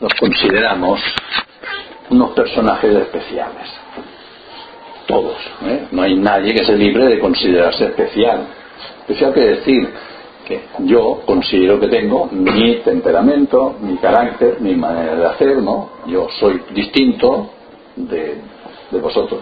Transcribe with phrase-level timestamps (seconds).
[0.00, 1.00] los consideramos
[2.10, 3.68] unos personajes especiales.
[5.06, 5.36] Todos.
[5.64, 5.88] ¿eh?
[5.90, 8.46] No hay nadie que se libre de considerarse especial.
[9.00, 9.88] Especial quiere decir
[10.46, 15.90] que yo considero que tengo mi temperamento, mi carácter, mi manera de hacer, ¿no?
[16.06, 17.50] Yo soy distinto
[17.96, 18.40] de,
[18.90, 19.40] de vosotros.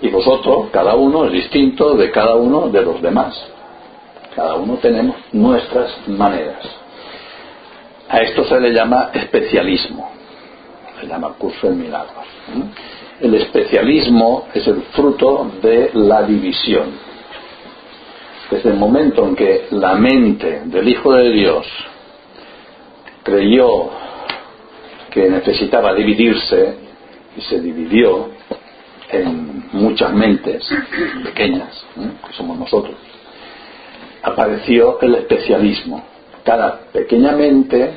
[0.00, 3.34] Y vosotros, cada uno es distinto de cada uno de los demás.
[4.34, 6.64] Cada uno tenemos nuestras maneras.
[8.08, 10.10] A esto se le llama especialismo.
[11.00, 12.24] Se llama curso de milagros.
[13.20, 16.86] El especialismo es el fruto de la división.
[18.50, 21.66] Desde el momento en que la mente del Hijo de Dios
[23.22, 23.90] creyó
[25.10, 26.76] que necesitaba dividirse
[27.36, 28.30] y se dividió
[29.10, 30.68] en muchas mentes
[31.24, 31.84] pequeñas,
[32.26, 32.94] que somos nosotros,
[34.22, 36.02] apareció el especialismo.
[36.48, 37.90] Cada pequeña mente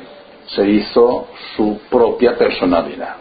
[0.54, 3.16] se hizo su propia personalidad,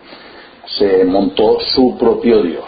[0.66, 2.66] se montó su propio Dios.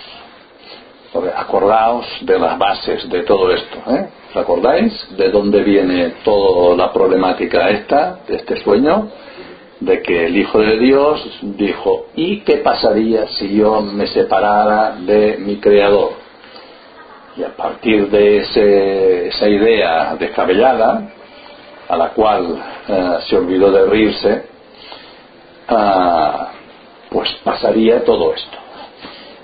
[1.36, 3.80] Acordaos de las bases de todo esto.
[3.92, 4.08] ¿eh?
[4.30, 9.10] ¿Os acordáis de dónde viene toda la problemática esta, de este sueño?
[9.82, 15.36] De que el Hijo de Dios dijo, ¿y qué pasaría si yo me separara de
[15.38, 16.14] mi Creador?
[17.36, 21.13] Y a partir de ese, esa idea descabellada,
[21.94, 24.44] a la cual eh, se olvidó de reírse,
[25.68, 26.52] ah,
[27.10, 28.58] pues pasaría todo esto.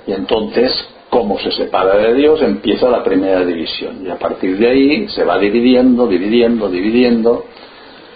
[0.07, 0.71] Y entonces,
[1.11, 4.03] como se separa de Dios, empieza la primera división.
[4.03, 7.45] Y a partir de ahí se va dividiendo, dividiendo, dividiendo,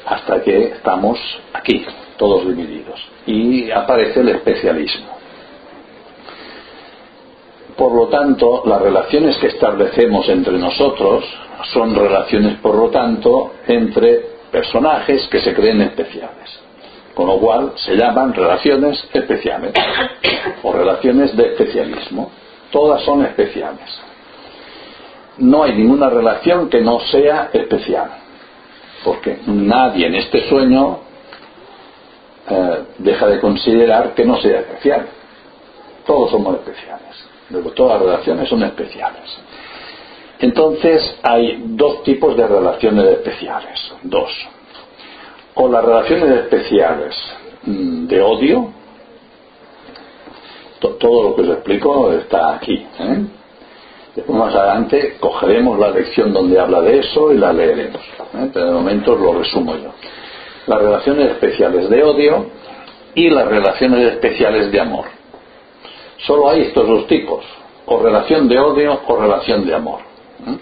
[0.06, 1.20] hasta que estamos
[1.54, 1.86] aquí,
[2.18, 3.00] todos divididos.
[3.28, 5.14] Y aparece el especialismo.
[7.78, 11.24] Por lo tanto, las relaciones que establecemos entre nosotros
[11.72, 16.60] son relaciones, por lo tanto, entre personajes que se creen especiales.
[17.16, 19.74] Con lo cual se llaman relaciones especiales
[20.64, 22.32] o relaciones de especialismo.
[22.72, 24.02] Todas son especiales.
[25.38, 28.10] No hay ninguna relación que no sea especial.
[29.04, 31.00] Porque nadie en este sueño
[32.50, 35.08] eh, deja de considerar que no sea especial.
[36.06, 37.26] Todos somos especiales.
[37.50, 39.38] Luego, todas las relaciones son especiales.
[40.40, 43.94] Entonces, hay dos tipos de relaciones especiales.
[44.04, 44.32] Dos.
[45.56, 47.16] O las relaciones especiales
[47.64, 48.72] mm, de odio.
[50.80, 52.86] Todo lo que os explico está aquí.
[53.00, 53.26] ¿eh?
[54.16, 58.02] Después más adelante cogeremos la lección donde habla de eso y la leeremos.
[58.34, 58.50] ¿eh?
[58.54, 59.92] Pero de momento lo resumo yo.
[60.68, 62.48] Las relaciones especiales de odio
[63.16, 65.06] y las relaciones especiales de amor.
[66.26, 67.44] Solo hay estos dos tipos,
[67.86, 70.00] o relación de odio o relación de amor,
[70.48, 70.58] ¿eh?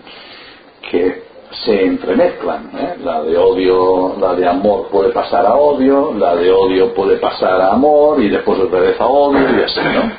[0.89, 1.23] que
[1.65, 2.71] se entremezclan.
[2.77, 2.95] ¿eh?
[3.03, 7.61] La de odio, la de amor puede pasar a odio, la de odio puede pasar
[7.61, 10.11] a amor y después otra vez a odio y así, ¿no?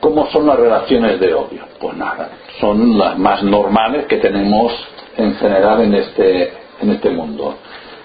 [0.00, 1.62] ¿Cómo son las relaciones de odio?
[1.78, 4.72] Pues nada, son las más normales que tenemos
[5.16, 7.56] en general en este, en este mundo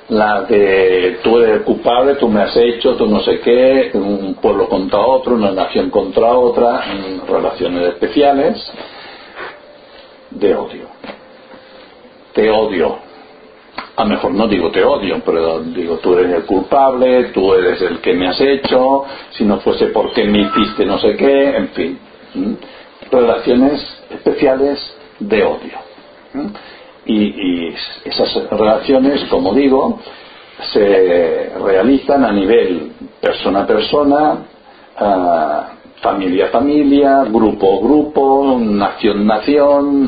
[0.10, 4.36] la de tú eres el culpable, tú me has hecho, tú no sé qué, un
[4.36, 6.84] pueblo contra otro, una nación contra otra,
[7.28, 8.72] relaciones especiales
[10.36, 10.88] de odio.
[12.34, 12.98] Te odio.
[13.96, 17.82] A lo mejor no digo te odio, pero digo tú eres el culpable, tú eres
[17.82, 21.68] el que me has hecho, si no fuese porque me hiciste no sé qué, en
[21.70, 22.00] fin.
[23.10, 24.80] Relaciones especiales
[25.20, 25.86] de odio
[27.06, 27.74] y,
[28.04, 30.00] esas relaciones, como digo,
[30.74, 32.92] se realizan a nivel
[33.22, 34.38] persona a persona,
[36.02, 40.08] familia familia, grupo grupo, nación nación.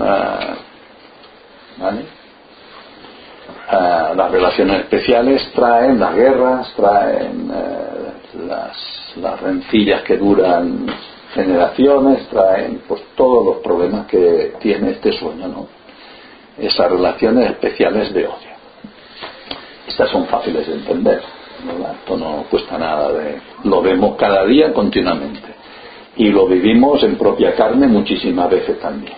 [4.15, 10.87] las relaciones especiales traen las guerras, traen eh, las, las rencillas que duran
[11.33, 15.67] generaciones, traen pues todos los problemas que tiene este sueño, ¿no?
[16.57, 18.57] esas relaciones especiales de odio.
[19.87, 21.21] Estas son fáciles de entender,
[21.99, 23.39] Esto no cuesta nada de...
[23.63, 25.57] Lo vemos cada día continuamente
[26.17, 29.13] y lo vivimos en propia carne muchísimas veces también.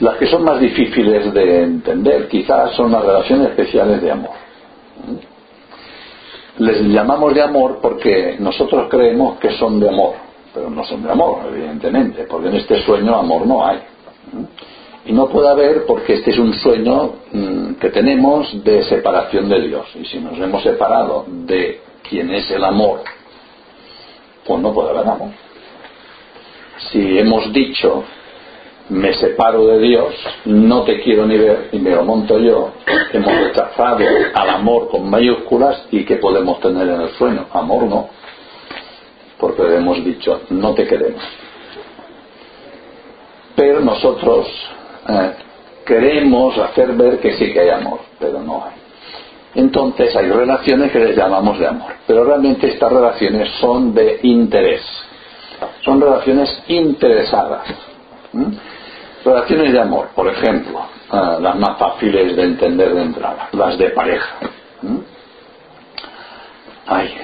[0.00, 4.34] Las que son más difíciles de entender quizás son las relaciones especiales de amor.
[6.58, 10.14] Les llamamos de amor porque nosotros creemos que son de amor,
[10.52, 13.78] pero no son de amor, evidentemente, porque en este sueño amor no hay.
[15.06, 19.60] Y no puede haber porque este es un sueño mm, que tenemos de separación de
[19.62, 19.86] Dios.
[19.94, 23.02] Y si nos hemos separado de quien es el amor,
[24.48, 25.30] pues no amor.
[26.90, 28.04] Si hemos dicho
[28.88, 30.14] me separo de Dios,
[30.46, 32.72] no te quiero ni ver y me lo monto yo,
[33.12, 33.98] hemos rechazado
[34.34, 37.46] al amor con mayúsculas y que podemos tener en el sueño.
[37.52, 38.08] Amor no,
[39.38, 41.22] porque hemos dicho, no te queremos.
[43.54, 44.46] Pero nosotros
[45.08, 45.32] eh,
[45.84, 48.87] queremos hacer ver que sí que hay amor, pero no hay.
[49.54, 54.82] Entonces hay relaciones que les llamamos de amor, pero realmente estas relaciones son de interés,
[55.84, 57.62] son relaciones interesadas.
[59.24, 60.80] Relaciones de amor, por ejemplo,
[61.10, 64.36] ah, las más fáciles de entender de entrada, las de pareja.
[66.86, 67.14] Ay,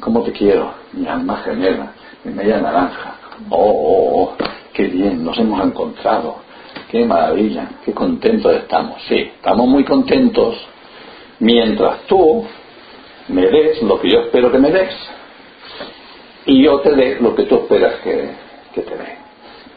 [0.00, 0.72] ¿cómo te quiero?
[0.92, 1.92] Mi alma gemela,
[2.24, 3.14] mi media naranja.
[3.50, 4.36] Oh, oh, oh,
[4.72, 6.36] qué bien, nos hemos encontrado.
[6.90, 9.00] Qué maravilla, qué contentos estamos.
[9.08, 10.56] Sí, estamos muy contentos
[11.38, 12.46] mientras tú
[13.28, 14.94] me des lo que yo espero que me des
[16.46, 18.30] y yo te dé lo que tú esperas que,
[18.74, 19.18] te dé.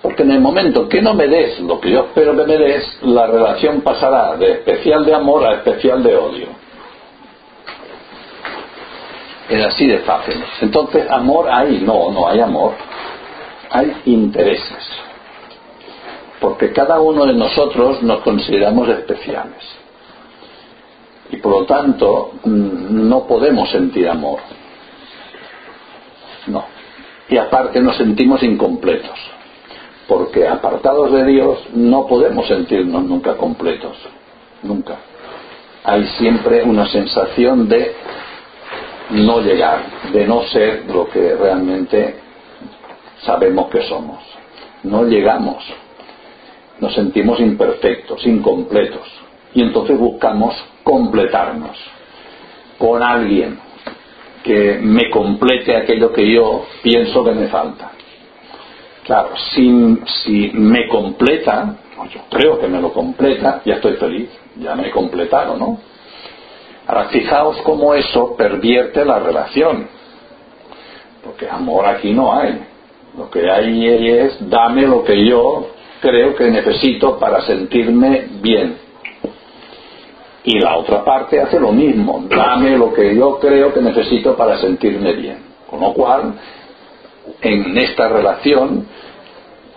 [0.01, 3.00] Porque en el momento que no me des lo que yo espero que me des,
[3.04, 6.48] la relación pasará de especial de amor a especial de odio.
[9.50, 10.44] Es así de fácil.
[10.62, 12.74] Entonces, amor hay, no, no hay amor.
[13.69, 14.89] Hay intereses.
[16.42, 19.63] Porque cada uno de nosotros nos consideramos especiales.
[21.48, 24.40] Por lo tanto, mm, no podemos sentir amor.
[26.48, 26.66] No.
[27.30, 29.18] Y aparte nos sentimos incompletos
[30.10, 33.96] porque apartados de Dios no podemos sentirnos nunca completos,
[34.62, 34.98] nunca.
[35.86, 37.96] Hay siempre una sensación de
[39.12, 42.16] no llegar, de no ser lo que realmente
[43.22, 44.20] sabemos que somos.
[44.84, 45.64] No llegamos,
[46.82, 49.08] nos sentimos imperfectos, incompletos,
[49.54, 50.54] y entonces buscamos
[50.88, 51.78] completarnos
[52.78, 53.60] con alguien
[54.42, 57.92] que me complete aquello que yo pienso que me falta.
[59.04, 61.75] Claro, si, si me completa,
[62.10, 65.78] yo creo que me lo completa, ya estoy feliz, ya me he completado, ¿no?
[66.88, 69.90] Ahora, fijaos cómo eso pervierte la relación,
[71.22, 72.62] porque amor aquí no hay.
[73.18, 75.68] Lo que hay es dame lo que yo
[76.00, 78.87] creo que necesito para sentirme bien.
[80.44, 84.57] Y la otra parte hace lo mismo, dame lo que yo creo que necesito para
[84.57, 85.39] sentirme bien.
[85.69, 86.34] Con lo cual,
[87.42, 88.88] en esta relación,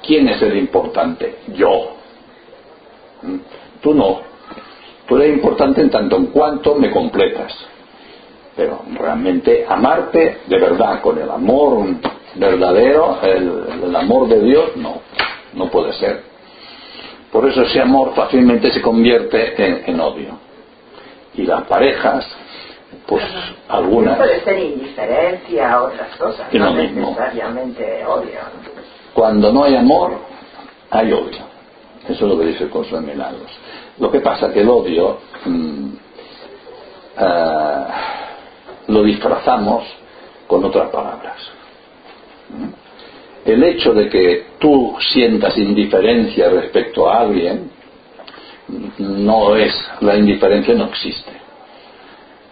[0.06, 1.38] ¿quién es el importante?
[1.54, 1.96] Yo.
[3.22, 3.36] ¿Mm?
[3.80, 4.20] Tú no.
[5.08, 7.52] Tú eres importante en tanto en cuanto me completas.
[8.54, 11.84] Pero realmente amarte de verdad, con el amor
[12.36, 15.00] verdadero, el, amor de Dios, no.
[15.54, 16.22] No puede ser.
[17.32, 20.38] Por eso ese amor fácilmente se convierte en, odio.
[21.34, 22.26] Y las parejas,
[23.06, 23.24] pues
[23.68, 24.16] algunas.
[24.16, 28.40] Puede ser indiferencia otras cosas, no necesariamente odio.
[29.14, 30.18] Cuando no hay amor,
[30.90, 31.50] hay odio.
[32.08, 33.50] Eso es lo que dice el curso de milagros.
[33.98, 35.88] Lo que pasa es que el odio mm,
[37.18, 37.84] eh,
[38.88, 39.84] lo disfrazamos
[40.46, 41.36] con otras palabras.
[42.48, 43.48] ¿Mm?
[43.48, 47.70] El hecho de que tú sientas indiferencia respecto a alguien
[48.98, 51.32] no es, la indiferencia no existe.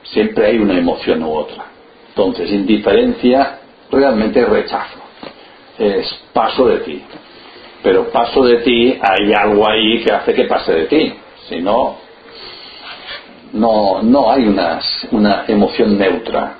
[0.04, 1.66] Siempre hay una emoción u otra.
[2.08, 3.60] Entonces, indiferencia
[3.90, 5.08] realmente es rechazo
[5.78, 7.02] es paso de ti.
[7.82, 11.14] Pero paso de ti, hay algo ahí que hace que pase de ti.
[11.48, 11.96] Si no,
[13.52, 14.80] no, no hay una,
[15.12, 16.56] una emoción neutra.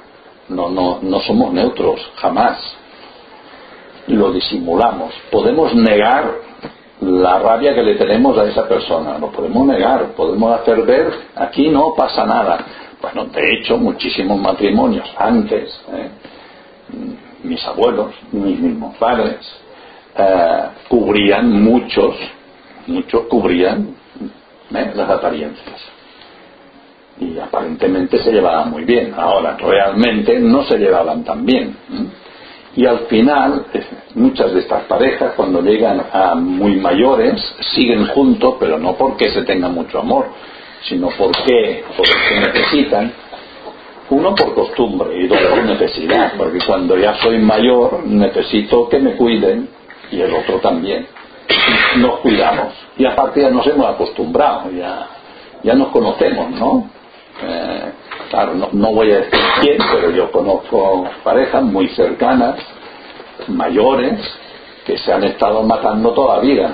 [0.49, 2.59] No, no, no somos neutros, jamás.
[4.06, 5.12] Lo disimulamos.
[5.30, 6.37] Podemos negar
[7.00, 9.19] la rabia que le tenemos a esa persona.
[9.19, 10.12] Lo podemos negar.
[10.17, 12.59] Podemos hacer ver, aquí no pasa nada.
[13.00, 15.81] Bueno, de hecho, muchísimos matrimonios antes.
[15.93, 16.09] ¿eh?
[17.43, 19.38] mis abuelos, mis mismos padres,
[20.17, 22.17] eh, cubrían muchos,
[22.87, 23.95] muchos cubrían
[24.75, 24.93] ¿eh?
[24.95, 25.81] las apariencias.
[27.21, 29.12] Y aparentemente se llevaban muy bien.
[29.17, 31.76] Ahora, realmente no se llevaban tan bien.
[32.78, 33.66] Y al final,
[34.14, 37.35] muchas de estas parejas, cuando llegan a muy mayores,
[37.75, 40.26] siguen juntos, pero no porque se tenga mucho amor,
[40.82, 43.12] sino porque, porque necesitan
[44.11, 49.16] uno por costumbre y dos por necesidad, porque cuando ya soy mayor necesito que me
[49.16, 49.68] cuiden
[50.12, 51.04] y el otro también.
[51.97, 55.04] Nos cuidamos y aparte ya nos hemos acostumbrado, ya,
[55.64, 56.88] ya nos conocemos, ¿no?
[57.42, 57.92] Eh,
[58.30, 62.56] claro, no, no voy a decir quién, pero yo conozco parejas muy cercanas,
[63.49, 64.20] mayores,
[64.85, 66.70] que se han estado matando toda la vida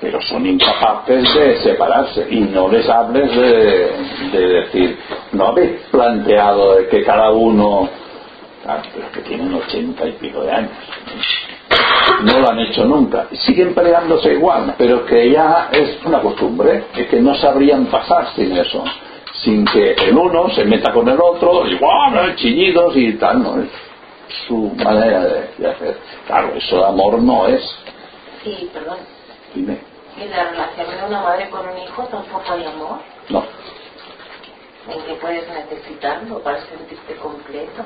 [0.00, 4.98] pero son incapaces de separarse y no les hables de, decir,
[5.32, 7.88] no habéis planteado de que cada uno,
[8.94, 10.70] pero que tienen ochenta y pico de años,
[12.22, 13.26] no lo han hecho nunca.
[13.32, 18.56] Siguen peleándose igual, pero que ya es una costumbre, es que no sabrían pasar sin
[18.56, 18.84] eso,
[19.42, 23.62] sin que el uno se meta con el otro, igual, chillidos y tal, ¿no?
[23.62, 23.70] Es
[24.46, 25.98] su manera de, hacer.
[26.26, 27.62] Claro, eso de amor no es.
[28.42, 28.98] Sí, perdón.
[29.54, 29.78] Dime.
[30.18, 32.98] ¿En la relación de una madre con un hijo tampoco hay amor?
[33.28, 33.44] No.
[34.92, 37.84] ¿En qué puedes necesitarlo para sentirte completo?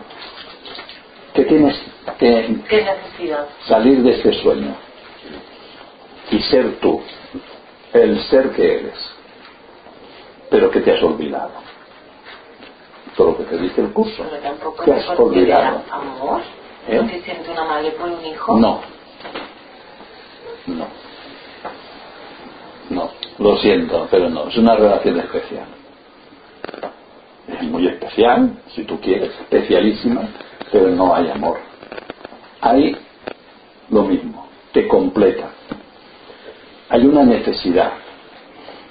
[1.35, 1.78] ¿Qué tienes
[2.18, 3.49] que ¿Qué necesidad?
[3.66, 4.75] salir de ese sueño
[6.30, 7.02] y ser tú,
[7.92, 9.12] el ser que eres,
[10.52, 11.50] pero que te has olvidado.
[13.16, 14.23] Todo lo que te dice el curso.
[14.30, 15.82] Pero tampoco ¿Qué se has olvidado?
[15.90, 16.40] amor.
[16.88, 16.97] ¿Eh?
[16.97, 18.56] ¿Lo que siente una madre por un hijo?
[18.59, 18.80] No.
[20.66, 20.87] No.
[22.90, 23.11] No.
[23.38, 24.49] Lo siento, pero no.
[24.49, 25.66] Es una relación especial.
[27.49, 30.23] Es muy especial, si tú quieres, especialísima,
[30.71, 31.59] pero no hay amor.
[32.61, 32.97] Hay
[33.88, 35.50] lo mismo, te completa.
[36.90, 37.92] Hay una necesidad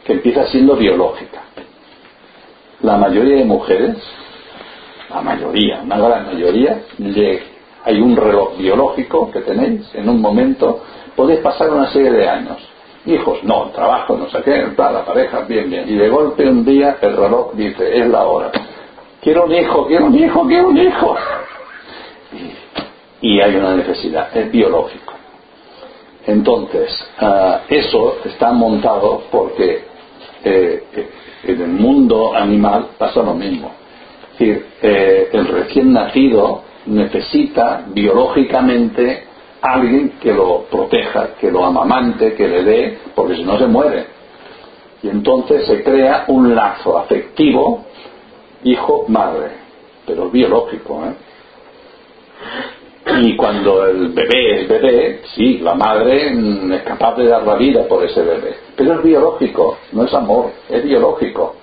[0.03, 1.43] que empieza siendo biológica.
[2.83, 3.97] La mayoría de mujeres,
[5.09, 7.43] la mayoría, una gran mayoría, le-
[7.83, 10.81] hay un reloj biológico que tenéis en un momento,
[11.15, 12.57] podéis pasar una serie de años.
[13.05, 15.89] Hijos, no, trabajo, no sé qué, la pareja, bien, bien.
[15.89, 18.51] Y de golpe un día el reloj dice, es la hora.
[19.21, 21.15] Quiero un hijo, quiero un hijo, quiero un hijo.
[23.21, 25.13] Y, hay una necesidad, es biológico.
[26.27, 29.83] Entonces, ah, eso está montado porque
[30.43, 31.09] eh, eh,
[31.43, 33.71] en el mundo animal pasa lo mismo.
[34.33, 39.25] Es decir, eh, el recién nacido necesita biológicamente
[39.61, 44.05] alguien que lo proteja, que lo amamante, que le dé, porque si no se muere.
[45.03, 47.85] Y entonces se crea un lazo afectivo
[48.63, 49.51] hijo-madre,
[50.05, 51.03] pero biológico.
[51.05, 51.13] ¿eh?
[53.05, 57.55] Y cuando el bebé es bebé, sí, la madre mm, es capaz de dar la
[57.55, 58.55] vida por ese bebé.
[58.75, 61.55] Pero es biológico, no es amor, es biológico.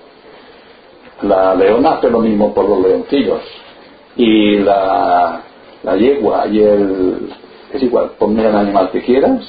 [1.21, 3.41] La leona hace lo mismo por los leoncillos.
[4.17, 5.41] Y la,
[5.83, 7.33] la yegua y el...
[7.73, 9.45] Es igual, ponme el animal que quieras.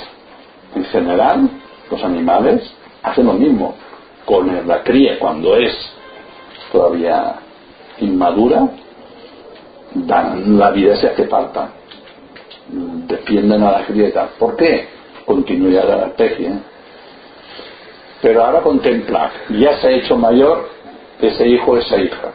[0.75, 1.49] En general,
[1.90, 3.75] los animales hacen lo mismo.
[4.26, 5.73] Con la cría, cuando es
[6.70, 7.37] todavía
[7.99, 8.68] inmadura,
[9.94, 11.70] dan la vida si hace falta
[12.72, 14.30] defienden a la cría y tal.
[14.38, 14.88] ¿Por qué?
[15.24, 16.48] Continuidad de la especie.
[16.48, 16.58] ¿eh?
[18.22, 20.68] Pero ahora contemplar, ya se ha hecho mayor
[21.20, 22.32] ese hijo, esa hija.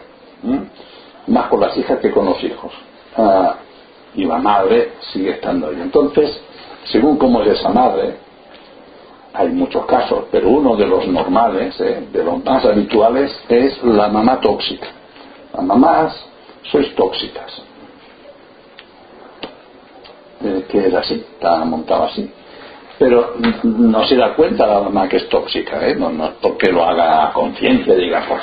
[1.28, 2.72] Más con las hijas que con los hijos.
[3.18, 3.56] Ah,
[4.16, 5.78] y la madre sigue estando ahí.
[5.82, 6.40] Entonces,
[6.86, 8.16] según cómo es esa madre,
[9.34, 12.08] hay muchos casos, pero uno de los normales, ¿eh?
[12.12, 14.88] de los más habituales, es la mamá tóxica.
[15.54, 16.26] Las mamás
[16.64, 17.62] sois tóxicas
[20.44, 22.30] eh, que es así, está montado así.
[22.98, 25.96] Pero no se da cuenta la mamá que es tóxica, ¿eh?
[25.96, 28.42] no, no es porque lo haga a conciencia, diga, pues,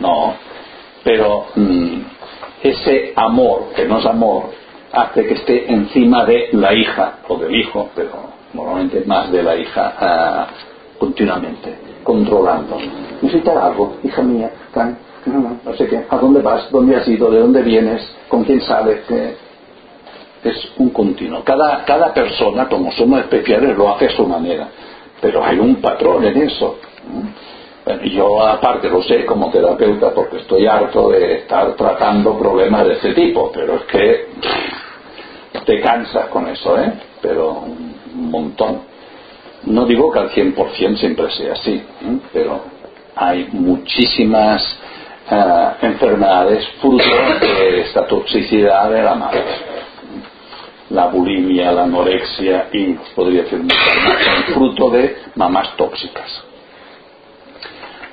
[0.00, 0.34] no.
[1.04, 2.00] Pero mm,
[2.62, 4.50] ese amor, que no es amor,
[4.92, 8.10] hace que esté encima de la hija o del hijo, pero
[8.52, 10.46] normalmente más de la hija, ah,
[10.98, 12.78] continuamente, controlando.
[13.20, 14.50] Necesitas algo, hija mía,
[15.26, 16.70] no, sé qué, ¿a dónde vas?
[16.70, 17.30] ¿Dónde has ido?
[17.30, 18.02] ¿De dónde vienes?
[18.28, 19.02] ¿Con quién sales?
[19.06, 19.36] ¿Qué?
[20.42, 21.42] Es un continuo.
[21.44, 24.68] Cada, cada persona, como somos especiales, lo hace a su manera,
[25.20, 26.78] pero hay un patrón en eso.
[28.04, 33.12] Yo aparte lo sé como terapeuta porque estoy harto de estar tratando problemas de ese
[33.12, 34.26] tipo, pero es que
[35.64, 36.92] te cansas con eso, ¿eh?
[37.20, 37.64] Pero
[38.14, 38.82] un montón.
[39.64, 42.18] No digo que al 100% siempre sea así, ¿eh?
[42.32, 42.62] pero
[43.14, 44.60] hay muchísimas
[45.30, 47.04] eh, enfermedades fruto
[47.40, 49.71] de esta toxicidad de la madre
[50.92, 56.44] la bulimia, la anorexia y os podría decir muchas más, fruto de mamás tóxicas.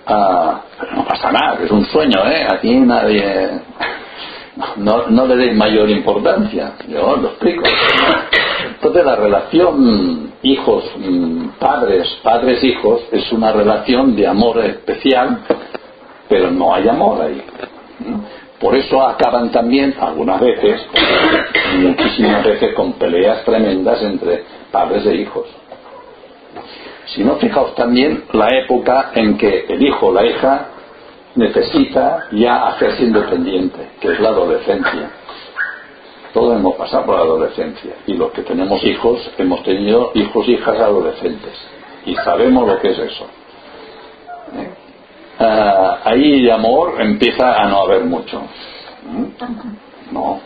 [0.05, 2.47] Ah, pero no pasa nada, es un sueño, ¿eh?
[2.49, 3.61] Aquí nadie.
[4.77, 7.63] No, no le deis mayor importancia, yo lo explico.
[8.75, 15.39] Entonces, la relación hijos, mm, padres, padres-hijos es una relación de amor especial,
[16.27, 17.41] pero no hay amor ahí.
[18.59, 20.85] Por eso acaban también, algunas veces,
[21.79, 25.47] muchísimas veces, con peleas tremendas entre padres e hijos.
[27.05, 30.67] Si no, fijaos también la época en que el hijo o la hija
[31.35, 35.11] necesita ya hacerse independiente, que es la adolescencia.
[36.33, 40.51] Todos hemos pasado por la adolescencia y los que tenemos hijos hemos tenido hijos e
[40.51, 41.53] hijas adolescentes
[42.05, 43.25] y sabemos lo que es eso.
[44.55, 44.69] ¿Eh?
[45.39, 48.41] Ah, ahí amor empieza a no haber mucho.
[49.03, 50.13] ¿Mm?
[50.13, 50.41] No,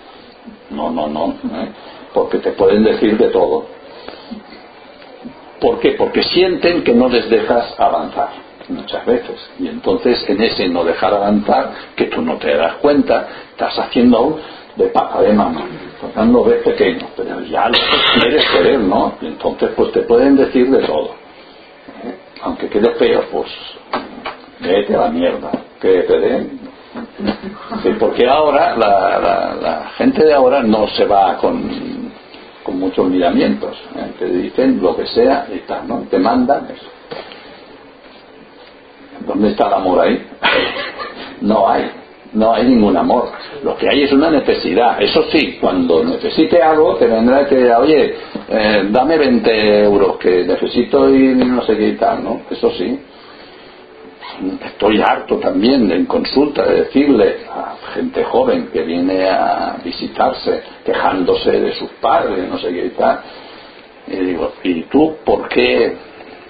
[0.69, 1.29] no, no, no.
[1.29, 1.69] ¿eh?
[2.13, 3.65] Porque te pueden decir de todo.
[5.59, 5.91] ¿Por qué?
[5.93, 8.29] Porque sienten que no les dejas avanzar
[8.69, 9.49] muchas veces.
[9.59, 14.39] Y entonces en ese no dejar avanzar, que tú no te das cuenta, estás haciendo
[14.75, 15.65] de papa de mamá,
[16.13, 17.77] cuando ves pequeño, pero ya lo
[18.19, 19.13] quieres querer, ¿no?
[19.21, 21.11] Y entonces pues te pueden decir de todo.
[22.03, 22.17] ¿Eh?
[22.41, 23.49] Aunque quede feo, pues
[24.69, 25.51] a la mierda,
[25.81, 26.59] que te den.
[27.99, 32.11] porque ahora la, la, gente de ahora no se va con,
[32.63, 34.13] con muchos miramientos, ¿eh?
[34.17, 35.99] te dicen lo que sea y tal, ¿no?
[36.09, 36.85] Te mandan eso.
[39.27, 40.21] ¿Dónde está el amor ahí?
[41.41, 41.89] no hay,
[42.33, 43.31] no hay ningún amor.
[43.63, 45.01] Lo que hay es una necesidad.
[45.01, 48.15] Eso sí, cuando necesite algo, te vendrá que, oye,
[48.49, 52.41] eh, dame 20 euros, que necesito ir no sé qué y tal, ¿no?
[52.49, 52.99] Eso sí.
[54.65, 61.51] Estoy harto también en consulta de decirle a gente joven que viene a visitarse, quejándose
[61.51, 63.19] de sus padres, no sé qué y tal.
[64.07, 65.95] Y digo, ¿y tú por qué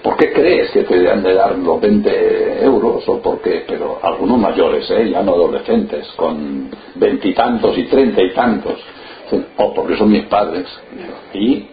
[0.04, 3.08] ¿Por qué crees que te han de dar los 20 euros?
[3.08, 3.64] ¿O por qué?
[3.66, 5.08] Pero algunos mayores, ¿eh?
[5.08, 8.78] ya no adolescentes, con veintitantos y treinta y tantos.
[9.56, 10.66] O porque son mis padres.
[11.32, 11.66] Y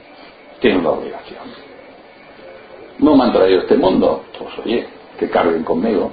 [0.62, 1.42] tienen la obligación.
[3.00, 4.24] No me han traído este mundo.
[4.40, 4.88] Pues oye,
[5.22, 6.12] que carguen conmigo.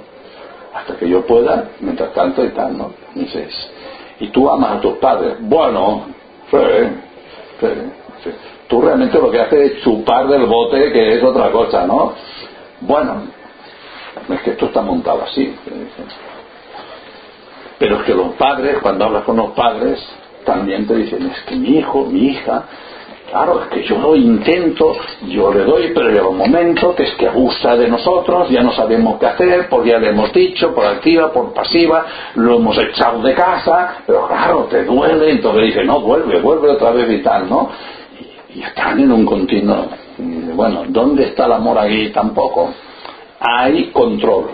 [0.71, 2.91] Hasta que yo pueda, mientras tanto y tal, ¿no?
[3.15, 3.71] Dices,
[4.19, 5.37] ¿y tú amas a tus padres?
[5.39, 6.05] Bueno,
[6.51, 7.67] sí,
[8.23, 8.29] sí,
[8.67, 12.13] tú realmente lo que haces es chupar del bote, que es otra cosa, ¿no?
[12.81, 13.23] Bueno,
[14.29, 15.55] es que esto está montado así.
[17.79, 19.99] Pero es que los padres, cuando hablas con los padres,
[20.45, 22.63] también te dicen, es que mi hijo, mi hija,
[23.29, 24.93] claro, es que yo lo intento,
[25.27, 28.71] yo le doy, pero llega un momento que es que abusa de nosotros, ya no
[28.71, 32.05] sabemos qué hacer, porque ya le hemos dicho, por activa, por pasiva,
[32.35, 36.91] lo hemos echado de casa, pero claro, te duele, entonces dice, no, vuelve, vuelve otra
[36.91, 37.69] vez y tal, ¿no?
[38.53, 39.87] y están en un continuo.
[40.17, 42.09] Bueno, ¿dónde está el amor aquí?
[42.09, 42.73] Tampoco.
[43.39, 44.49] Hay control.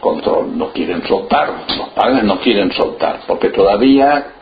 [0.00, 0.58] Control.
[0.58, 1.64] No quieren soltar.
[1.78, 3.20] Los padres no quieren soltar.
[3.26, 4.32] Porque todavía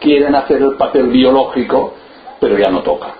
[0.00, 1.94] quieren hacer el papel biológico,
[2.44, 3.14] pero ya no toca.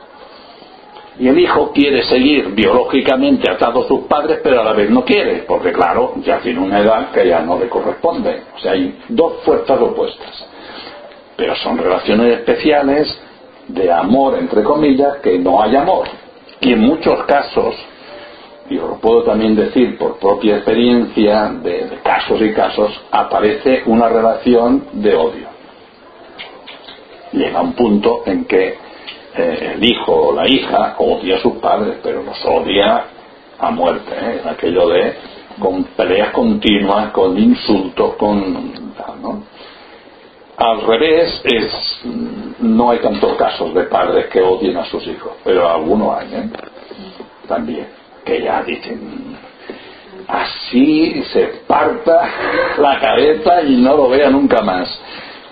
[1.19, 5.03] Y el hijo quiere seguir biológicamente atado a sus padres, pero a la vez no
[5.03, 8.43] quiere, porque claro, ya tiene una edad que ya no le corresponde.
[8.55, 10.47] O sea, hay dos fuerzas opuestas.
[11.37, 13.19] Pero son relaciones especiales
[13.67, 16.07] de amor, entre comillas, que no hay amor.
[16.61, 17.77] Y en muchos casos,
[18.69, 24.07] y os lo puedo también decir por propia experiencia de, casos y casos, aparece una
[24.11, 25.49] relación de odio.
[27.33, 28.84] Llega un punto en que
[29.37, 33.05] eh, el hijo o la hija odia a sus padres, pero los odia
[33.59, 34.13] a muerte.
[34.15, 34.43] ¿eh?
[34.49, 35.15] Aquello de
[35.59, 38.73] con peleas continuas, con insultos, con...
[39.23, 39.43] ¿no?
[40.57, 42.01] Al revés, es,
[42.61, 46.51] no hay tantos casos de padres que odien a sus hijos, pero algunos hay, ¿eh?
[47.49, 47.89] También,
[48.25, 49.37] que ya dicen,
[50.29, 52.31] así se parta
[52.79, 54.89] la cabeza y no lo vea nunca más,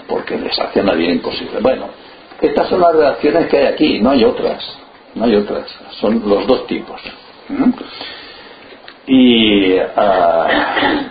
[0.06, 1.58] porque les hace la vida imposible.
[1.60, 1.88] Bueno,
[2.42, 4.62] estas son las reacciones que hay aquí, no hay otras,
[5.14, 5.66] no hay otras,
[6.00, 7.00] son los dos tipos.
[9.06, 11.08] Y ah,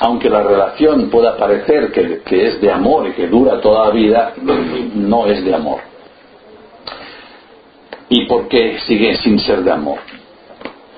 [0.00, 4.34] aunque la relación pueda parecer que, es de amor y que dura toda la vida,
[4.42, 5.80] no es de amor.
[8.08, 9.98] ¿Y por qué sigue sin ser de amor?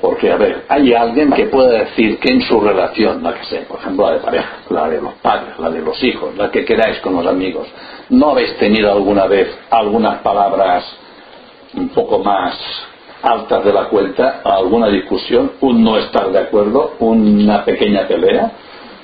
[0.00, 3.68] Porque, a ver, hay alguien que pueda decir que en su relación, la que sea,
[3.68, 6.64] por ejemplo, la de pareja, la de los padres, la de los hijos, la que
[6.64, 7.68] queráis con los amigos,
[8.08, 10.84] ¿no habéis tenido alguna vez algunas palabras
[11.74, 12.56] un poco más
[13.22, 18.52] altas de la cuenta, alguna discusión, un no estar de acuerdo, una pequeña pelea?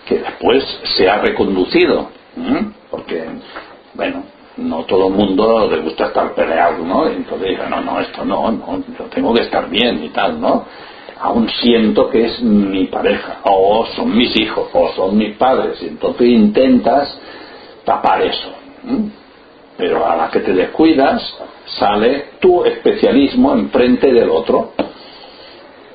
[0.07, 0.65] que después
[0.97, 2.09] se ha reconducido,
[2.91, 3.25] porque,
[3.95, 4.23] bueno,
[4.57, 7.11] no todo el mundo le gusta estar peleado, ¿no?
[7.11, 10.41] Y entonces dice, no, no, esto no, no, yo tengo que estar bien y tal,
[10.41, 10.65] ¿no?
[11.21, 15.89] Aún siento que es mi pareja, o son mis hijos, o son mis padres, y
[15.89, 17.19] entonces intentas
[17.85, 18.51] tapar eso.
[19.77, 21.23] Pero a la que te descuidas,
[21.79, 24.73] sale tu especialismo enfrente del otro.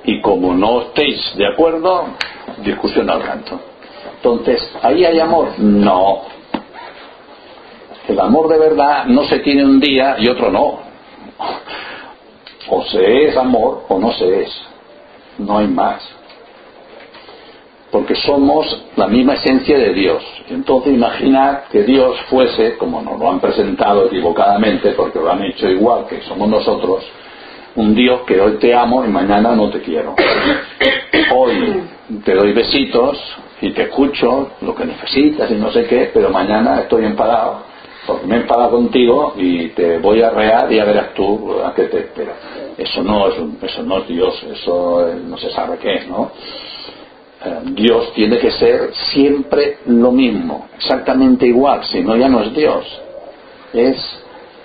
[0.04, 2.06] Y como no estéis de acuerdo,
[2.64, 3.60] discusión al canto.
[4.16, 5.58] Entonces, ¿ahí hay amor?
[5.60, 6.24] No.
[8.08, 10.80] El amor de verdad no se tiene un día y otro no.
[12.70, 14.62] O se es amor o no se es.
[15.38, 16.02] No hay más.
[17.92, 20.24] Porque somos la misma esencia de Dios.
[20.50, 25.70] Entonces imaginar que Dios fuese, como nos lo han presentado equivocadamente, porque lo han hecho
[25.70, 27.04] igual que somos nosotros,
[27.76, 30.16] un Dios que hoy te amo y mañana no te quiero.
[31.36, 31.84] Hoy
[32.26, 33.18] te doy besitos
[33.62, 37.71] y te escucho lo que necesitas y no sé qué, pero mañana estoy enfadado
[38.06, 41.84] porque me he contigo y te voy a rear y a verás tú a qué
[41.84, 42.36] te esperas.
[42.78, 46.32] Eso no es, eso no es Dios, eso no se sabe qué es, ¿no?
[47.44, 52.54] Eh, Dios tiene que ser siempre lo mismo, exactamente igual, si no ya no es
[52.54, 52.86] Dios.
[53.74, 53.98] Es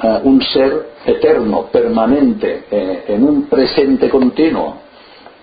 [0.03, 4.79] eh, un ser eterno, permanente, eh, en un presente continuo.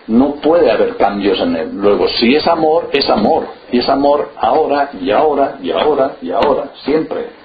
[0.06, 1.70] No puede haber cambios en él.
[1.76, 3.48] Luego, si es amor, es amor.
[3.72, 7.43] Y es amor ahora y ahora y ahora y ahora, siempre.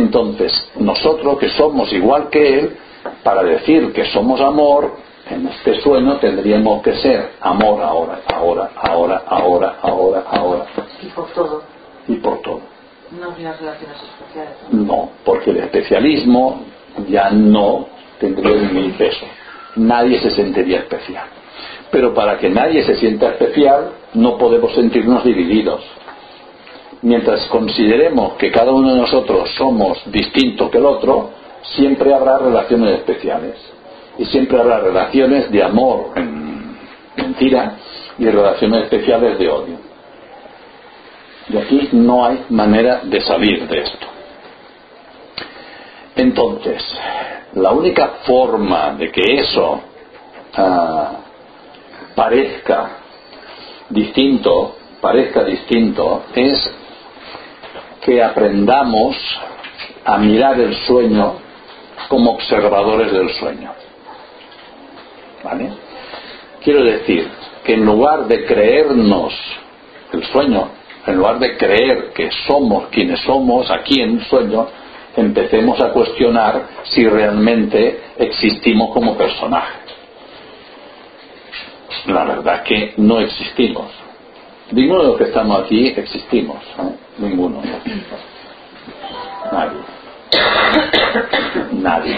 [0.00, 2.76] Entonces, nosotros que somos igual que él,
[3.22, 4.92] para decir que somos amor,
[5.28, 10.66] en este sueño tendríamos que ser amor ahora, ahora, ahora, ahora, ahora, ahora.
[11.02, 11.62] Y por todo.
[12.08, 12.60] Y por todo.
[13.10, 14.54] No habría relaciones especiales.
[14.70, 16.62] No, porque el especialismo
[17.08, 17.86] ya no
[18.18, 19.26] tendría ni peso.
[19.76, 21.26] Nadie se sentiría especial.
[21.90, 25.82] Pero para que nadie se sienta especial, no podemos sentirnos divididos.
[27.02, 31.30] Mientras consideremos que cada uno de nosotros somos distinto que el otro,
[31.62, 33.56] siempre habrá relaciones especiales.
[34.18, 36.76] Y siempre habrá relaciones de amor en
[37.16, 37.76] mentira
[38.18, 39.76] y relaciones especiales de odio.
[41.48, 44.06] Y aquí no hay manera de salir de esto.
[46.16, 46.82] Entonces,
[47.54, 49.80] la única forma de que eso
[50.54, 51.12] ah,
[52.14, 52.90] parezca
[53.88, 56.74] distinto, parezca distinto, es
[58.00, 59.16] que aprendamos
[60.04, 61.34] a mirar el sueño
[62.08, 63.72] como observadores del sueño.
[65.44, 65.70] ¿Vale?
[66.62, 67.28] Quiero decir
[67.64, 69.34] que en lugar de creernos
[70.12, 70.68] el sueño,
[71.06, 74.66] en lugar de creer que somos quienes somos aquí en el sueño,
[75.16, 79.80] empecemos a cuestionar si realmente existimos como personajes.
[82.06, 83.90] La verdad que no existimos.
[84.70, 86.58] De los que estamos aquí existimos.
[86.78, 87.09] ¿eh?
[87.20, 87.62] Ninguno.
[89.52, 89.80] Nadie.
[91.72, 92.16] Nadie.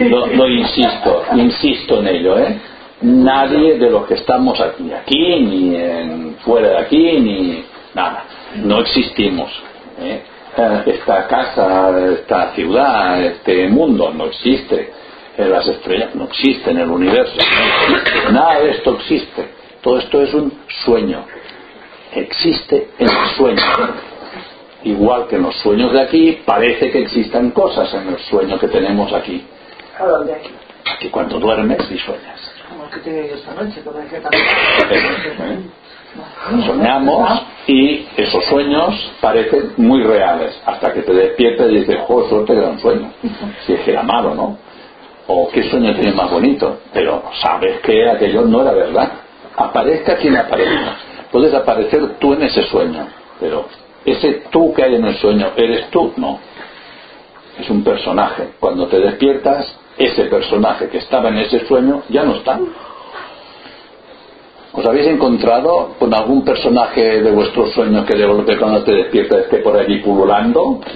[0.00, 2.60] Lo, lo, insisto, insisto en ello, ¿eh?
[3.02, 8.24] Nadie de los que estamos aquí, aquí, ni en, fuera de aquí, ni nada.
[8.56, 9.50] No existimos.
[10.00, 10.22] ¿eh?
[10.86, 14.92] Esta casa, esta ciudad, este mundo no existe.
[15.38, 17.32] Eh, las estrellas no existen, el universo
[18.32, 19.48] Nada de esto existe.
[19.80, 20.52] Todo esto es un
[20.84, 21.24] sueño.
[22.14, 23.62] Existe el sueño.
[24.84, 28.68] Igual que en los sueños de aquí, parece que existan cosas en el sueño que
[28.68, 29.44] tenemos aquí.
[29.98, 30.50] ¿A dónde aquí?
[30.94, 32.52] Aquí cuando duermes y sueñas.
[32.68, 33.82] Como el que tengo yo esta noche,
[36.66, 42.52] Soñamos y esos sueños parecen muy reales hasta que te despiertas y dices, oh, suerte
[42.52, 43.12] que era un sueño.
[43.66, 44.58] Si es que era malo, ¿no?
[45.28, 46.80] O qué sueño tiene más bonito.
[46.92, 49.12] Pero sabes que aquello no era verdad.
[49.56, 50.96] Aparezca quien aparezca.
[51.30, 53.06] Puedes aparecer tú en ese sueño,
[53.38, 53.66] pero
[54.04, 56.12] ese tú que hay en el sueño, ¿eres tú?
[56.16, 56.38] No.
[57.58, 58.50] Es un personaje.
[58.58, 62.58] Cuando te despiertas, ese personaje que estaba en ese sueño ya no está.
[64.72, 69.40] ¿Os habéis encontrado con algún personaje de vuestros sueños que de golpe cuando te despiertas
[69.40, 70.80] esté por allí pululando?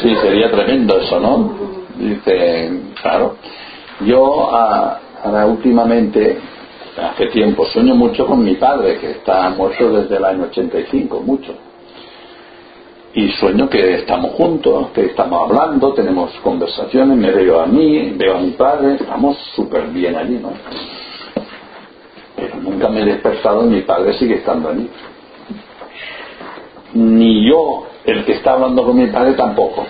[0.00, 1.54] Sí, sería tremendo eso, ¿no?
[1.96, 3.36] Dice, claro.
[4.00, 6.38] Yo ahora últimamente,
[6.96, 11.54] hace tiempo, sueño mucho con mi padre, que está muerto desde el año 85, mucho
[13.14, 18.36] y sueño que estamos juntos, que estamos hablando, tenemos conversaciones, me veo a mí, veo
[18.36, 20.52] a mi padre, estamos súper bien allí, ¿no?
[22.34, 24.90] Pero nunca me he despertado y mi padre sigue estando allí.
[26.94, 29.86] Ni yo, el que está hablando con mi padre, tampoco.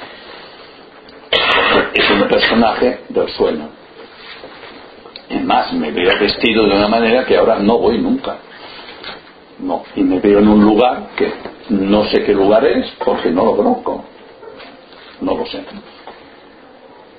[1.95, 3.69] Es un personaje del sueño.
[5.29, 8.37] Es más, me veo vestido de una manera que ahora no voy nunca.
[9.59, 11.33] No, y me veo en un lugar que
[11.71, 14.05] no sé qué lugar es porque no lo conozco.
[15.21, 15.65] No lo sé.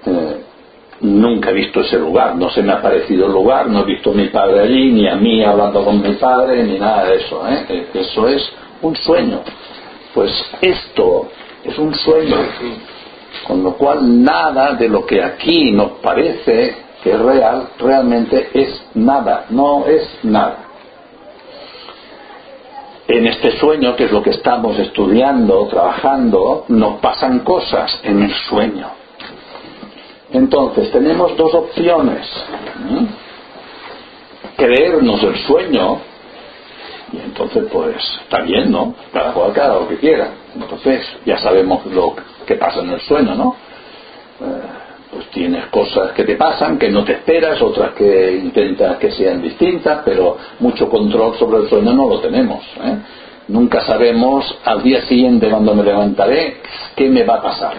[0.05, 0.41] Eh,
[1.01, 4.11] nunca he visto ese lugar, no se me ha parecido el lugar, no he visto
[4.11, 7.47] a mi padre allí, ni a mí hablando con mi padre, ni nada de eso.
[7.47, 7.65] ¿eh?
[7.69, 9.41] eh eso es un sueño.
[10.13, 11.29] Pues esto
[11.63, 12.37] es un sueño.
[13.47, 19.45] Con lo cual nada de lo que aquí nos parece que real, realmente es nada,
[19.49, 20.65] no es nada
[23.07, 28.33] en este sueño, que es lo que estamos estudiando, trabajando, nos pasan cosas en el
[28.49, 28.89] sueño.
[30.31, 32.27] Entonces, tenemos dos opciones.
[34.57, 35.99] Creernos el sueño,
[37.11, 38.95] y entonces, pues, está bien, ¿no?
[39.13, 40.29] Cada cual cada lo que quiera.
[40.55, 42.15] Entonces, ya sabemos lo
[42.47, 43.55] que pasa en el sueño, ¿no?
[44.41, 44.84] Eh,
[45.15, 49.41] pues tienes cosas que te pasan, que no te esperas, otras que intentas que sean
[49.41, 52.61] distintas, pero mucho control sobre el sueño no lo tenemos.
[52.83, 52.97] ¿eh?
[53.47, 56.57] Nunca sabemos al día siguiente cuando me levantaré
[56.97, 57.75] qué me va a pasar.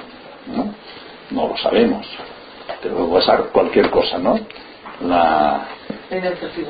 [0.46, 0.72] No,
[1.30, 2.06] no lo sabemos.
[2.80, 4.38] Te puede pasar cualquier cosa, ¿no?
[5.06, 5.66] La,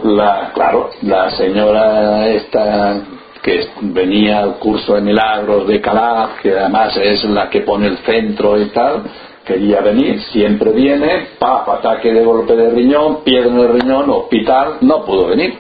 [0.03, 3.03] la, claro, la señora esta
[3.41, 7.99] que venía al curso de milagros de Calaf, que además es la que pone el
[7.99, 9.05] centro y tal,
[9.47, 14.79] quería venir, siempre viene, pa, ataque de golpe de riñón, piedra en el riñón, hospital,
[14.81, 15.57] no pudo venir.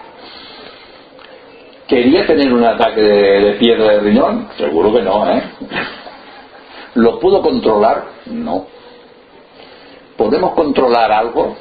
[1.86, 4.48] ¿Quería tener un ataque de, piedra de riñón?
[4.58, 5.42] Seguro que no, ¿eh?
[6.94, 8.06] ¿Lo pudo controlar?
[8.26, 8.66] No.
[10.16, 11.56] ¿Podemos controlar algo?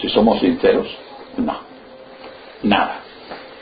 [0.00, 0.86] Si somos sinceros,
[1.36, 1.58] no.
[2.62, 3.00] Nada.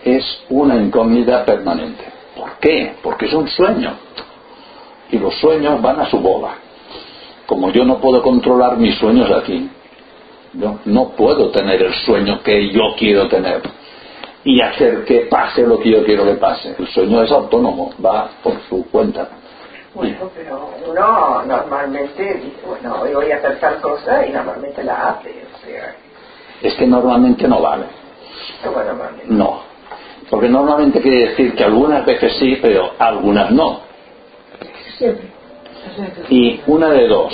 [0.04, 2.04] Es una incógnita permanente.
[2.36, 2.96] ¿Por qué?
[3.02, 3.94] Porque es un sueño.
[5.10, 6.65] Y los sueños van a su bola.
[7.46, 9.70] Como yo no puedo controlar mis sueños aquí,
[10.54, 13.62] yo no puedo tener el sueño que yo quiero tener
[14.44, 16.74] y hacer que pase lo que yo quiero que pase.
[16.78, 19.28] El sueño es autónomo, va por su cuenta.
[19.94, 25.10] Bueno, pero uno normalmente dice, bueno, hoy voy a hacer tal cosa y normalmente la
[25.10, 25.30] hace.
[25.30, 25.96] O sea...
[26.62, 27.86] Es que normalmente no vale.
[29.26, 29.62] No.
[30.30, 33.80] Porque normalmente quiere decir que algunas veces sí, pero algunas no.
[34.98, 35.35] Siempre.
[36.30, 37.32] Y una de dos.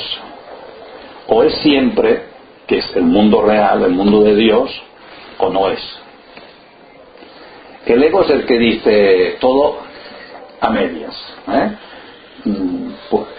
[1.29, 2.25] O es siempre,
[2.67, 4.71] que es el mundo real, el mundo de Dios,
[5.39, 5.81] o no es.
[7.87, 9.79] El ego es el que dice todo
[10.61, 11.17] a medias.
[11.49, 11.71] ¿eh?
[12.45, 12.91] Mm,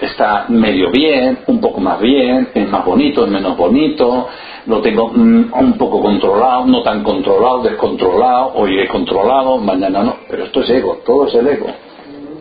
[0.01, 4.27] está medio bien, un poco más bien, es más bonito, es menos bonito,
[4.65, 10.17] lo tengo mm, un poco controlado, no tan controlado, descontrolado, hoy he controlado, mañana no.
[10.29, 11.67] Pero esto es ego, todo es el ego.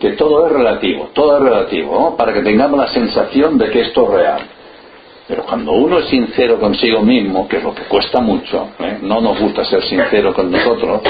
[0.02, 4.02] Que todo es relativo, todo es relativo, para que tengamos la sensación de que esto
[4.02, 4.40] es real.
[5.28, 8.98] Pero cuando uno es sincero consigo mismo, que es lo que cuesta mucho, ¿eh?
[9.00, 11.02] no nos gusta ser sincero con nosotros,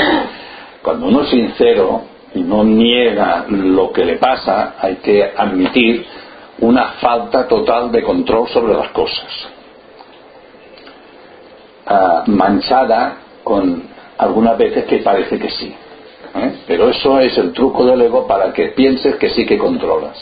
[0.83, 2.02] cuando uno es sincero
[2.35, 6.05] y no niega lo que le pasa, hay que admitir
[6.59, 9.48] una falta total de control sobre las cosas.
[11.87, 13.85] Ah, manchada con
[14.18, 15.74] algunas veces que parece que sí.
[16.34, 16.52] ¿Eh?
[16.66, 20.16] Pero eso es el truco del ego para que pienses que sí que controlas.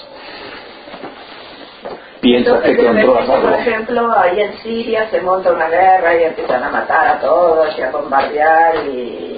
[2.20, 3.48] Piensas que controlas algo.
[3.48, 7.78] Por ejemplo, ahí en Siria se monta una guerra y empiezan a matar a todos
[7.78, 9.30] y a bombardear y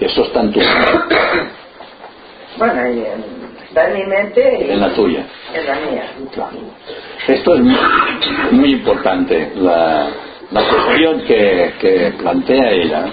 [0.00, 1.50] eso está en tu mente.
[2.56, 3.04] Bueno, y
[3.64, 5.24] está en mi mente y en la tuya.
[5.54, 6.04] En la mía.
[7.28, 7.60] Esto es
[8.52, 10.08] muy, importante, la,
[10.50, 13.04] la cuestión que, que plantea ella,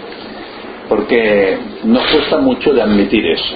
[0.90, 3.56] porque nos cuesta mucho de admitir eso.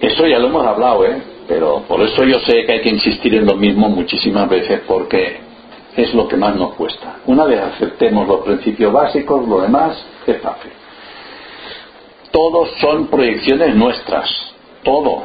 [0.00, 1.22] Eso ya lo hemos hablado, ¿eh?
[1.48, 5.40] Pero por eso yo sé que hay que insistir en lo mismo muchísimas veces, porque
[5.96, 7.16] es lo que más nos cuesta.
[7.26, 10.70] Una vez aceptemos los principios básicos, lo demás es fácil.
[12.30, 14.30] Todos son proyecciones nuestras,
[14.82, 15.22] todo,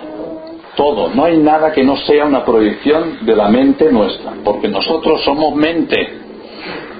[0.75, 1.09] todo.
[1.13, 5.55] No hay nada que no sea una proyección de la mente nuestra, porque nosotros somos
[5.55, 6.26] mente.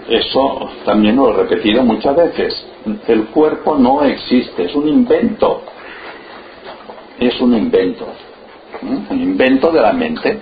[0.10, 2.66] Eso también lo he repetido muchas veces.
[3.08, 5.64] El cuerpo no existe, es un invento.
[7.20, 8.08] Es un invento.
[8.82, 10.40] Un invento de la mente.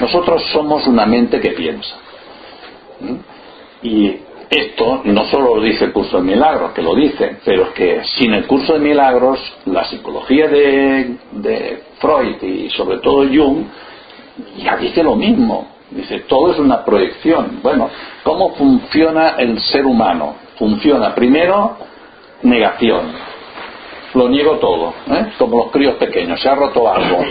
[0.00, 1.96] Nosotros somos una mente que piensa.
[3.82, 4.16] Y
[4.50, 8.34] esto no solo lo dice el curso de milagros, que lo dice, pero que sin
[8.34, 13.64] el curso de milagros, la psicología de, de Freud y sobre todo Jung
[14.58, 15.68] ya dice lo mismo.
[15.90, 17.60] Dice, todo es una proyección.
[17.62, 17.90] Bueno,
[18.22, 20.36] ¿cómo funciona el ser humano?
[20.56, 21.76] Funciona primero
[22.42, 23.12] negación.
[24.14, 25.32] Lo niego todo, ¿eh?
[25.38, 26.40] como los críos pequeños.
[26.40, 27.24] Se ha roto algo.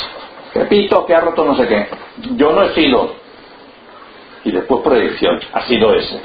[0.54, 1.88] Repito que ha roto no sé qué.
[2.36, 3.14] Yo no he sido
[4.44, 5.40] y después proyección.
[5.52, 6.20] Ha sido ese.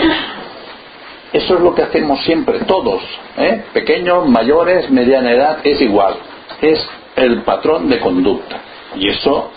[1.34, 3.04] Eso es lo que hacemos siempre, todos,
[3.38, 3.66] ¿eh?
[3.74, 6.16] pequeños, mayores, mediana edad, es igual.
[6.62, 8.62] Es el patrón de conducta.
[8.96, 9.52] Y eso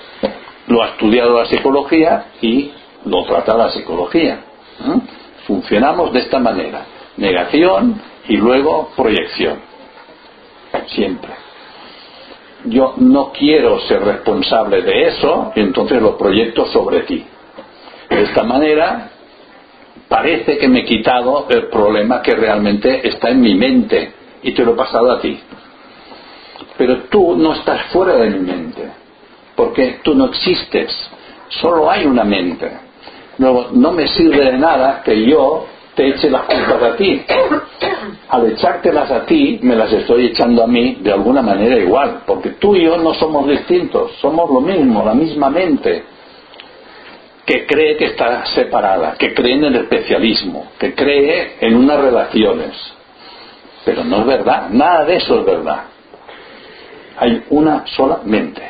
[0.70, 2.70] lo ha estudiado la psicología y
[3.04, 4.40] lo trata la psicología.
[5.46, 6.86] Funcionamos de esta manera.
[7.16, 9.58] Negación y luego proyección.
[10.86, 11.32] Siempre.
[12.66, 17.26] Yo no quiero ser responsable de eso, y entonces lo proyecto sobre ti.
[18.08, 19.10] De esta manera,
[20.08, 24.64] parece que me he quitado el problema que realmente está en mi mente y te
[24.64, 25.40] lo he pasado a ti.
[26.78, 28.99] Pero tú no estás fuera de mi mente,
[29.60, 30.90] porque tú no existes,
[31.50, 32.66] solo hay una mente.
[33.36, 37.22] Luego, no me sirve de nada que yo te eche las culpas a ti.
[38.30, 42.52] Al echártelas a ti, me las estoy echando a mí de alguna manera igual, porque
[42.52, 46.04] tú y yo no somos distintos, somos lo mismo, la misma mente
[47.44, 52.94] que cree que está separada, que cree en el especialismo, que cree en unas relaciones.
[53.84, 55.82] Pero no es verdad, nada de eso es verdad.
[57.18, 58.62] Hay una sola mente.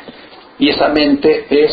[0.61, 1.71] Y esa mente es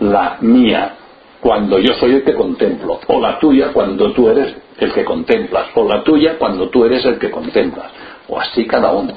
[0.00, 0.96] la mía
[1.42, 5.66] cuando yo soy el que contemplo, o la tuya cuando tú eres el que contemplas,
[5.74, 7.92] o la tuya cuando tú eres el que contemplas,
[8.28, 9.12] o así cada uno.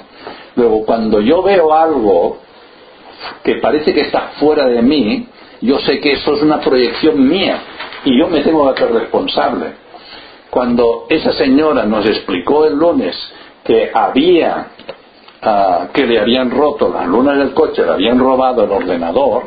[0.58, 2.40] Luego, cuando yo veo algo
[3.46, 5.26] que parece que está fuera de mí,
[5.62, 7.62] yo sé que eso es una proyección mía
[8.04, 9.68] y yo me tengo que hacer responsable.
[10.50, 13.16] Cuando esa señora nos explicó el lunes
[13.64, 14.73] que había
[15.44, 19.44] ah, que le habían roto las lunas del coche, le habían robado el ordenador,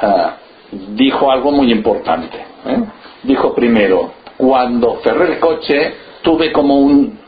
[0.00, 0.36] ah,
[0.70, 2.38] dijo algo muy importante.
[2.66, 2.84] ¿eh?
[3.22, 7.18] Dijo primero, cuando cerré el coche tuve como un,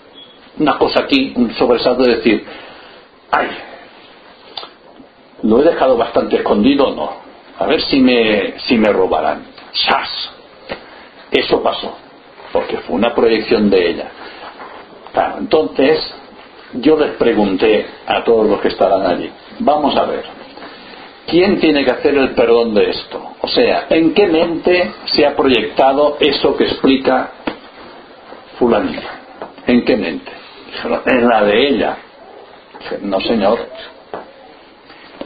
[0.58, 2.44] una cosa aquí, un sobresalto de decir,
[3.30, 3.48] ay,
[5.42, 7.10] lo he dejado bastante escondido o no.
[7.58, 9.44] A ver si me, si me robarán.
[9.72, 10.30] ¡Chas!
[11.30, 11.94] Eso pasó,
[12.52, 14.10] porque fue una proyección de ella.
[15.38, 16.14] entonces,
[16.74, 19.30] yo les pregunté a todos los que estaban allí,
[19.60, 20.24] vamos a ver,
[21.26, 23.34] ¿quién tiene que hacer el perdón de esto?
[23.40, 27.32] O sea, ¿en qué mente se ha proyectado eso que explica
[28.58, 29.20] fulanita?
[29.66, 30.30] ¿En qué mente?
[31.06, 31.96] En la de ella.
[33.02, 33.58] No, señor.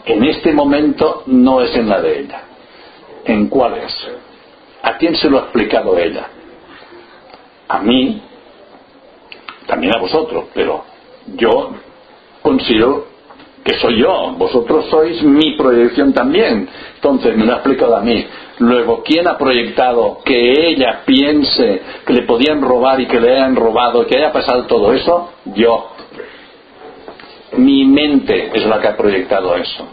[0.07, 2.43] En este momento no es en la de ella.
[3.25, 3.95] ¿En cuál es?
[4.83, 6.27] ¿A quién se lo ha explicado ella?
[7.69, 8.23] A mí,
[9.67, 10.85] también a vosotros, pero
[11.37, 11.71] yo
[12.43, 13.07] considero
[13.65, 16.69] que soy yo, vosotros sois mi proyección también.
[16.97, 18.27] Entonces me lo ha explicado a mí.
[18.59, 23.57] Luego, ¿quién ha proyectado que ella piense que le podían robar y que le hayan
[23.57, 25.31] robado, que haya pasado todo eso?
[25.55, 25.91] Yo.
[27.57, 29.87] Mi mente es la que ha proyectado eso.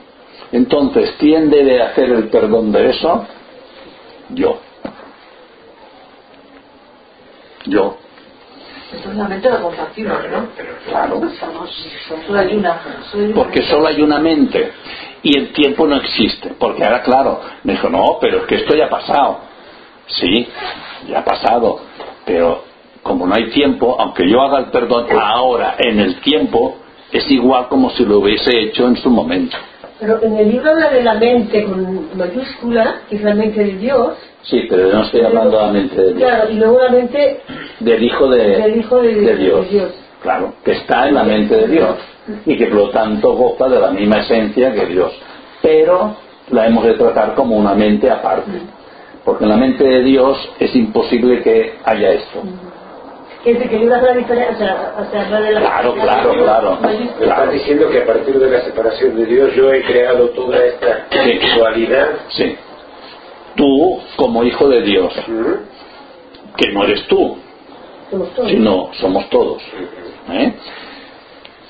[0.52, 3.26] Entonces, ¿quién debe hacer el perdón de eso?
[4.30, 4.60] Yo.
[7.66, 7.98] Yo.
[9.28, 10.48] Mente la compartimos, ¿no?
[10.88, 11.22] Claro.
[12.28, 12.80] Solo hay una.
[13.34, 14.72] Porque solo hay una mente.
[15.24, 16.54] Y el tiempo no existe.
[16.58, 19.40] Porque ahora, claro, me dijo, no, pero es que esto ya ha pasado.
[20.08, 20.48] Sí,
[21.08, 21.80] ya ha pasado.
[22.26, 22.64] Pero
[23.04, 26.78] como no hay tiempo, aunque yo haga el perdón ahora, en el tiempo,
[27.12, 29.58] es igual como si lo hubiese hecho en su momento.
[30.00, 33.78] Pero en el libro habla de la mente con mayúscula, que es la mente de
[33.78, 34.18] Dios.
[34.44, 36.30] Sí, pero no estoy hablando de la mente de Dios.
[36.30, 37.42] Claro, y luego la mente
[37.80, 39.62] del Hijo de, del hijo de, de Dios.
[39.66, 39.92] de Dios.
[40.22, 41.96] Claro, que está en la mente de Dios
[42.46, 45.12] y que por lo tanto goza de la misma esencia que Dios.
[45.62, 46.16] Pero
[46.50, 48.52] la hemos de tratar como una mente aparte.
[49.24, 52.42] Porque en la mente de Dios es imposible que haya esto.
[53.44, 56.36] Que se que la diferencia, o sea, o sea, la de la Claro, la- claro,
[56.36, 56.80] la- claro.
[57.20, 61.08] estás diciendo que a partir de la separación de Dios yo he creado toda esta
[61.12, 61.40] Sí.
[61.58, 62.08] dualidad.
[62.30, 62.56] Sí.
[63.56, 65.14] Tú, como hijo de Dios,
[66.58, 67.38] que no eres tú,
[68.48, 69.62] sino somos todos.
[70.32, 70.54] ¿eh?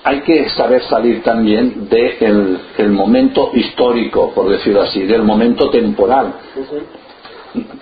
[0.04, 6.34] Hay que saber salir también del el momento histórico, por decirlo así, del momento temporal,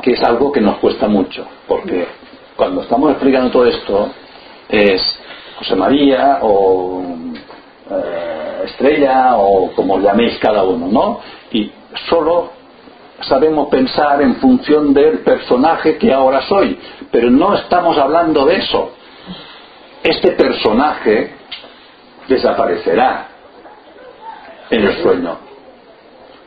[0.01, 2.07] que es algo que nos cuesta mucho, porque
[2.55, 4.09] cuando estamos explicando todo esto
[4.67, 5.01] es
[5.59, 7.01] José María o
[7.89, 11.19] eh, Estrella o como llaméis cada uno, ¿no?
[11.51, 11.71] Y
[12.09, 12.58] solo
[13.21, 16.79] sabemos pensar en función del personaje que ahora soy,
[17.11, 18.91] pero no estamos hablando de eso.
[20.03, 21.33] Este personaje
[22.27, 23.27] desaparecerá
[24.69, 25.37] en el sueño.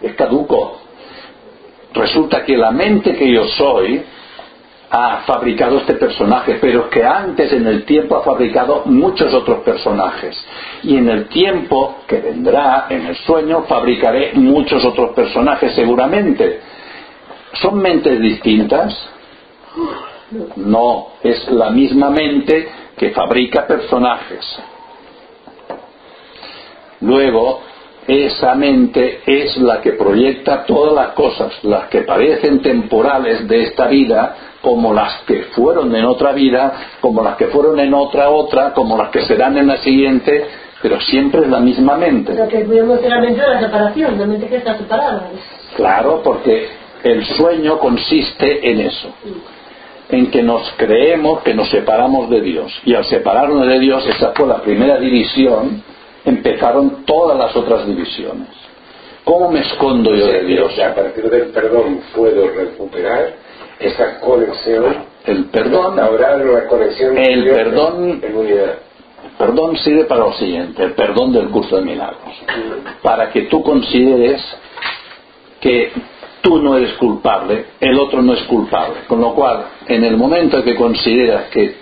[0.00, 0.80] Es caduco.
[1.92, 4.02] Resulta que la mente que yo soy
[4.94, 10.36] ha fabricado este personaje, pero que antes en el tiempo ha fabricado muchos otros personajes.
[10.82, 16.60] Y en el tiempo que vendrá, en el sueño, fabricaré muchos otros personajes seguramente.
[17.54, 18.94] ¿Son mentes distintas?
[20.56, 24.44] No, es la misma mente que fabrica personajes.
[27.00, 27.62] Luego,
[28.06, 33.86] esa mente es la que proyecta todas las cosas, las que parecen temporales de esta
[33.86, 38.72] vida, como las que fueron en otra vida, como las que fueron en otra otra,
[38.72, 40.46] como las que serán en la siguiente,
[40.80, 42.32] pero siempre es la misma mente.
[42.32, 45.30] O sea, que podemos ser la mente de la separación, la mente que está separada.
[45.76, 46.68] Claro, porque
[47.02, 49.08] el sueño consiste en eso,
[50.08, 52.72] en que nos creemos que nos separamos de Dios.
[52.84, 55.82] Y al separarnos de Dios, esa fue la primera división,
[56.24, 58.48] empezaron todas las otras divisiones.
[59.24, 60.72] ¿Cómo me escondo yo de Dios?
[60.72, 63.34] O sea, a partir del perdón puedo recuperar
[63.82, 65.96] esa conexión, El perdón,
[66.68, 68.20] conexión con El perdón-
[69.38, 72.34] perdón sirve para lo siguiente, el perdón del curso de milagros.
[73.02, 74.42] Para que tú consideres
[75.60, 75.92] que
[76.40, 79.02] tú no eres culpable, el otro no es culpable.
[79.06, 81.80] Con lo cual, en el momento en que consideras que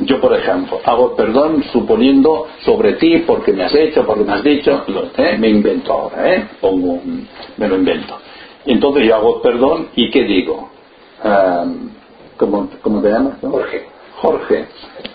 [0.00, 4.42] Yo, por ejemplo, hago perdón suponiendo sobre ti porque me has hecho, porque me has
[4.42, 4.84] dicho,
[5.16, 5.36] ¿eh?
[5.38, 6.48] me invento ahora, ¿eh?
[6.60, 8.18] Pongo un- me lo invento.
[8.66, 10.68] Entonces yo hago perdón y ¿qué digo?
[11.24, 11.64] Ah,
[12.36, 13.42] ¿cómo, ¿Cómo te llamas?
[13.42, 13.50] no?
[13.50, 13.86] Jorge.
[14.20, 14.66] Jorge.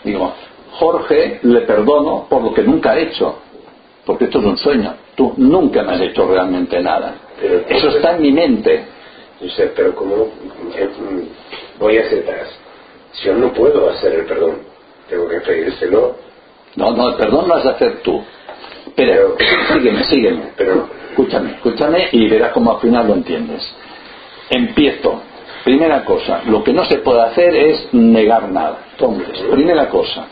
[0.04, 0.34] Digo,
[0.72, 3.38] Jorge le perdono por lo que nunca ha hecho,
[4.06, 4.94] porque esto es un sueño.
[5.16, 7.16] Tú nunca me has hecho realmente nada.
[7.40, 8.86] Pero- Eso está en mi mente.
[9.76, 12.50] Pero como mm, voy hacia atrás,
[13.14, 14.58] si yo no puedo hacer el perdón,
[15.10, 16.16] tengo que pedírselo,
[16.76, 18.22] No, no, el perdón lo has de hacer tú.
[18.96, 19.36] Pero,
[19.74, 20.52] sígueme, sígueme.
[20.58, 23.64] Pero- escúchame, escúchame y verás cómo al final lo entiendes.
[24.50, 25.22] Empiezo.
[25.70, 28.88] Primera cosa, lo que no se puede hacer es negar nada.
[28.94, 30.26] Entonces, primera cosa,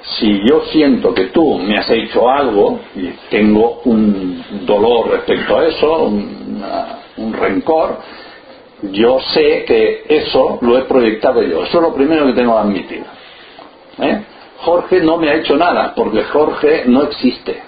[0.00, 5.66] si yo siento que tú me has hecho algo y tengo un dolor respecto a
[5.66, 7.98] eso, un rencor,
[8.84, 11.64] yo sé que eso lo he proyectado yo.
[11.64, 13.04] Eso es lo primero que tengo que admitir.
[13.98, 14.22] ¿Eh?
[14.60, 17.62] Jorge no me ha hecho nada, porque Jorge no existe.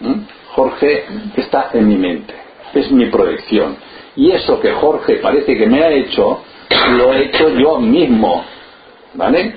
[0.00, 0.14] ¿Mm?
[0.54, 1.04] Jorge
[1.36, 2.32] está en mi mente,
[2.72, 3.76] es mi proyección.
[4.16, 6.42] Y eso que Jorge parece que me ha hecho,
[6.90, 8.44] lo he hecho yo mismo.
[9.14, 9.56] ¿Vale?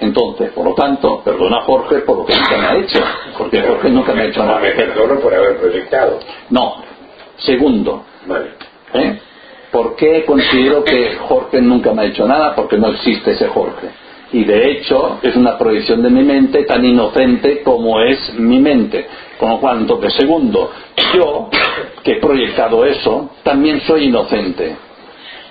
[0.00, 3.00] Entonces, por lo tanto, perdona a Jorge por lo que nunca me ha hecho,
[3.36, 4.60] porque Jorge nunca me ha hecho no nada.
[4.60, 6.20] me perdono por haber proyectado.
[6.50, 6.82] No.
[7.38, 8.50] Segundo, Vale.
[8.94, 9.18] ¿Eh?
[9.70, 12.54] ¿Por qué considero que Jorge nunca me ha hecho nada?
[12.54, 13.88] Porque no existe ese Jorge.
[14.32, 19.06] Y de hecho es una proyección de mi mente tan inocente como es mi mente.
[19.38, 20.70] Con lo cual, entonces, segundo,
[21.14, 21.48] yo
[22.02, 24.76] que he proyectado eso, también soy inocente.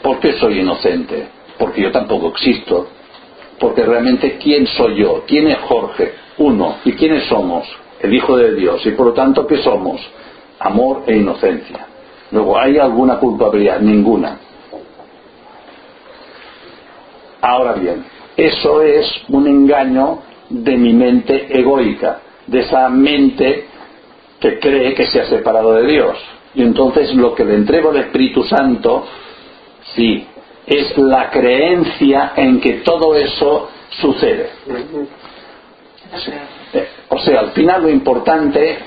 [0.02, 1.28] ¿Por qué soy inocente?
[1.58, 2.88] Porque yo tampoco existo.
[3.60, 5.24] Porque realmente, ¿quién soy yo?
[5.26, 6.14] ¿Quién es Jorge?
[6.38, 6.78] Uno.
[6.86, 7.66] ¿Y quiénes somos?
[8.00, 8.86] El Hijo de Dios.
[8.86, 10.00] Y por lo tanto, ¿qué somos?
[10.60, 11.88] Amor e inocencia.
[12.32, 13.80] Luego, ¿hay alguna culpabilidad?
[13.80, 14.38] Ninguna.
[17.42, 18.04] Ahora bien,
[18.38, 20.20] eso es un engaño
[20.50, 23.66] de mi mente egoica, de esa mente
[24.40, 26.18] que cree que se ha separado de Dios.
[26.54, 29.06] Y entonces lo que le entrego al Espíritu Santo,
[29.96, 30.26] sí,
[30.66, 34.50] es la creencia en que todo eso sucede.
[37.10, 38.78] O sea, al final lo importante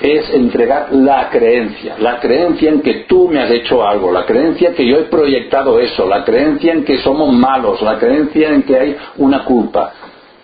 [0.00, 4.70] es entregar la creencia, la creencia en que tú me has hecho algo, la creencia
[4.70, 8.62] en que yo he proyectado eso, la creencia en que somos malos, la creencia en
[8.62, 9.92] que hay una culpa.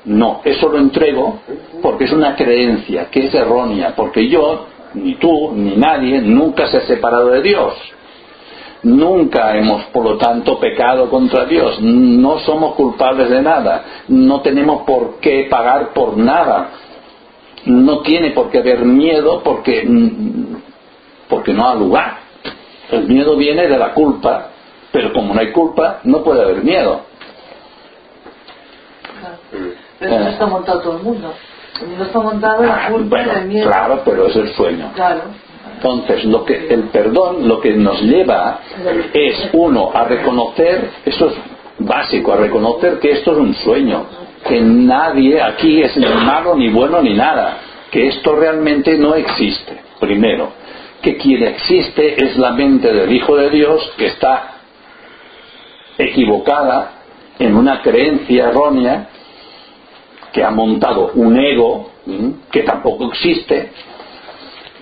[0.05, 1.41] No, eso lo entrego
[1.83, 6.77] porque es una creencia que es errónea, porque yo, ni tú, ni nadie, nunca se
[6.77, 7.75] ha separado de Dios.
[8.83, 11.81] Nunca hemos, por lo tanto, pecado contra Dios.
[11.81, 13.85] No somos culpables de nada.
[14.07, 16.71] No tenemos por qué pagar por nada.
[17.67, 20.57] No tiene por qué haber miedo porque, mm,
[21.29, 22.19] porque no ha lugar.
[22.91, 24.51] El miedo viene de la culpa,
[24.93, 27.03] pero como no hay culpa, no puede haber miedo.
[29.99, 31.33] Pero eso está montado todo el mundo.
[31.87, 33.71] Mundo está montado la Ah, culpa bueno, y el miedo.
[33.71, 34.93] claro, pero es el sueño.
[34.95, 35.23] Claro.
[35.75, 38.61] Entonces, lo que, el perdón lo que nos lleva
[39.13, 41.35] es, uno, a reconocer, eso es
[41.81, 44.07] básico, a reconocer que esto es un sueño,
[44.47, 47.59] que nadie aquí es ni malo, ni bueno, ni nada,
[47.91, 50.53] que esto realmente no existe, primero,
[51.03, 54.55] que quien existe es la mente del Hijo de Dios que está
[55.99, 56.93] equivocada
[57.39, 59.09] en una creencia errónea
[60.33, 61.91] que ha montado un ego
[62.51, 63.71] que tampoco existe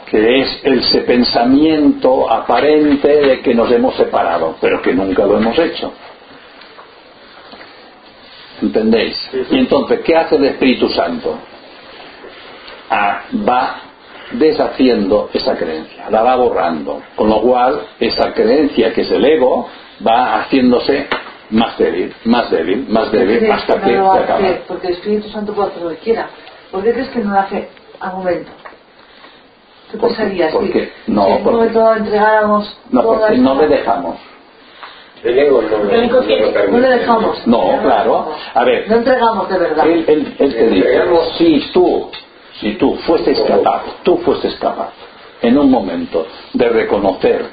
[0.06, 5.58] que es ese pensamiento aparente de que nos hemos separado, pero que nunca lo hemos
[5.58, 5.92] hecho.
[8.62, 9.16] ¿Entendéis?
[9.50, 11.38] Y entonces, ¿qué hace el Espíritu Santo?
[12.90, 13.76] Ah, va
[14.32, 19.68] deshaciendo esa creencia, la va borrando, con lo cual esa creencia que es el ego
[20.06, 21.06] va haciéndose
[21.50, 24.48] más débil, más débil, más ¿Por qué débil, hasta que que no lo se acaba.
[24.66, 26.28] Porque el Espíritu Santo puede hacer lo que quiera.
[26.70, 27.68] ¿Por qué crees que no lo hace
[28.00, 28.50] a momento?
[29.90, 30.52] ¿Qué pensarías?
[30.52, 34.16] porque- que no, si en un porque- momento entregáramos No, porque no le dejamos.
[35.24, 36.80] El ego no, el lo No permite.
[36.80, 37.46] le dejamos.
[37.46, 38.32] No, claro.
[38.54, 39.86] A ver, No entregamos de verdad.
[39.88, 41.02] Él, él- él te dice,
[41.38, 42.10] si tú,
[42.60, 44.90] si tú fueses capaz, tú fueses capaz,
[45.40, 47.46] en un momento, de reconocer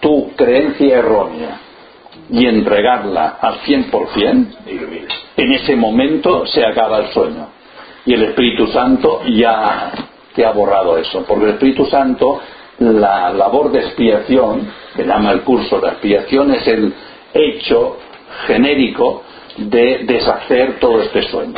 [0.00, 1.58] tu creencia errónea
[2.30, 5.08] y entregarla al 100%, Ilumina.
[5.36, 7.48] en ese momento se acaba el sueño.
[8.06, 9.90] Y el Espíritu Santo ya
[10.34, 12.40] te ha borrado eso, porque el Espíritu Santo,
[12.80, 16.94] la labor de expiación, que llama el curso de expiación, es el
[17.32, 17.98] hecho
[18.46, 19.22] genérico
[19.56, 21.54] de deshacer todo este sueño.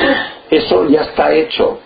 [0.49, 1.79] Eso ya está hecho.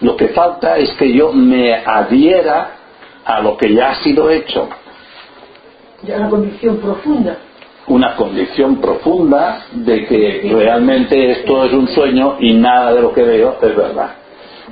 [0.00, 2.76] Lo que falta es que yo me adhiera
[3.24, 4.68] a lo que ya ha sido hecho.
[6.02, 7.38] Ya la convicción profunda.
[7.88, 13.22] una convicción profunda de que realmente esto es un sueño y nada de lo que
[13.22, 14.10] veo es verdad.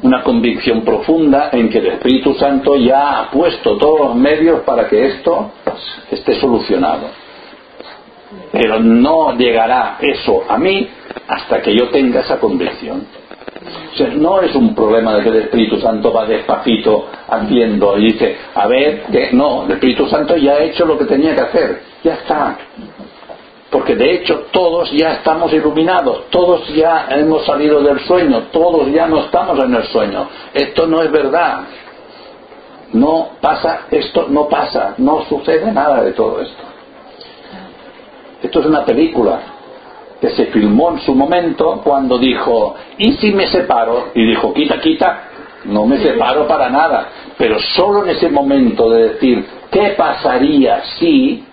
[0.02, 4.88] Una convicción profunda en que el Espíritu Santo ya ha puesto todos los medios para
[4.88, 5.52] que esto
[6.10, 7.08] esté solucionado.
[8.52, 10.88] Pero no llegará eso a mí
[11.28, 13.06] hasta que yo tenga esa convicción.
[13.92, 18.12] O sea, no es un problema de que el Espíritu Santo va despacito haciendo y
[18.12, 21.40] dice, a ver, que no, el Espíritu Santo ya ha hecho lo que tenía que
[21.40, 22.58] hacer, ya está.
[23.76, 29.06] Porque de hecho todos ya estamos iluminados, todos ya hemos salido del sueño, todos ya
[29.06, 30.30] no estamos en el sueño.
[30.54, 31.58] Esto no es verdad.
[32.94, 36.62] No pasa, esto no pasa, no sucede nada de todo esto.
[38.42, 39.40] Esto es una película
[40.22, 44.06] que se filmó en su momento cuando dijo, ¿y si me separo?
[44.14, 45.24] Y dijo, quita, quita,
[45.64, 47.08] no me separo para nada.
[47.36, 51.44] Pero solo en ese momento de decir, ¿qué pasaría si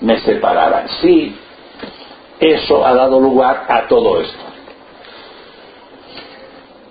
[0.00, 0.86] me separara?
[1.02, 1.36] Sí,
[2.42, 4.44] eso ha dado lugar a todo esto.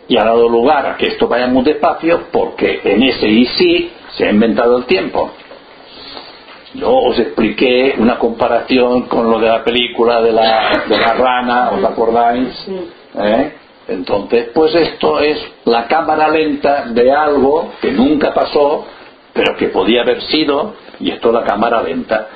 [0.07, 3.91] Y ha dado lugar a que esto vaya muy despacio porque en ese y sí
[4.11, 5.31] se ha inventado el tiempo.
[6.73, 11.71] Yo os expliqué una comparación con lo de la película de la, de la rana,
[11.71, 12.47] ¿os acordáis?
[13.19, 13.51] ¿Eh?
[13.89, 18.85] Entonces, pues esto es la cámara lenta de algo que nunca pasó,
[19.33, 22.27] pero que podía haber sido, y esto es la cámara lenta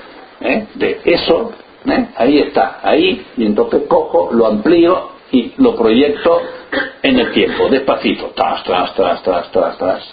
[0.42, 0.68] ¿eh?
[0.76, 1.54] de eso,
[1.88, 2.08] ¿eh?
[2.18, 6.42] ahí está, ahí, y entonces cojo, lo amplío y lo proyecto
[7.04, 10.04] en el tiempo, despacito, tras, tras, tras, tras, tras, tras.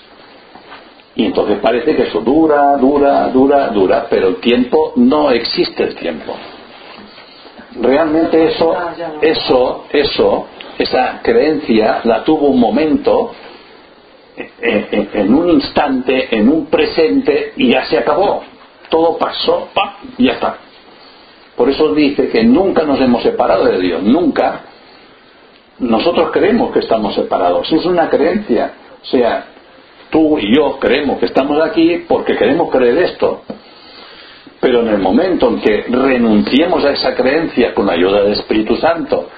[1.15, 5.95] Y entonces parece que eso dura, dura, dura, dura, pero el tiempo no existe el
[5.95, 6.35] tiempo.
[7.81, 8.75] Realmente eso,
[9.23, 10.47] eso, eso,
[10.79, 13.33] esa creencia la tuvo un momento,
[14.37, 18.43] en, en- en un instante, en un presente y ya se acabó.
[18.89, 19.91] Todo pasó, ¡pam!
[20.19, 20.59] y ya está.
[21.57, 24.63] Por eso dice que nunca nos hemos separado de Dios, nunca.
[25.79, 28.73] Nosotros creemos que estamos separados, es una creencia.
[29.03, 29.47] O sea,
[30.11, 33.43] tú y yo creemos que estamos aquí porque queremos creer esto.
[34.61, 38.77] Pero en el momento en que renunciemos a esa creencia con la ayuda del Espíritu
[38.77, 39.29] Santo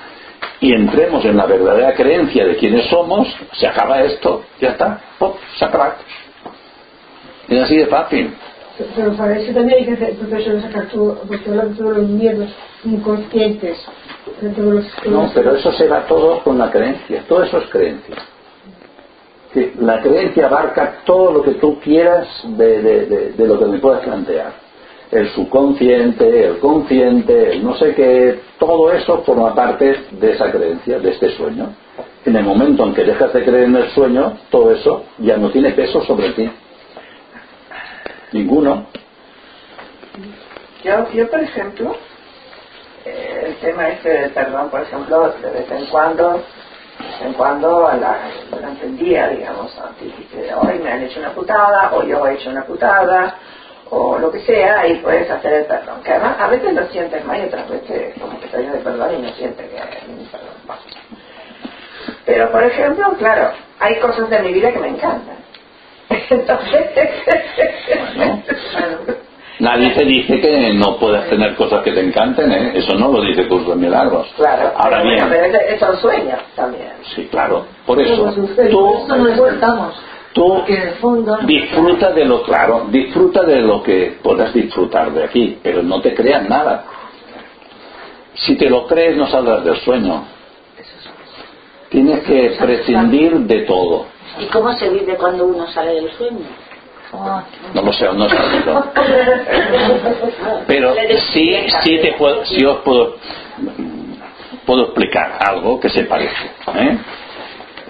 [0.60, 5.36] y entremos en la verdadera creencia de quiénes somos, se acaba esto, ya está, ¡pop!
[5.60, 5.96] acaba.
[7.48, 8.34] Es así de fácil.
[8.96, 11.96] Pero para eso también hay que hacer proceso de sacar todo, porque hablan de todos
[11.98, 12.48] los miedos
[12.84, 13.78] inconscientes.
[14.40, 17.58] de todos los- todos No, pero eso se va todo con la creencia, todo eso
[17.58, 18.16] es creencia.
[19.78, 23.78] La creencia abarca todo lo que tú quieras de, de- de- de lo que me
[23.78, 24.52] puedas plantear.
[25.12, 30.98] El subconsciente, el consciente, el no sé qué, todo eso forma parte de esa creencia,
[30.98, 31.68] de este sueño.
[32.24, 35.50] En el momento en que dejas de creer en el sueño, todo eso ya no
[35.50, 36.50] tiene peso sobre ti.
[38.34, 38.86] Ninguno.
[40.82, 41.96] Yo, yo por ejemplo,
[43.04, 47.32] eh, el tema este del perdón, por ejemplo, de vez en cuando, de vez en
[47.34, 48.18] cuando, a la-
[48.50, 49.72] durante el día, digamos,
[50.56, 53.36] hoy me han hecho una putada, o yo he hecho una putada,
[53.90, 56.02] o lo que sea, y puedes hacer el perdón.
[56.02, 59.14] Que además, a veces lo sientes más y otras veces como que te de perdón
[59.14, 60.78] y no sientes que hay un perdón.
[62.26, 65.36] Pero, por ejemplo, claro, hay cosas de mi vida que me encantan.
[66.30, 66.86] Entonces,
[68.16, 68.42] Bueno.
[69.60, 72.72] Nadie te dice que no puedas tener cosas que te encanten, ¿eh?
[72.74, 74.26] Eso no lo dice Curso de Milagros.
[74.36, 76.90] Claro, Ahora pero, bien, pero es, es un sueño también.
[77.14, 77.64] sí, claro.
[77.86, 79.94] Por eso, tú, eso no despertamos.
[80.32, 81.38] tú Porque en el fondo.
[81.44, 86.14] disfruta de lo claro, disfruta de lo que puedas disfrutar de aquí, pero no te
[86.14, 86.84] creas nada.
[88.34, 90.24] Si te lo crees, no saldrás del sueño.
[91.90, 94.06] Tienes que prescindir de todo.
[94.40, 96.46] ¿Y cómo se vive cuando uno sale del sueño?
[97.12, 98.84] Ah, No lo sé, no he sabido.
[100.66, 100.94] Pero
[101.32, 103.16] sí, sí te puedo, sí os puedo,
[104.66, 106.50] puedo explicar algo que se parece.
[106.74, 106.98] ¿eh?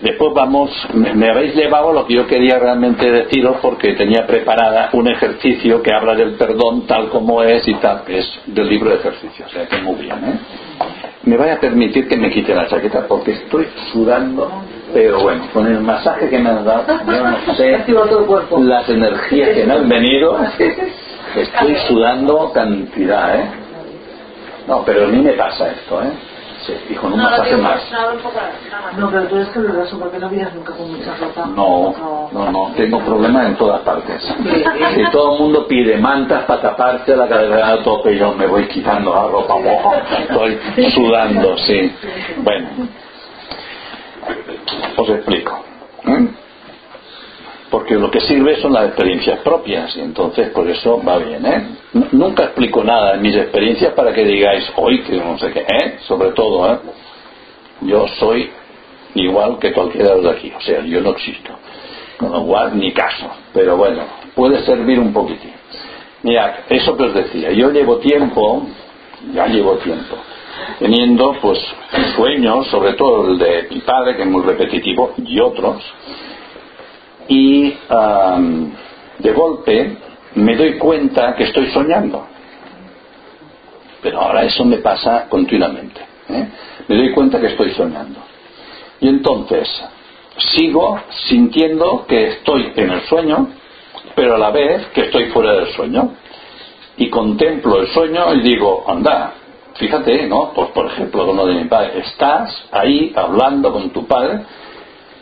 [0.02, 4.26] Después vamos, me, me habéis llevado a lo que yo quería realmente deciros porque tenía
[4.26, 8.90] preparada un ejercicio que habla del perdón tal como es y tal, es del libro
[8.90, 10.16] de ejercicios, o sea que muy bien.
[10.24, 10.38] ¿eh?
[11.22, 14.50] Me vaya a permitir que me quite la chaqueta porque estoy sudando,
[14.94, 17.84] pero bueno, con el masaje que me han dado, yo no sé
[18.60, 20.38] las energías que me han venido,
[21.36, 23.50] estoy sudando cantidad, ¿eh?
[24.68, 26.12] No, pero a mí me pasa esto, ¿eh?
[26.64, 27.82] Sí, y con un masaje más.
[28.96, 31.46] No, pero tú eres caluroso porque no vienes nunca con mucha ropa.
[31.54, 34.22] No, no, no, tengo problemas en todas partes.
[34.22, 38.66] Si todo el mundo pide mantas para taparse la cadera a tope, yo me voy
[38.68, 41.92] quitando la ropa, mojo, estoy sudando, sí.
[42.38, 42.68] Bueno,
[44.96, 45.64] os explico.
[46.06, 46.28] ¿eh?
[47.74, 51.68] porque lo que sirve son las experiencias propias y entonces por eso va bien ¿eh?
[52.12, 55.96] Nunca explico nada de mis experiencias para que digáis hoy que no sé qué ¿eh?
[56.06, 56.78] sobre todo ¿eh?
[57.80, 58.48] yo soy
[59.16, 61.50] igual que cualquiera de aquí o sea yo no existo
[62.16, 64.04] con lo cual ni caso pero bueno
[64.36, 65.54] puede servir un poquitín
[66.22, 68.68] mira eso que os decía yo llevo tiempo
[69.34, 70.16] ya llevo tiempo
[70.78, 71.58] teniendo pues
[72.16, 75.82] sueños sobre todo el de mi padre que es muy repetitivo y otros
[77.28, 77.74] y
[79.18, 79.96] de golpe
[80.34, 82.26] me doy cuenta que estoy soñando.
[84.02, 86.00] Pero ahora eso me pasa continuamente.
[86.28, 86.48] ¿eh?
[86.88, 88.20] Me doy cuenta que estoy soñando.
[89.00, 89.68] Y entonces
[90.54, 93.48] sigo sintiendo que estoy en el sueño,
[94.14, 96.14] pero a la vez que estoy fuera del sueño.
[96.96, 99.34] Y contemplo el sueño y digo, anda,
[99.74, 100.52] fíjate, ¿no?
[100.52, 104.40] Por ejemplo, con de mi padre, estás ahí hablando con tu padre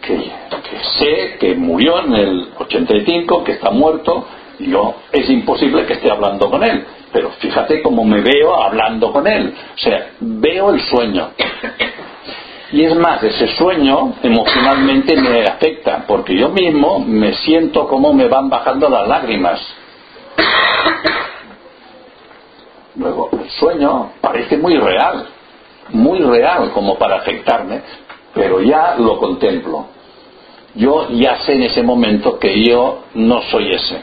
[0.02, 4.26] que, que sé que murió en el 85, que está muerto,
[4.58, 6.84] y yo es imposible que esté hablando con él.
[7.12, 9.54] Pero fíjate cómo me veo hablando con él.
[9.74, 11.30] O sea, veo el sueño.
[12.72, 18.28] Y es más, ese sueño emocionalmente me afecta, porque yo mismo me siento como me
[18.28, 19.60] van bajando las lágrimas.
[22.96, 25.26] Luego, el sueño parece muy real,
[25.90, 27.80] muy real como para afectarme,
[28.34, 29.86] pero ya lo contemplo.
[30.74, 34.02] Yo ya sé en ese momento que yo no soy ese,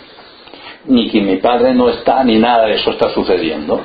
[0.85, 3.81] ni que mi padre no está, ni nada de eso está sucediendo,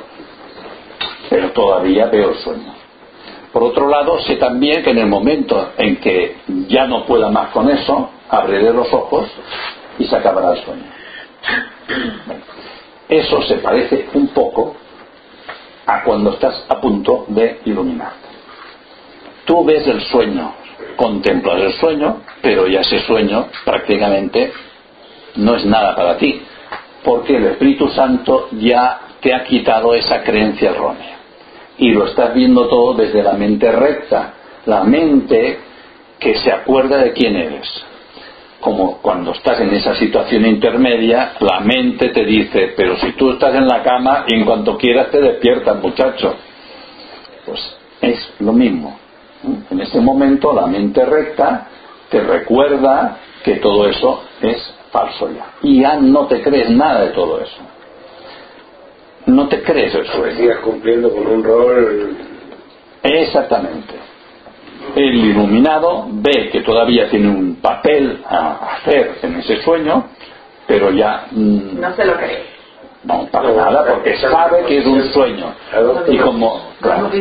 [1.29, 2.73] pero todavía veo el sueño.
[3.51, 6.37] Por otro lado, sé también que en el momento en que
[6.67, 9.29] ya no pueda más con eso, abriré los ojos
[9.97, 10.83] y se acabará el sueño.
[13.07, 14.75] Eso se parece un poco
[15.85, 18.27] a cuando estás a punto de iluminarte.
[19.45, 20.53] Tú ves el sueño,
[20.95, 24.51] contemplas el sueño, pero ya ese sueño prácticamente
[25.35, 26.41] no es nada para ti,
[27.03, 31.15] porque el Espíritu Santo ya te ha quitado esa creencia errónea
[31.77, 34.33] y lo estás viendo todo desde la mente recta,
[34.65, 35.59] la mente
[36.19, 37.85] que se acuerda de quién eres.
[38.65, 43.53] Como cuando estás en esa situación intermedia, la mente te dice, pero si tú estás
[43.53, 46.33] en la cama y en cuanto quieras te despiertas, muchacho.
[47.45, 47.59] Pues
[48.01, 48.97] es lo mismo.
[49.69, 51.67] En ese momento la mente recta
[52.09, 55.45] te recuerda que todo eso es falso ya.
[55.61, 57.61] Y ya no te crees nada de todo eso.
[59.27, 60.37] No te crees sueño.
[60.37, 62.17] sigas cumpliendo con un rol
[63.03, 64.14] Exactamente.
[64.95, 70.05] El iluminado ve que todavía tiene un papel a hacer en ese sueño,
[70.67, 72.45] pero ya mm, No se lo cree.
[73.03, 75.53] no para nada, porque sabe que es un sueño.
[76.07, 77.11] Y como, claro.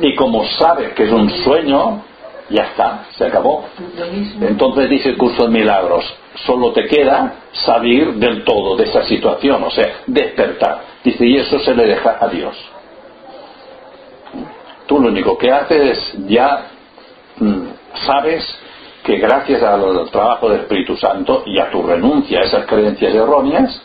[0.00, 2.02] Y como sabe que es un sueño,
[2.50, 3.64] ya está, se acabó.
[4.40, 6.04] Entonces dice el curso de milagros,
[6.46, 10.82] solo te queda salir del todo de esa situación, o sea, despertar.
[11.02, 12.54] Dice, y eso se le deja a Dios.
[14.86, 16.66] Tú lo único que haces es ya
[17.38, 17.66] mm,
[18.06, 18.58] sabes
[19.02, 23.82] que gracias al trabajo del Espíritu Santo y a tu renuncia a esas creencias erróneas,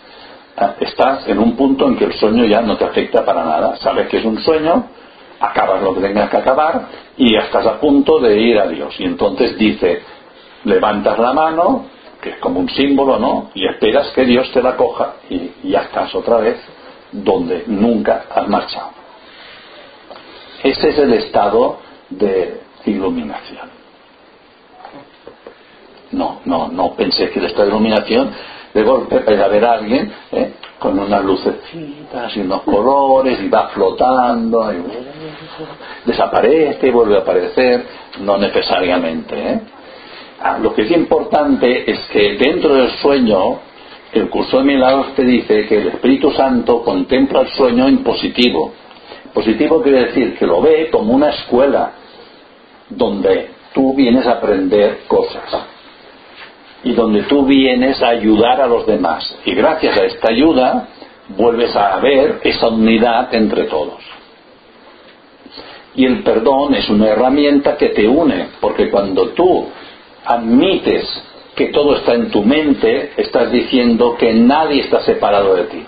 [0.58, 3.76] eh, estás en un punto en que el sueño ya no te afecta para nada.
[3.78, 4.88] Sabes que es un sueño,
[5.40, 6.88] acabas lo que tengas que acabar
[7.18, 8.96] y estás a punto de ir a Dios.
[9.00, 10.02] Y entonces dice,
[10.64, 11.86] levantas la mano,
[12.22, 13.52] que es como un símbolo, ¿no?
[13.54, 16.60] Y esperas que Dios te la coja y ya estás otra vez
[17.12, 18.99] donde nunca has marchado.
[20.64, 21.80] Ese es el estado
[22.10, 23.70] de iluminación.
[26.12, 28.32] No, no, no pensé que el estado de iluminación
[28.74, 30.54] de golpe ver a alguien ¿eh?
[30.80, 34.84] con unas lucecitas y unos colores y va flotando y
[36.06, 37.86] desaparece y vuelve a aparecer,
[38.22, 39.36] no necesariamente.
[39.38, 39.62] ¿eh?
[40.42, 43.60] Ah, lo que es importante es que dentro del sueño
[44.12, 48.74] el curso de milagros te dice que el Espíritu Santo contempla el sueño en positivo.
[49.34, 51.92] Positivo quiere decir que lo ve como una escuela
[52.90, 55.44] donde tú vienes a aprender cosas
[56.84, 59.38] y donde tú vienes a ayudar a los demás.
[59.46, 60.88] Y gracias a esta ayuda
[61.30, 64.00] vuelves a ver esa unidad entre todos.
[65.96, 69.68] Y el perdón es una herramienta que te une, porque cuando tú
[70.26, 71.06] admites
[71.56, 75.86] que todo está en tu mente, estás diciendo que nadie está separado de ti.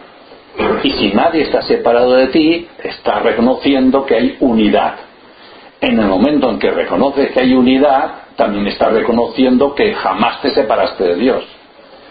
[0.84, 4.96] Y si nadie está separado de ti, estás reconociendo que hay unidad.
[5.80, 10.52] En el momento en que reconoces que hay unidad, también estás reconociendo que jamás te
[10.52, 11.44] separaste de Dios.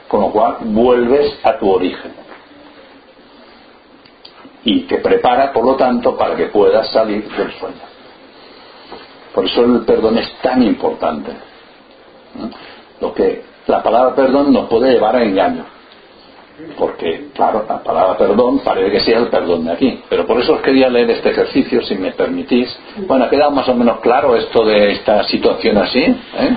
[0.09, 2.12] Con lo cual vuelves a tu origen.
[4.64, 7.91] Y te prepara, por lo tanto, para que puedas salir del sueño.
[9.34, 11.30] Por eso el perdón es tan importante.
[11.30, 12.51] ¿eh?
[13.01, 15.64] Lo que la palabra perdón nos puede llevar a engaño.
[16.78, 20.00] Porque, claro, la palabra perdón parece que sea el perdón de aquí.
[20.08, 22.74] Pero por eso os quería leer este ejercicio, si me permitís.
[23.06, 26.00] Bueno, ha quedado más o menos claro esto de esta situación así.
[26.00, 26.56] ¿eh?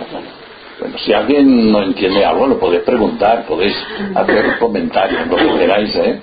[0.79, 3.75] Bueno, si alguien no entiende algo, lo podéis preguntar, podéis
[4.15, 6.21] hacer comentarios, lo que queráis, ¿eh?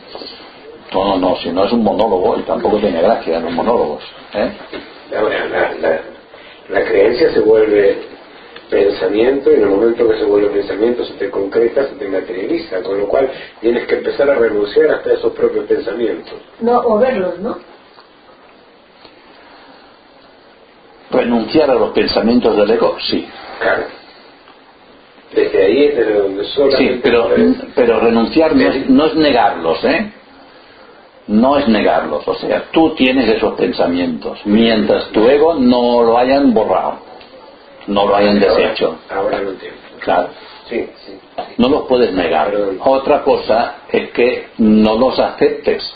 [0.93, 4.03] No, no, si no es un monólogo y tampoco tiene gracia los monólogos,
[4.35, 4.51] ¿eh?
[5.17, 6.01] Ahora, la, la,
[6.69, 8.10] la creencia se vuelve
[8.71, 12.83] pensamiento y en el momento que se vuelve pensamiento se te concreta, se te materializa,
[12.83, 13.29] con lo cual
[13.61, 16.35] tienes que empezar a renunciar hasta esos propios pensamientos.
[16.61, 17.59] No, o verlos, ¿no?
[21.11, 23.29] Renunciar a los pensamientos del ego, sí.
[23.61, 23.83] Claro.
[25.35, 26.95] Desde ahí es desde donde solamente...
[26.95, 27.31] Sí, pero,
[27.75, 30.13] pero renunciar no es, no es negarlos, ¿eh?
[31.27, 32.27] No es negarlos.
[32.27, 37.10] O sea, tú tienes esos pensamientos, mientras tu ego no lo hayan borrado,
[37.91, 38.99] no lo hayan deshecho.
[39.11, 39.79] Ahora lo entiendo.
[40.01, 40.29] Claro.
[40.69, 41.19] Sí, sí.
[41.59, 42.55] No los puedes negar.
[42.81, 45.95] Otra cosa es que no los aceptes.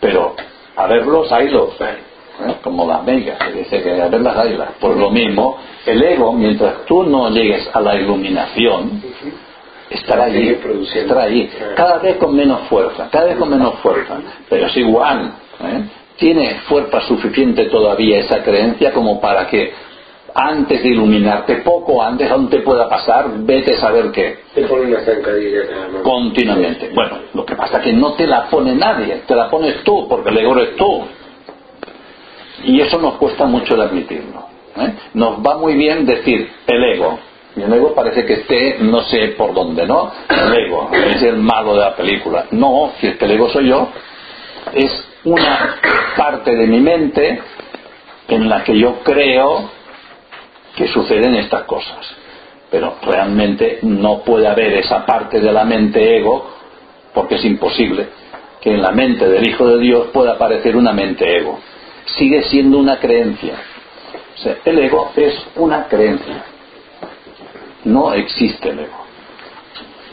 [0.00, 0.34] Pero
[0.76, 1.74] a verlos, haylos.
[1.80, 2.54] ¿eh?
[2.62, 4.70] Como las megas, que dice que a verlas, haylas.
[4.80, 9.02] Por lo mismo, el ego, mientras tú no llegues a la iluminación,
[10.24, 10.48] allí.
[10.94, 11.50] Estará allí.
[11.74, 14.18] Cada vez con menos fuerza, cada vez con menos fuerza.
[14.48, 15.32] Pero es igual.
[15.60, 15.82] ¿eh?
[16.16, 19.72] Tiene fuerza suficiente todavía esa creencia como para que
[20.34, 24.86] antes de iluminarte, poco antes, aún te pueda pasar, vete a saber qué Te pone
[24.86, 25.60] una zancadilla
[26.02, 26.90] continuamente.
[26.94, 30.06] Bueno, lo que pasa es que no te la pone nadie, te la pones tú,
[30.08, 31.04] porque el ego eres tú.
[32.64, 34.46] Y eso nos cuesta mucho de admitirlo.
[34.76, 34.92] ¿eh?
[35.14, 37.18] Nos va muy bien decir el ego.
[37.56, 40.12] Y el ego parece que esté, no sé por dónde, ¿no?
[40.28, 42.46] El ego es el malo de la película.
[42.50, 43.88] No, si es que el ego soy yo,
[44.74, 45.76] es una
[46.16, 47.40] parte de mi mente
[48.28, 49.77] en la que yo creo
[50.78, 52.06] que suceden estas cosas.
[52.70, 56.50] Pero realmente no puede haber esa parte de la mente ego,
[57.12, 58.06] porque es imposible
[58.60, 61.58] que en la mente del Hijo de Dios pueda aparecer una mente ego.
[62.16, 63.54] Sigue siendo una creencia.
[64.64, 66.44] El ego es una creencia.
[67.84, 68.98] No existe el ego.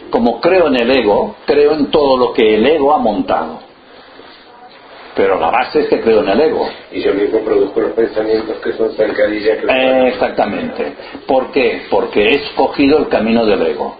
[0.09, 3.59] Como creo en el ego, creo en todo lo que el ego ha montado.
[5.15, 6.67] Pero la base es que creo en el ego.
[6.91, 9.59] Y yo mismo produzco los pensamientos que son zancadillas.
[9.59, 10.93] que- Eh, exactamente.
[11.25, 11.83] ¿Por qué?
[11.89, 13.95] Porque he escogido el camino del ego,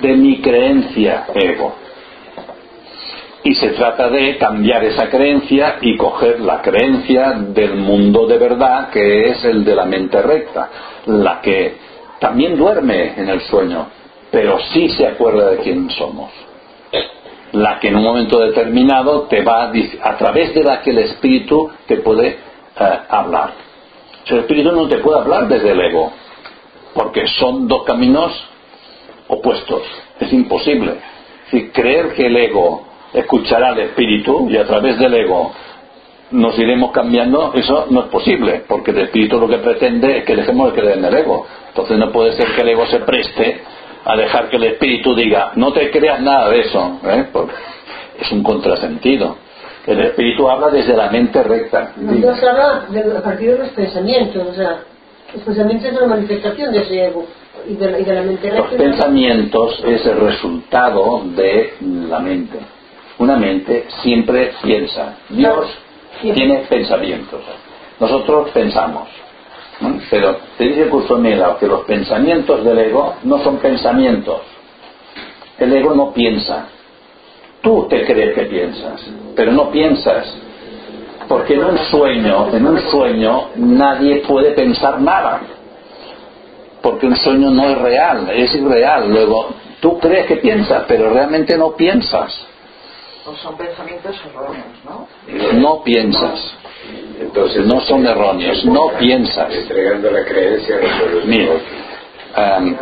[0.00, 1.72] de mi creencia ego.
[3.44, 8.90] Y se trata de cambiar esa creencia y coger la creencia del mundo de verdad,
[8.90, 10.68] que es el de la mente recta,
[11.06, 11.76] la que
[12.18, 13.86] también duerme en el sueño,
[14.32, 16.32] pero sí se acuerda de quién somos.
[17.56, 20.98] La que en un momento determinado te va a, a través de la que el
[20.98, 23.52] espíritu te puede eh, hablar.
[24.26, 26.12] El espíritu no te puede hablar desde el ego,
[26.92, 28.32] porque son dos caminos
[29.28, 29.82] opuestos.
[30.20, 30.94] Es imposible.
[31.44, 32.82] Decir, creer que el ego
[33.12, 35.52] escuchará al espíritu y a través del ego
[36.32, 40.34] nos iremos cambiando, eso no es posible, porque el espíritu lo que pretende es que
[40.34, 41.46] dejemos de creer en el ego.
[41.68, 43.62] Entonces no puede ser que el ego se preste
[44.06, 47.26] a dejar que el espíritu diga, no te creas nada de eso, ¿eh?
[47.32, 47.52] porque
[48.20, 49.36] es un contrasentido.
[49.86, 51.92] El espíritu habla desde la mente recta.
[51.96, 54.78] Nos habla de, a partir de los pensamientos, o sea,
[55.34, 57.26] los pensamientos es una manifestación de ese ego
[57.68, 58.76] y de, la- y de la mente Los recta.
[58.84, 61.74] pensamientos es el resultado de
[62.08, 62.58] la mente.
[63.18, 65.14] Una mente siempre piensa.
[65.30, 65.66] Dios
[66.20, 67.40] tiene pensamientos.
[67.98, 69.08] Nosotros pensamos.
[69.80, 70.00] ¿No?
[70.10, 74.40] Pero te dice el curso Mela que los pensamientos del ego no son pensamientos.
[75.58, 76.66] El ego no piensa.
[77.62, 79.04] Tú te crees que piensas,
[79.34, 80.26] pero no piensas.
[81.28, 85.40] Porque en un sueño, en un sueño, nadie puede pensar nada
[86.86, 89.10] porque un sueño no es real, es irreal.
[89.10, 89.48] Luego,
[89.80, 92.32] tú crees que piensas, pero realmente no piensas.
[93.26, 95.08] O son pensamientos erróneos, ¿no?
[95.54, 96.54] No piensas.
[97.20, 99.52] Entonces, No son erróneos, no piensas.
[99.52, 100.76] Entregando la creencia.
[101.24, 101.52] Mira,
[102.36, 102.76] em,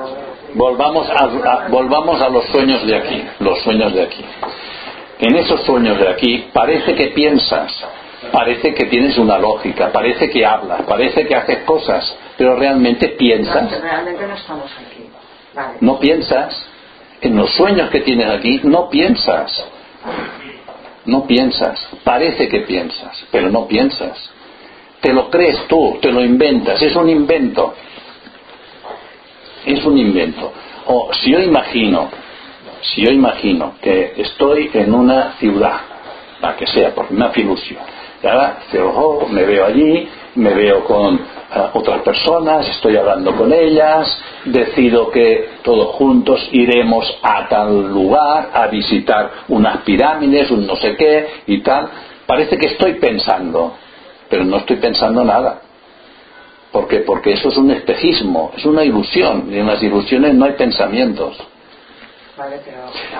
[0.55, 4.25] volvamos, a, a- volvamos a los sueños de aquí, los sueños de aquí.
[5.21, 7.73] En esos sueños de aquí parece que piensas,
[8.33, 13.71] parece que tienes una lógica, parece que hablas, parece que haces cosas, pero realmente piensas.
[13.71, 15.09] No, realmente no estamos aquí.
[15.55, 15.79] Vale.
[15.81, 16.67] No piensas.
[17.21, 19.65] En los sueños que tienes aquí, no piensas.
[21.07, 21.87] No piensas.
[22.03, 24.31] Parece que piensas, pero no piensas.
[25.01, 26.81] Te lo crees tú, te lo inventas.
[26.81, 27.75] Es un invento.
[29.67, 30.53] Es un invento.
[30.87, 32.11] O si yo imagino,
[32.81, 35.81] si yo imagino que estoy en una ciudad,
[36.41, 37.81] la que sea, porque me hace ilusión.
[38.23, 38.59] Y ahora
[39.31, 41.21] me veo allí me veo con eh,
[41.75, 48.67] otras personas, estoy hablando con ellas, decido que todos juntos iremos a tal lugar a
[48.67, 51.89] visitar unas pirámides, un no sé qué y tal.
[52.27, 53.75] Parece que estoy pensando,
[54.29, 55.61] pero no estoy pensando nada.
[56.73, 57.01] ¿Por qué?
[57.01, 61.37] Porque eso es un espejismo, es una ilusión, y en las ilusiones no hay pensamientos.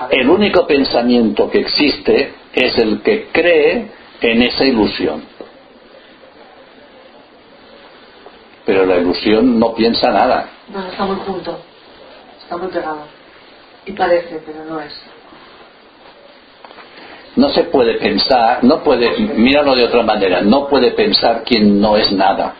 [0.09, 3.87] El único pensamiento que existe es el que cree
[4.19, 5.23] en esa ilusión.
[8.65, 10.49] Pero la ilusión no piensa nada.
[10.69, 11.59] No, está muy junto.
[12.41, 12.99] Está muy pegado.
[13.85, 14.93] Y parece, pero no es.
[17.35, 21.97] No se puede pensar, no puede, míralo de otra manera, no puede pensar quien no
[21.97, 22.55] es nada.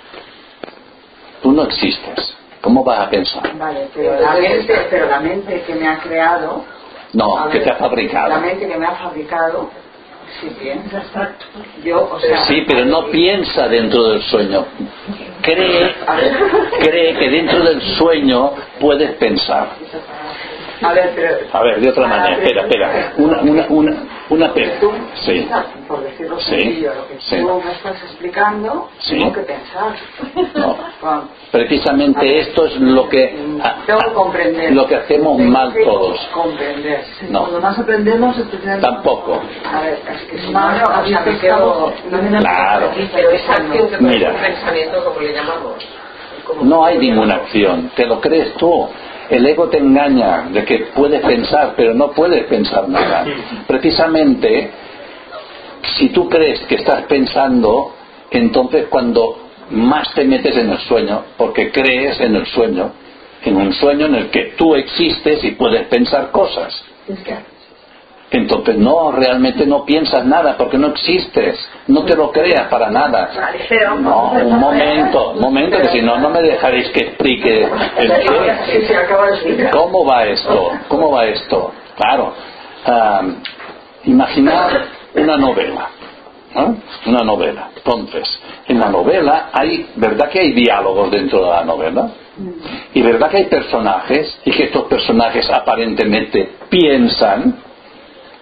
[1.42, 2.36] Tú no existes.
[2.62, 3.58] ¿Cómo vas a pensar?
[3.58, 6.66] Vale, pero la, mente, pero la mente que me ha creado,
[7.14, 8.30] No, que ver, te ha fabricado.
[8.30, 9.70] la mente que me ha fabricado,
[10.60, 11.36] piensa.
[11.84, 14.66] Yo, o sea, Sí, pero no piensa dentro del sueño.
[15.42, 15.96] Cree,
[16.84, 19.70] cree que dentro del sueño puedes pensar.
[20.82, 23.14] A ver, pero A ver, de otra manera, espera, espera.
[23.18, 23.98] Una, una, una,
[24.30, 24.92] una pe- tú,
[25.26, 25.48] Sí.
[25.88, 27.38] por decirlo Sí, sencillo, lo que sí.
[27.40, 29.18] tú me estás explicando, Sí.
[29.18, 29.96] tengo que pensar.
[30.56, 30.78] No.
[31.52, 33.38] Precisamente esto es lo que,
[33.86, 34.74] tengo que comprender.
[34.74, 36.20] lo que hacemos Tengo mal que todos.
[36.34, 37.06] Comprender.
[37.30, 37.40] No.
[37.42, 38.36] Cuando más aprendemos.
[38.82, 39.42] Tampoco.
[39.74, 41.94] A ver, es que si no, Más no, o sea, me quedo...
[42.40, 42.92] Claro.
[43.14, 44.32] Pero esa acción que Mira.
[44.32, 45.74] un pensamiento, como le llamamos.
[46.46, 48.90] ¿Cómo- No hay ninguna acción, te lo crees tú.
[49.30, 53.26] El ego te engaña de que puedes pensar, pero no puedes pensar nada.
[53.68, 54.70] Precisamente,
[55.98, 57.94] si tú crees que estás pensando,
[58.32, 59.40] entonces cuando
[59.72, 62.92] más te metes en el sueño, porque crees en el sueño,
[63.44, 66.84] en un sueño en el que tú existes y puedes pensar cosas.
[68.36, 71.58] Entonces no, realmente no piensas nada porque no existes,
[71.88, 73.30] no te lo creas para nada.
[74.02, 77.64] No, un momento, un momento, que si no, no me dejaréis que explique
[77.98, 79.70] el qué.
[79.72, 80.72] ¿Cómo va esto?
[80.90, 81.72] ¿Cómo va esto?
[81.96, 82.34] Claro,
[82.86, 83.38] am,
[84.04, 85.88] imaginar una novela,
[86.56, 86.78] ¿no?
[87.06, 87.70] Una novela.
[87.78, 88.28] Entonces,
[88.68, 92.10] en la novela hay, ¿verdad que hay diálogos dentro de la novela?
[92.94, 97.64] Y verdad que hay personajes y que estos personajes aparentemente piensan,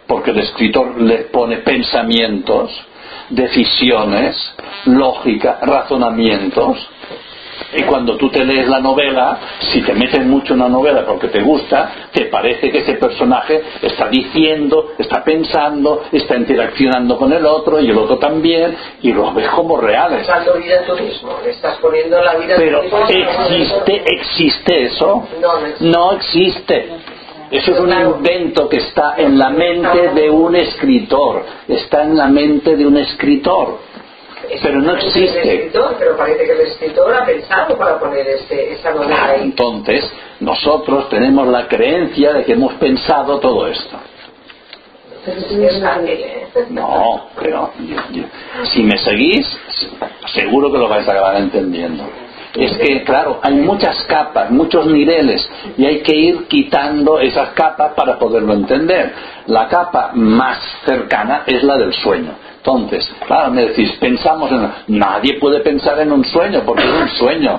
[0.08, 2.72] porque el escritor les pone pensamientos,
[3.30, 4.36] decisiones,
[4.86, 6.90] lógica, razonamientos.
[7.76, 9.40] Y cuando tú te lees la novela,
[9.72, 13.62] si te metes mucho en la novela porque te gusta, te parece que ese personaje
[13.82, 19.34] está diciendo, está pensando, está interaccionando con el otro y el otro también, y los
[19.34, 20.28] ves como reales.
[20.58, 23.46] Vida tú mismo, le estás poniendo la vida Pero tú mismo.
[23.48, 25.28] ¿existe, existe eso?
[25.42, 25.90] No, no existe.
[25.90, 27.13] No existe.
[27.54, 31.46] Eso es un invento que está en la mente de un escritor.
[31.68, 33.78] Está en la mente de un escritor.
[34.62, 35.72] Pero no existe.
[36.00, 39.42] Pero parece que el escritor ha pensado para poner este, esa novela Claro, ahí.
[39.44, 43.98] entonces nosotros tenemos la creencia de que hemos pensado todo esto.
[45.26, 46.66] ¿eh?
[46.70, 49.48] No, pero yo- yo- si me seguís,
[50.34, 52.04] seguro que lo vais a acabar entendiendo.
[52.56, 57.94] Es que, claro, hay muchas capas, muchos niveles, y hay que ir quitando esas capas
[57.94, 59.12] para poderlo entender.
[59.48, 62.32] La capa más cercana es la del sueño.
[62.58, 64.72] Entonces, claro, me decís, pensamos en...
[65.00, 67.58] Nadie puede pensar en un sueño, porque es un sueño.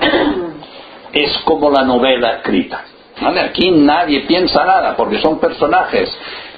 [1.11, 2.85] Es como la novela escrita.
[3.21, 6.09] Aquí nadie piensa nada, porque son personajes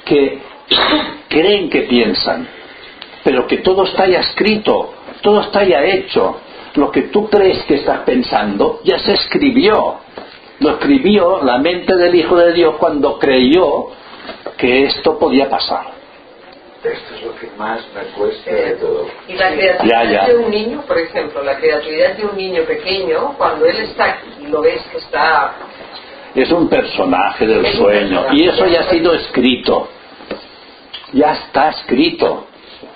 [0.06, 0.40] que
[1.28, 2.48] creen que piensan,
[3.24, 6.40] pero que todo está ya escrito, todo está ya hecho.
[6.78, 9.96] Lo que tú crees que estás pensando ya se escribió.
[10.60, 13.88] Lo escribió la mente del Hijo de Dios cuando creyó
[14.58, 15.98] que esto podía pasar.
[16.84, 19.08] Esto es lo que más me cuesta de todo.
[19.28, 20.28] Y la creatividad Ya, ya.
[20.28, 24.48] de un niño, por ejemplo, la creatividad de un niño pequeño, cuando él está y
[24.48, 25.54] lo ves que está
[26.36, 28.36] Es un personaje del Es sueño personaje.
[28.36, 29.88] y eso ya ha sido escrito.
[31.14, 32.46] Ya está escrito.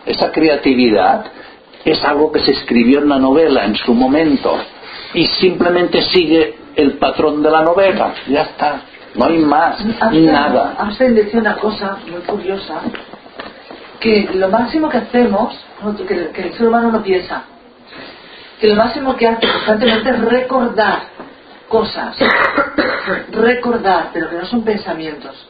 [0.06, 1.26] Esa creatividad
[1.86, 4.58] es algo que se escribió en la novela en su momento
[5.14, 8.14] y simplemente sigue el patrón de la novela.
[8.28, 8.82] Ya está.
[9.16, 10.78] No hay más, Einstein- nada.
[10.80, 12.76] Einstein decía una cosa muy curiosa,
[14.00, 15.54] que lo máximo que hacemos,
[16.08, 17.44] que el ser humano no piensa,
[18.60, 21.00] que lo máximo que hace constantemente es recordar
[21.68, 22.16] cosas,
[23.32, 25.48] recordar, pero que no son pensamientos.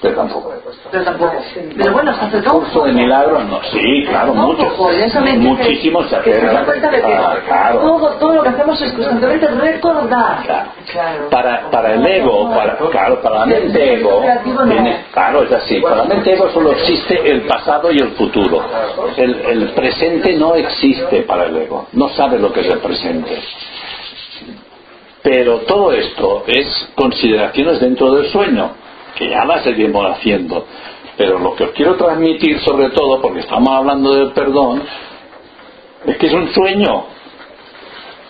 [0.00, 0.54] Pero tampoco.
[0.92, 1.32] Pero tampoco.
[1.76, 3.60] Pero bueno, se acerca un Curso de milagros, no.
[3.64, 4.72] Sí, claro, Un muchos.
[4.96, 6.66] dice Muchísimos se acercan.
[7.04, 7.80] Ah, claro.
[7.80, 10.42] todo, todo lo que hacemos es constantemente recordar.
[10.44, 10.70] Claro.
[10.92, 11.28] Claro.
[11.30, 15.96] Para, para el ego, para, claro, para la mente ego, tiene- claro, es así, para
[15.96, 18.62] la mente ego solo existe el pasado y el futuro.
[19.16, 23.36] El, el presente no existe para el ego, no sabe lo que es el presente.
[25.22, 28.70] Pero todo esto es consideraciones dentro del sueño,
[29.16, 30.66] que ya las seguimos haciendo.
[31.16, 34.82] Pero lo que os quiero transmitir sobre todo, porque estamos hablando del perdón,
[36.06, 37.06] es que es un sueño.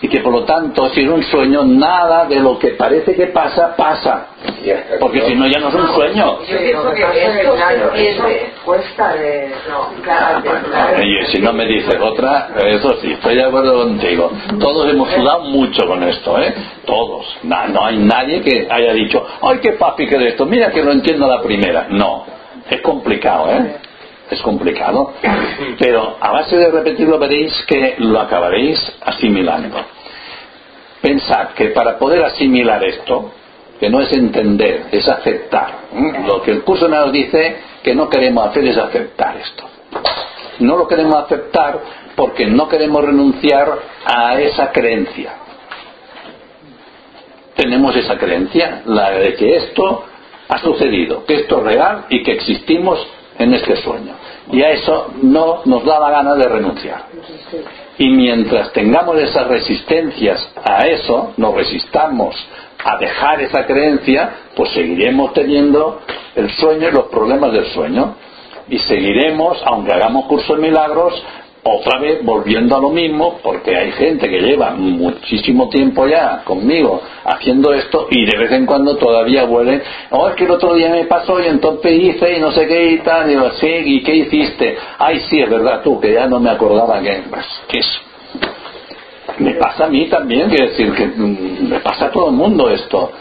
[0.01, 3.27] Y que por lo tanto, si es un sueño, nada de lo que parece que
[3.27, 4.27] pasa, pasa.
[4.99, 6.39] Porque no- si no, ya no es un sueño.
[6.47, 8.53] Yo pienso que esto se entiende.
[8.63, 9.51] cuesta de...
[9.69, 11.03] No.
[11.03, 14.31] Y si no me dices otra, eso sí, estoy de acuerdo contigo.
[14.59, 16.53] Todos hemos sudado mucho con esto, ¿eh?
[16.85, 17.25] Todos.
[17.43, 20.45] Na- no hay nadie que haya dicho, ¡ay, qué papi que de esto!
[20.45, 21.87] Mira que lo entiendo a la primera.
[21.89, 22.25] No,
[22.69, 23.75] es complicado, ¿eh?
[24.29, 25.13] Es complicado.
[25.79, 29.77] Pero a base de repetirlo veréis que lo acabaréis asimilando.
[31.01, 33.31] Pensad que para poder asimilar esto,
[33.79, 35.85] que no es entender, es aceptar.
[35.93, 36.23] ¿eh?
[36.27, 39.63] Lo que el curso nos dice que no queremos hacer es aceptar esto.
[40.59, 41.79] No lo queremos aceptar
[42.15, 45.33] porque no queremos renunciar a esa creencia.
[47.55, 50.05] Tenemos esa creencia, la de que esto
[50.49, 53.07] ha sucedido, que esto es real y que existimos
[53.39, 54.13] en este sueño.
[54.51, 57.05] Y a eso no nos da la gana de renunciar.
[57.97, 62.35] Y mientras tengamos esas resistencias a eso, nos resistamos
[62.83, 66.01] a dejar esa creencia, pues seguiremos teniendo
[66.35, 68.15] el sueño y los problemas del sueño.
[68.69, 71.23] Y seguiremos, aunque hagamos curso de milagros,
[71.63, 77.01] otra vez volviendo a lo mismo, porque hay gente que lleva muchísimo tiempo ya conmigo
[77.25, 79.81] haciendo esto y de vez en cuando todavía vuelven,
[80.11, 82.91] oh, es que el otro día me pasó y entonces hice y no sé qué
[82.91, 84.77] y tal, y digo, sí, ¿y qué hiciste?
[84.97, 88.01] Ay, sí, es verdad, tú, que ya no me acordaba que, pues, que es
[89.37, 92.69] me pasa a mí también, quiero decir que mm, me pasa a todo el mundo
[92.69, 93.11] esto.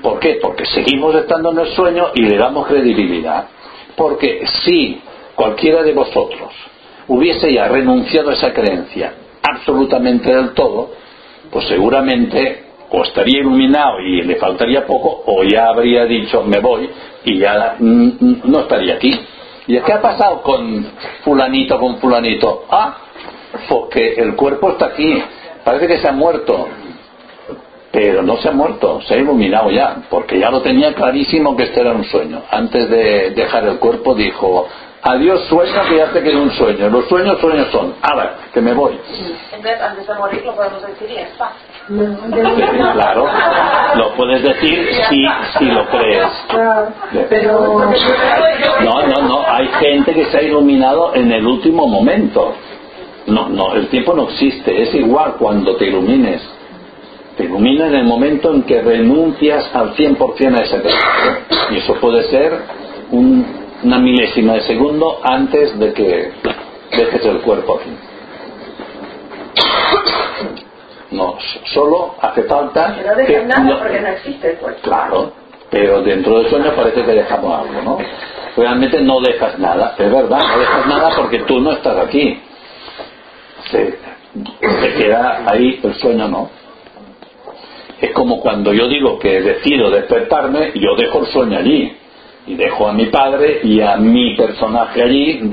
[0.00, 0.38] ¿Por qué?
[0.40, 3.48] Porque seguimos estando en el sueño y le damos credibilidad.
[3.96, 5.00] Porque si
[5.34, 6.52] cualquiera de vosotros
[7.08, 10.90] hubiese ya renunciado a esa creencia absolutamente del todo,
[11.50, 16.88] pues seguramente o estaría iluminado y le faltaría poco, o ya habría dicho me voy
[17.24, 19.10] y ya mm, mm, no estaría aquí.
[19.66, 20.86] ¿Y qué ha pasado con
[21.24, 22.64] fulanito, con fulanito?
[22.70, 22.96] Ah,
[23.68, 25.20] porque el cuerpo está aquí,
[25.64, 26.68] parece que se ha muerto,
[27.90, 31.64] pero no se ha muerto, se ha iluminado ya, porque ya lo tenía clarísimo que
[31.64, 32.42] este era un sueño.
[32.50, 34.68] Antes de dejar el cuerpo dijo,
[35.08, 38.60] adiós sueño, que ya sé que es un sueño, los sueños sueños son, ahora, que
[38.60, 38.98] me voy.
[39.52, 41.52] Entonces, antes de morir lo podemos decir y ya está.
[42.92, 43.26] Claro,
[43.96, 45.24] lo puedes decir si,
[45.58, 46.26] si lo crees.
[47.28, 47.90] Pero
[48.82, 52.54] No, no, no, hay gente que se ha iluminado en el último momento.
[53.26, 56.40] No, no, el tiempo no existe, es igual cuando te ilumines.
[57.36, 61.38] Te ilumina en el momento en que renuncias al 100% a esa creencia.
[61.70, 62.58] Y eso puede ser
[63.10, 66.32] un- una milésima de segundo antes de que
[66.96, 67.90] dejes el cuerpo aquí.
[71.10, 71.36] No,
[71.72, 74.80] solo hace falta Que no que dejes nada no- porque no existe el cuerpo.
[74.82, 75.32] Claro,
[75.70, 77.98] pero dentro del sueño parece que dejamos algo, ¿no?
[78.56, 82.40] Realmente no dejas nada, es verdad, no dejas nada porque tú no estás aquí.
[83.70, 83.98] Se,
[84.60, 86.50] se queda ahí el sueño, ¿no?
[88.00, 91.96] Es como cuando yo digo que decido despertarme, yo dejo el sueño allí.
[92.46, 95.50] Y dejo a mi padre y a mi personaje allí,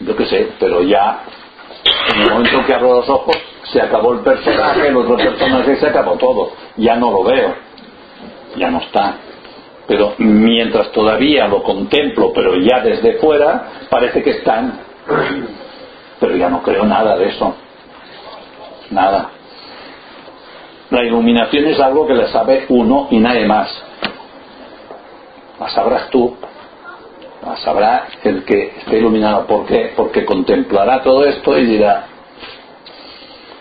[0.00, 1.24] yo qué sé, pero ya
[2.14, 5.86] en el momento que abro los ojos se acabó el personaje, el otro personaje se
[5.88, 6.52] acabó todo.
[6.76, 7.54] Ya no lo veo
[8.56, 9.16] ya no está.
[9.86, 14.80] Pero mientras todavía lo contemplo, pero ya desde fuera, parece que están.
[16.20, 17.54] Pero ya no creo nada de eso.
[18.90, 19.30] Nada.
[20.90, 23.83] La iluminación es algo que la sabe uno y nadie más.
[25.60, 26.34] La sabrás tú.
[27.44, 29.46] La sabrá el que esté iluminado.
[29.46, 29.92] ¿Por qué?
[29.96, 32.06] Porque contemplará todo esto y dirá,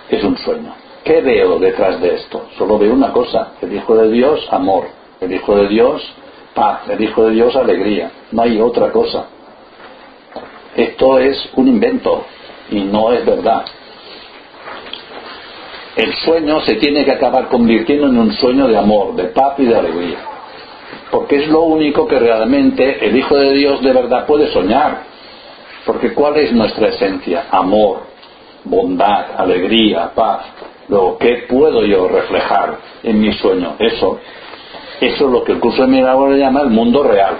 [0.10, 0.74] es un sueño.
[1.04, 2.48] ¿Qué veo detrás de esto?
[2.58, 4.88] Solo veo una cosa, el Hijo de Dios, amor,
[5.20, 6.02] el Hijo de Dios,
[6.54, 8.12] paz, el Hijo de Dios, alegría.
[8.32, 9.26] No hay otra cosa.
[10.76, 12.26] Esto es un invento
[12.72, 13.66] y no es verdad.
[15.96, 19.66] El sueño se tiene que acabar convirtiendo en un sueño de amor, de paz y
[19.66, 20.33] de alegría.
[21.14, 25.03] Porque es lo único que realmente el Hijo de Dios de verdad puede soñar.
[25.86, 27.45] Porque ¿cuál es nuestra esencia?
[27.51, 27.99] Amor,
[28.64, 30.41] bondad, alegría, paz.
[30.88, 33.76] Luego, ¿qué puedo yo reflejar en mi sueño?
[33.78, 34.20] Eso.
[34.99, 37.38] Eso es lo que el curso de milagros le llama el mundo real.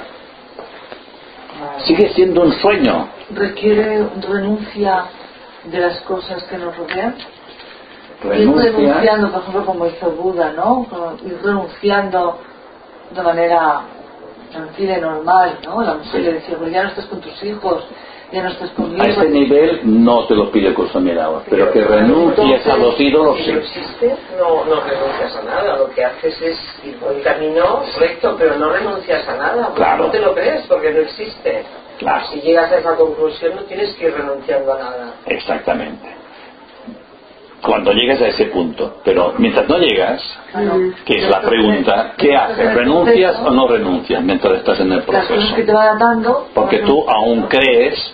[1.86, 3.08] sigue siendo un sueño.
[3.34, 5.06] requiere renuncia
[5.64, 7.16] de las cosas que nos rodean.
[8.24, 10.86] Ir Renuncia, renunciando, por ejemplo, como hizo Buda, ¿no?
[11.26, 12.38] Ir renunciando
[13.14, 13.82] de manera
[14.52, 15.82] tranquila y normal, ¿no?
[15.84, 17.84] La mujer le decía, pues ya no estás con tus hijos,
[18.32, 19.04] ya no estás conmigo.
[19.04, 23.44] a ese nivel no te lo pide milagros, pero que renuncies a los ídolos, Si
[23.46, 23.52] sí.
[23.52, 25.78] no existe, no, renuncias a nada.
[25.78, 29.66] Lo que haces es ir por el camino recto, pero no renuncias a nada.
[29.68, 30.06] porque Claro.
[30.06, 31.64] No te lo crees porque no existe.
[32.00, 32.26] Claro.
[32.28, 35.14] Si llegas a esa conclusión, no tienes que ir renunciando a nada.
[35.26, 36.23] Exactamente.
[37.64, 40.22] Cuando llegues a ese punto, pero mientras no llegas,
[41.06, 42.76] que es la pregunta, ¿qué haces?
[42.76, 45.56] ¿Renuncias o no renuncias mientras estás en el proceso?
[46.54, 48.14] Porque tú aún crees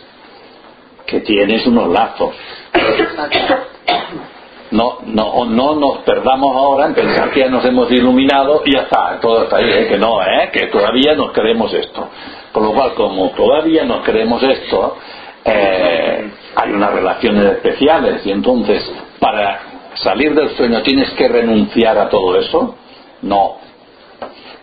[1.08, 2.36] que tienes unos lazos.
[4.72, 8.82] No, no, no nos perdamos ahora en pensar que ya nos hemos iluminado y ya
[8.82, 9.88] está, todo está ahí, ¿eh?
[9.88, 10.52] que no, ¿eh?
[10.54, 12.08] que todavía nos creemos esto.
[12.52, 14.96] Con lo cual, como todavía nos creemos esto,
[15.44, 19.60] eh, hay unas relaciones especiales y entonces, para
[19.96, 22.76] salir del sueño, ¿tienes que renunciar a todo eso?
[23.22, 23.58] No.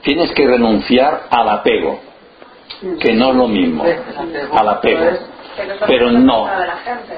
[0.03, 2.01] Tienes que renunciar al apego,
[3.01, 3.85] que no es lo mismo,
[4.53, 5.05] al apego.
[5.87, 6.47] Pero no,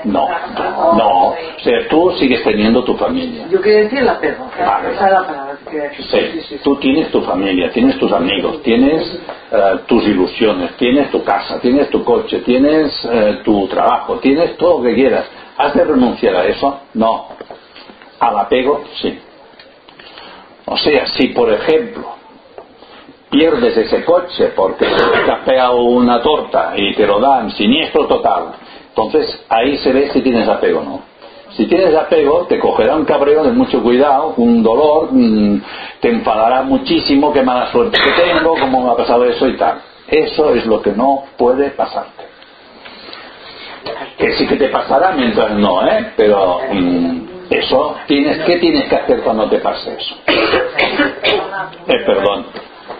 [0.05, 0.28] no,
[0.95, 1.28] no.
[1.28, 3.47] O sea, tú sigues teniendo tu familia.
[3.51, 4.49] Yo quería decir el apego.
[6.11, 9.20] Sí, tú tienes tu familia, tienes tus amigos, tienes
[9.51, 14.78] eh, tus ilusiones, tienes tu casa, tienes tu coche, tienes eh, tu trabajo, tienes todo
[14.78, 15.26] lo que quieras.
[15.59, 16.80] ¿Has de renunciar a eso?
[16.94, 17.26] No.
[18.20, 19.18] Al apego, sí.
[20.66, 22.14] O sea, si por ejemplo
[23.28, 24.86] pierdes ese coche porque
[25.44, 28.52] te has una torta y te lo dan siniestro total,
[28.88, 31.02] entonces ahí se ve si tienes apego o no.
[31.56, 35.61] Si tienes apego, te cogerá un cabreo de mucho cuidado, un dolor, mm,
[36.00, 39.80] te enfadará muchísimo, qué mala suerte que tengo, cómo me ha pasado eso y tal.
[40.06, 42.27] Eso es lo que no puede pasarte.
[44.16, 46.12] Que sí que te pasará mientras no, ¿eh?
[46.16, 47.20] Pero mm,
[47.51, 50.14] eso, tienes, ¿qué tienes que hacer cuando te pase eso?
[51.89, 52.47] Eh, perdón.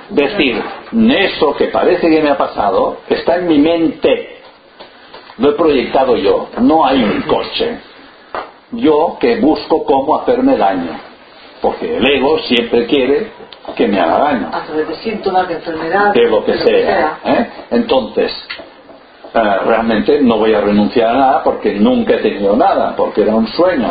[0.09, 0.63] Decir,
[1.11, 4.41] eso que parece que me ha pasado está en mi mente.
[5.37, 6.49] Lo he proyectado yo.
[6.61, 7.79] No hay un coche.
[8.73, 10.99] Yo que busco cómo hacerme daño.
[11.61, 13.31] Porque el ego siempre quiere
[13.77, 14.51] que me haga daño.
[14.53, 17.19] A través de síntomas, de enfermedad, De lo que sea.
[17.25, 17.51] ¿eh?
[17.71, 18.33] Entonces,
[19.35, 22.95] eh, realmente no voy a renunciar a nada porque nunca he tenido nada.
[22.97, 23.91] Porque era un sueño.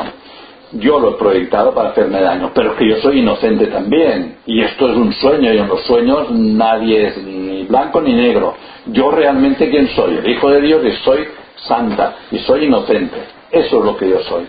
[0.73, 4.39] Yo lo he proyectado para hacerme daño, pero es que yo soy inocente también.
[4.45, 8.53] Y esto es un sueño, y en los sueños nadie es ni blanco ni negro.
[8.87, 11.27] Yo realmente quién soy, el Hijo de Dios, y soy
[11.67, 13.17] santa, y soy inocente.
[13.49, 14.45] Eso es lo que yo soy.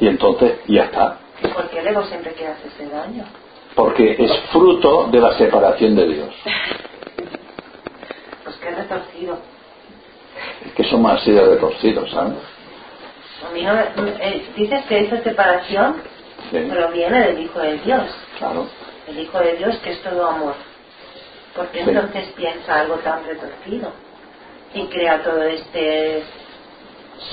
[0.00, 1.18] Y entonces, ya está.
[1.54, 3.24] Porque el ego siempre quiere hacerse daño.
[3.74, 6.28] Porque es fruto de la separación de Dios.
[8.44, 9.38] Pues es retorcido.
[10.66, 12.34] Es que somos así de retorcidos, ¿sabes?
[13.48, 15.96] A mí no me- eh, dices que esa separación
[16.50, 18.02] Sí, proviene del Hijo de Dios.
[18.38, 18.66] claro.
[19.08, 20.54] El Hijo de Dios que es todo amor.
[21.56, 21.90] Porque Sí.
[21.90, 23.90] entonces piensa algo tan retorcido
[24.74, 26.22] y crea todo este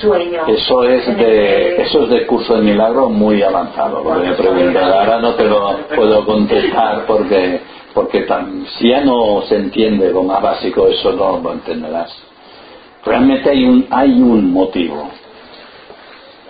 [0.00, 0.44] sueño.
[0.46, 4.02] Eso es de eso es de curso de milagro muy avanzado.
[4.04, 7.60] Me preguntas ahora no te lo puedo contestar porque
[7.94, 12.10] porque tan, si ya no se entiende lo más básico eso no lo entenderás.
[13.04, 15.10] Realmente hay un hay un motivo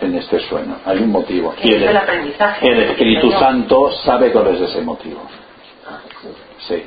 [0.02, 1.54] en este sueño, hay un motivo.
[1.62, 3.30] Y el, el Espíritu.
[3.32, 5.22] Santo sabe cuál es ese motivo.
[6.66, 6.82] Sí.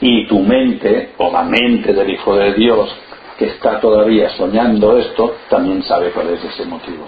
[0.00, 2.90] Y tu mente, o la mente del Hijo de Dios,
[3.38, 7.06] que está todavía soñando esto, también sabe cuál es ese motivo.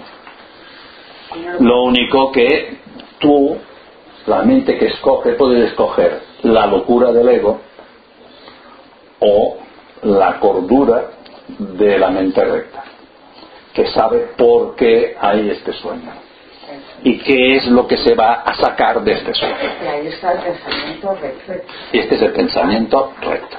[1.59, 2.77] Lo único que
[3.19, 3.57] tú,
[4.27, 7.59] la mente que escoge, puedes escoger la locura del ego
[9.19, 9.57] o
[10.03, 11.09] la cordura
[11.57, 12.83] de la mente recta,
[13.73, 16.11] que sabe por qué hay este sueño
[17.03, 19.55] y qué es lo que se va a sacar de este sueño.
[19.83, 21.53] Y ahí está el pensamiento recto.
[21.91, 23.57] Y este es el pensamiento recto.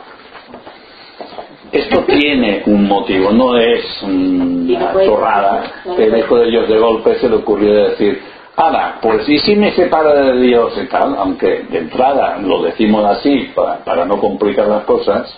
[1.72, 7.16] Esto tiene un motivo, no es una chorrada que el Hijo de Dios de golpe
[7.16, 8.22] se le ocurrió decir,
[8.56, 13.04] Ahora, pues y si me separa de Dios y tal, aunque de entrada lo decimos
[13.04, 15.28] así para, para no complicar las cosas,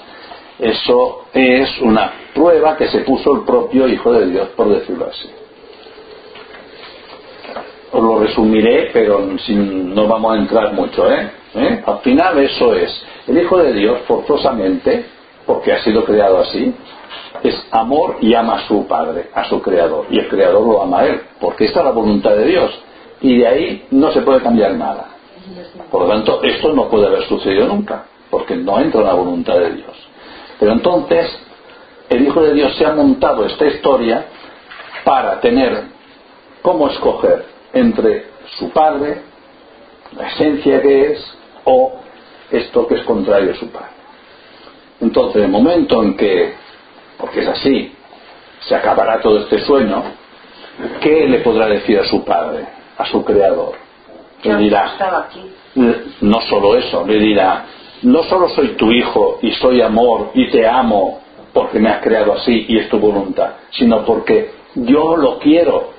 [0.58, 5.28] eso es una prueba que se puso el propio Hijo de Dios, por decirlo así.
[7.92, 11.30] Os lo resumiré, pero sin- no vamos a entrar mucho, ¿eh?
[11.54, 11.82] ¿Eh?
[11.86, 13.02] Al final eso es.
[13.26, 15.06] El Hijo de Dios, forzosamente,
[15.46, 16.74] porque ha sido creado así,
[17.42, 20.06] es amor y ama a su Padre, a su Creador.
[20.10, 22.70] Y el Creador lo ama a Él, porque esta es la voluntad de Dios.
[23.20, 25.08] Y de ahí no se puede cambiar nada.
[25.90, 29.58] Por lo tanto, esto no puede haber sucedido nunca, porque no entra en la voluntad
[29.58, 30.05] de Dios.
[30.58, 31.38] Pero entonces,
[32.08, 34.26] el Hijo de Dios se ha montado esta historia
[35.04, 35.84] para tener
[36.62, 38.26] cómo escoger entre
[38.58, 39.22] su Padre,
[40.16, 41.94] la esencia que es, o
[42.50, 43.90] esto que es contrario a su Padre.
[45.00, 46.54] Entonces, el momento en que,
[47.18, 47.92] porque es así,
[48.60, 50.02] se acabará todo este sueño,
[51.00, 52.66] ¿qué le podrá decir a su Padre,
[52.96, 53.74] a su Creador?
[54.42, 55.28] Le dirá,
[56.20, 57.64] no solo eso, le dirá,
[58.02, 61.20] no solo soy tu hijo y soy amor y te amo
[61.52, 65.90] porque me has creado así y es tu voluntad, sino porque yo lo quiero,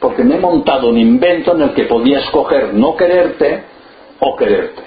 [0.00, 3.64] porque me he montado un invento en el que podía escoger no quererte
[4.20, 4.82] o quererte.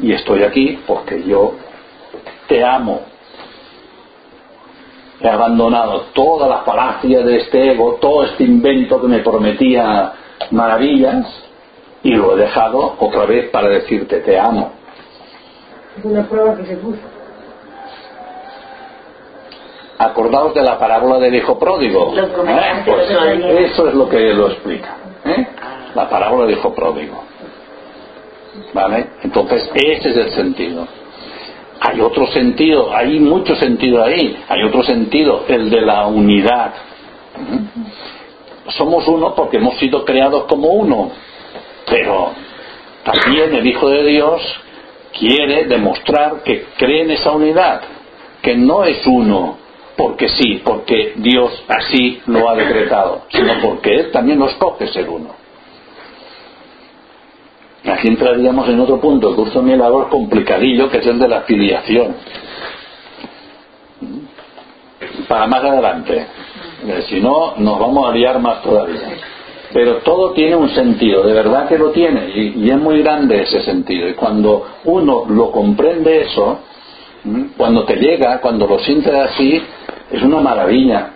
[0.00, 1.52] Y estoy aquí porque yo
[2.48, 3.02] te amo.
[5.20, 10.14] He abandonado todas las falacias de este ego, todo este invento que me prometía
[10.50, 11.26] maravillas
[12.02, 14.81] y lo he dejado otra vez para decirte te amo.
[15.98, 17.00] Es una prueba que se puso.
[19.98, 22.12] Acordaos de la parábola del hijo pródigo.
[22.16, 22.82] ¿eh?
[22.84, 23.10] Pues
[23.70, 24.96] eso es lo que lo explica.
[25.24, 25.46] ¿eh?
[25.94, 27.22] La parábola del hijo pródigo.
[28.72, 29.06] ¿Vale?
[29.22, 30.86] Entonces, ese es el sentido.
[31.80, 34.36] Hay otro sentido, hay mucho sentido ahí.
[34.48, 36.72] Hay otro sentido, el de la unidad.
[37.36, 38.70] ¿Mm?
[38.70, 41.10] Somos uno porque hemos sido creados como uno.
[41.88, 42.30] Pero
[43.04, 44.40] también el Hijo de Dios
[45.18, 47.82] quiere demostrar que cree en esa unidad,
[48.42, 49.58] que no es uno
[49.96, 55.08] porque sí, porque Dios así lo ha decretado, sino porque Él también nos coge ser
[55.08, 55.42] uno.
[57.84, 62.14] Aquí entraríamos en otro punto, el curso milagros complicadillo, que es el de la filiación.
[65.28, 66.26] Para más adelante.
[66.86, 69.00] Eh, Si no, nos vamos a liar más todavía.
[69.72, 73.62] Pero todo tiene un sentido, de verdad que lo tiene, y, es muy grande ese
[73.62, 74.08] sentido.
[74.08, 76.58] Y cuando uno lo comprende eso,
[77.56, 79.62] cuando te llega, cuando lo sientes así,
[80.10, 81.12] es una maravilla.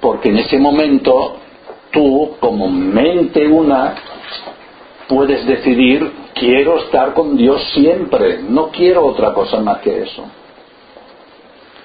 [0.00, 1.36] Porque en ese momento
[1.90, 3.94] tú, como mente una,
[5.08, 10.24] puedes decidir, quiero estar con Dios siempre, no quiero otra cosa más que eso.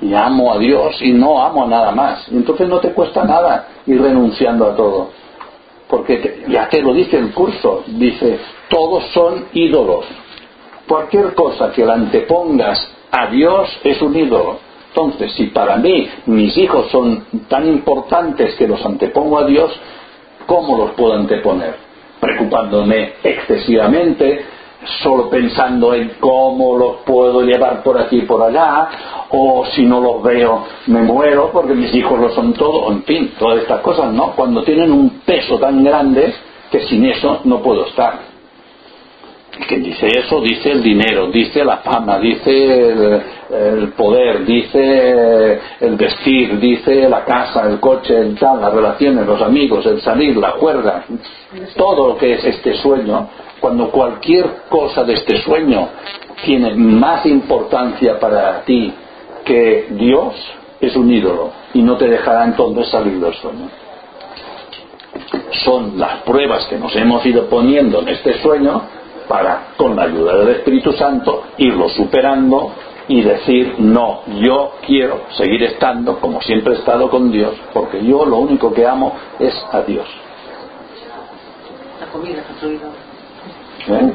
[0.01, 2.27] Y amo a Dios y no amo a nada más.
[2.31, 5.09] Y entonces no te cuesta nada ir renunciando a todo.
[5.89, 8.39] Porque ya te lo dice el curso, dice,
[8.69, 10.05] todos son ídolos.
[10.87, 14.59] Cualquier cosa que la antepongas a Dios es un ídolo.
[14.89, 19.71] Entonces, si para mí mis hijos son tan importantes que los antepongo a Dios,
[20.45, 21.75] ¿cómo los puedo anteponer?
[22.19, 24.45] Preocupándome excesivamente,
[25.01, 28.89] solo pensando en cómo los puedo llevar por aquí y por allá,
[29.29, 33.33] o si no los veo me muero porque mis hijos lo son todo, en fin,
[33.37, 34.31] todas estas cosas, ¿no?
[34.35, 36.33] Cuando tienen un peso tan grande
[36.71, 38.29] que sin eso no puedo estar.
[39.67, 42.51] Quien dice eso dice el dinero, dice la fama, dice
[42.89, 49.25] el, el poder, dice el vestir, dice la casa, el coche, el tal, las relaciones,
[49.25, 51.05] los amigos, el salir, la cuerda,
[51.75, 53.27] todo lo que es este sueño,
[53.59, 55.89] cuando cualquier cosa de este sueño
[56.45, 58.93] tiene más importancia para ti
[59.43, 60.35] que Dios,
[60.79, 63.67] es un ídolo y no te dejará entonces salir del sueño.
[65.65, 68.81] Son las pruebas que nos hemos ido poniendo en este sueño
[69.27, 72.71] para, con la ayuda del Espíritu Santo, irlo superando
[73.09, 78.23] y decir, no, yo quiero seguir estando como siempre he estado con Dios, porque yo
[78.23, 80.07] lo único que amo es a Dios.
[81.99, 82.43] La comida.
[83.87, 84.11] ¿Eh?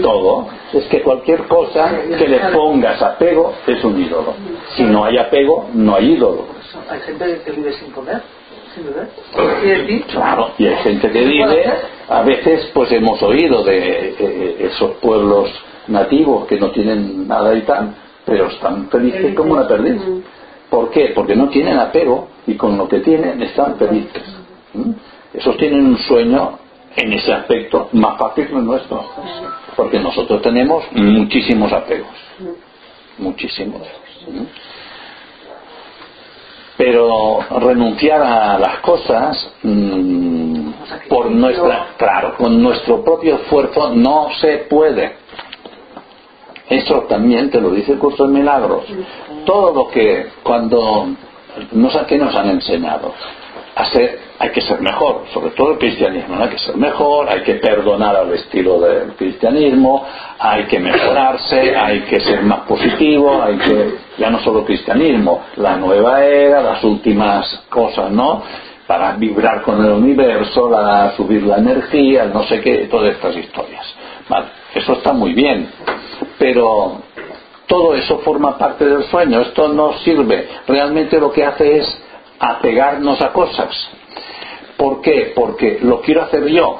[0.00, 0.48] Todo.
[0.72, 4.34] Es que cualquier cosa que le pongas apego es un ídolo.
[4.76, 6.46] Si no hay apego, no hay ídolo.
[6.88, 8.22] Hay gente que vive sin comer.
[10.08, 11.64] Claro, y hay gente que vive,
[12.08, 15.50] a veces pues hemos oído de eh, esos pueblos
[15.88, 17.94] nativos que no tienen nada y tal,
[18.24, 20.00] pero están felices como una perdiz.
[20.68, 21.12] ¿Por qué?
[21.14, 24.22] Porque no tienen apego y con lo que tienen están felices.
[24.74, 24.90] ¿Mm?
[25.34, 26.58] Esos tienen un sueño
[26.96, 29.04] en ese aspecto más fácil que el nuestro,
[29.76, 32.10] porque nosotros tenemos muchísimos apegos,
[33.18, 33.82] muchísimos.
[34.28, 34.44] ¿Mm?
[36.80, 40.70] pero renunciar a las cosas mm,
[41.10, 45.19] por nuestra claro con nuestro propio esfuerzo no se puede
[46.70, 48.84] eso también te lo dice el curso de milagros
[49.44, 51.08] todo lo que cuando
[51.72, 53.12] no sé qué nos han enseñado
[53.74, 56.44] a ser hay que ser mejor, sobre todo el cristianismo, ¿no?
[56.44, 60.02] hay que ser mejor, hay que perdonar al estilo del cristianismo,
[60.38, 65.76] hay que mejorarse, hay que ser más positivo, hay que, ya no solo cristianismo, la
[65.76, 68.42] nueva era, las últimas cosas, ¿no?
[68.86, 73.84] Para vibrar con el universo, la, subir la energía, no sé qué, todas estas historias.
[74.26, 75.68] Vale, eso está muy bien,
[76.40, 77.02] pero
[77.66, 80.48] todo eso forma parte del sueño, esto no sirve.
[80.66, 82.02] Realmente lo que hace es
[82.38, 83.68] apegarnos a cosas.
[84.78, 85.32] ¿Por qué?
[85.34, 86.78] Porque lo quiero hacer yo.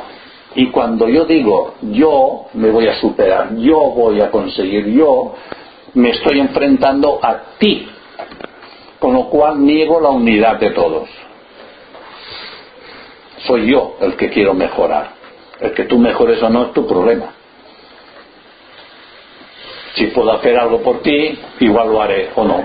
[0.55, 5.35] Y cuando yo digo yo me voy a superar, yo voy a conseguir, yo
[5.93, 7.87] me estoy enfrentando a ti.
[8.99, 11.07] Con lo cual niego la unidad de todos.
[13.47, 15.11] Soy yo el que quiero mejorar.
[15.61, 17.35] El que tú mejores o no es tu problema.
[19.94, 22.64] Si puedo hacer algo por ti, igual lo haré o no.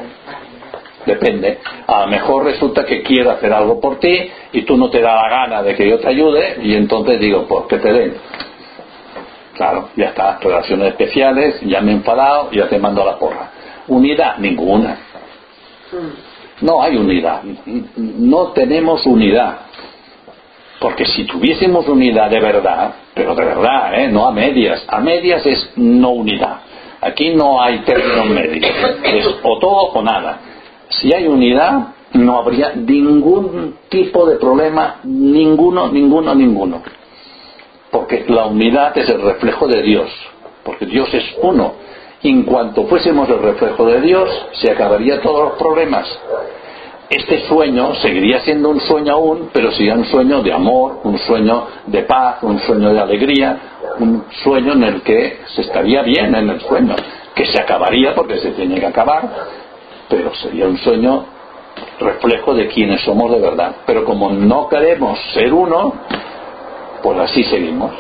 [1.05, 1.59] Depende.
[1.87, 5.15] A lo mejor resulta que quiero hacer algo por ti y tú no te da
[5.15, 8.15] la gana de que yo te ayude y entonces digo, pues que te den.
[9.53, 10.37] Claro, ya está.
[10.39, 13.51] Relaciones especiales, ya me he enfadado, ya te mando a la porra.
[13.87, 14.97] Unidad, ninguna.
[16.61, 17.41] No hay unidad.
[17.95, 19.59] No tenemos unidad.
[20.79, 24.07] Porque si tuviésemos unidad de verdad, pero de verdad, ¿eh?
[24.09, 26.59] no a medias, a medias es no unidad.
[27.05, 28.65] Aquí no hay términos medios,
[29.03, 30.39] es o todo o nada.
[30.89, 36.81] Si hay unidad, no habría ningún tipo de problema, ninguno, ninguno, ninguno.
[37.91, 40.09] Porque la unidad es el reflejo de Dios,
[40.63, 41.75] porque Dios es uno.
[42.23, 46.07] en cuanto fuésemos el reflejo de Dios, se acabaría todos los problemas
[47.09, 51.67] este sueño seguiría siendo un sueño aún, pero sería un sueño de amor, un sueño
[51.85, 53.57] de paz, un sueño de alegría,
[53.99, 56.95] un sueño en el que se estaría bien en el sueño,
[57.35, 59.29] que se acabaría porque se tiene que acabar,
[60.09, 61.25] pero sería un sueño
[61.99, 63.75] reflejo de quienes somos de verdad.
[63.85, 65.93] Pero como no queremos ser uno,
[67.03, 67.91] pues así seguimos.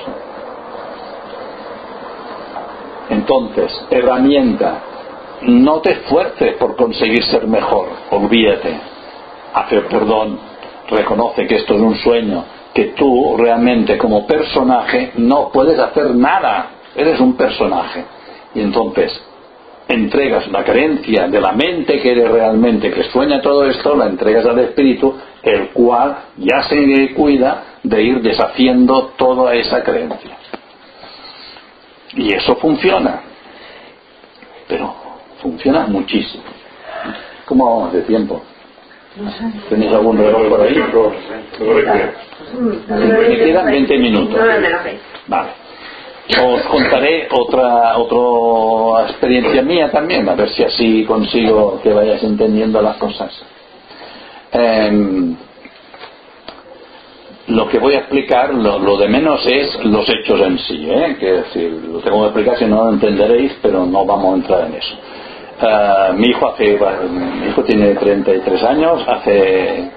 [3.11, 4.81] Entonces, herramienta,
[5.43, 8.94] no te esfuerces por conseguir ser mejor, olvídate
[9.55, 10.39] hacer perdón,
[10.89, 16.71] reconoce que esto es un sueño, que tú realmente como personaje no puedes hacer nada,
[16.95, 18.03] eres un personaje.
[18.53, 19.11] Y entonces
[19.87, 24.45] entregas la creencia de la mente que eres realmente, que sueña todo esto, la entregas
[24.45, 30.37] al espíritu, el cual ya se cuida de ir deshaciendo toda esa creencia.
[32.13, 33.21] Y eso funciona,
[34.67, 34.93] pero
[35.41, 36.43] funciona muchísimo.
[37.45, 38.41] ¿Cómo vamos de tiempo?
[39.69, 40.75] ¿Tenéis algún reloj por ahí?
[42.89, 44.39] Me quedan 20 minutos.
[45.27, 45.49] Vale.
[46.43, 52.81] Os contaré otra, otra experiencia mía también, a ver si así consigo que vayáis entendiendo
[52.81, 53.31] las cosas.
[54.51, 55.35] Em,
[57.47, 61.15] lo que voy a explicar, lo, de menos es los hechos en sí, ¿eh?
[61.19, 64.65] que decir, lo tengo que explicar si no lo entenderéis, pero no vamos a entrar
[64.65, 64.95] en eso.
[65.61, 66.77] Ah, mi hijo hace,
[67.09, 69.89] mi hijo tiene 33 años, hace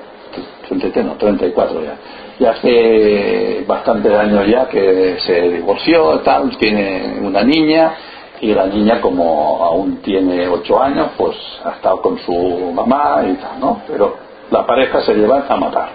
[0.69, 1.97] 33, no, 34 ya.
[2.39, 7.93] Y hace bastantes años ya que se divorció, tal, tiene una niña
[8.41, 13.35] y la niña como aún tiene 8 años, pues ha estado con su mamá y
[13.35, 13.83] tal, ¿no?
[13.89, 14.17] Pero
[14.53, 15.89] la pareja se lleva a matar.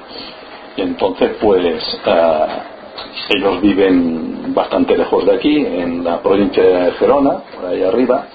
[0.76, 2.48] Y entonces pues ah,
[3.30, 8.26] ellos viven bastante lejos de aquí, en la provincia de Gerona, por ahí arriba,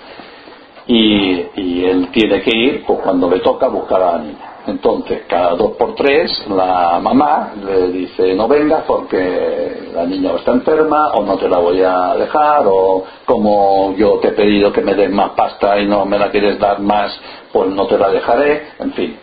[0.88, 4.54] y, él tiene que ir pues, cuando le toca buscar a la niña.
[4.66, 10.52] Entonces, cada dos por tres, la mamá le dice, no vengas porque la niña está
[10.52, 14.82] enferma, o no te la voy a dejar, o como yo te he pedido que
[14.82, 17.18] me des más pasta y no me la quieres dar más,
[17.52, 19.16] pues no te la dejaré, en fin,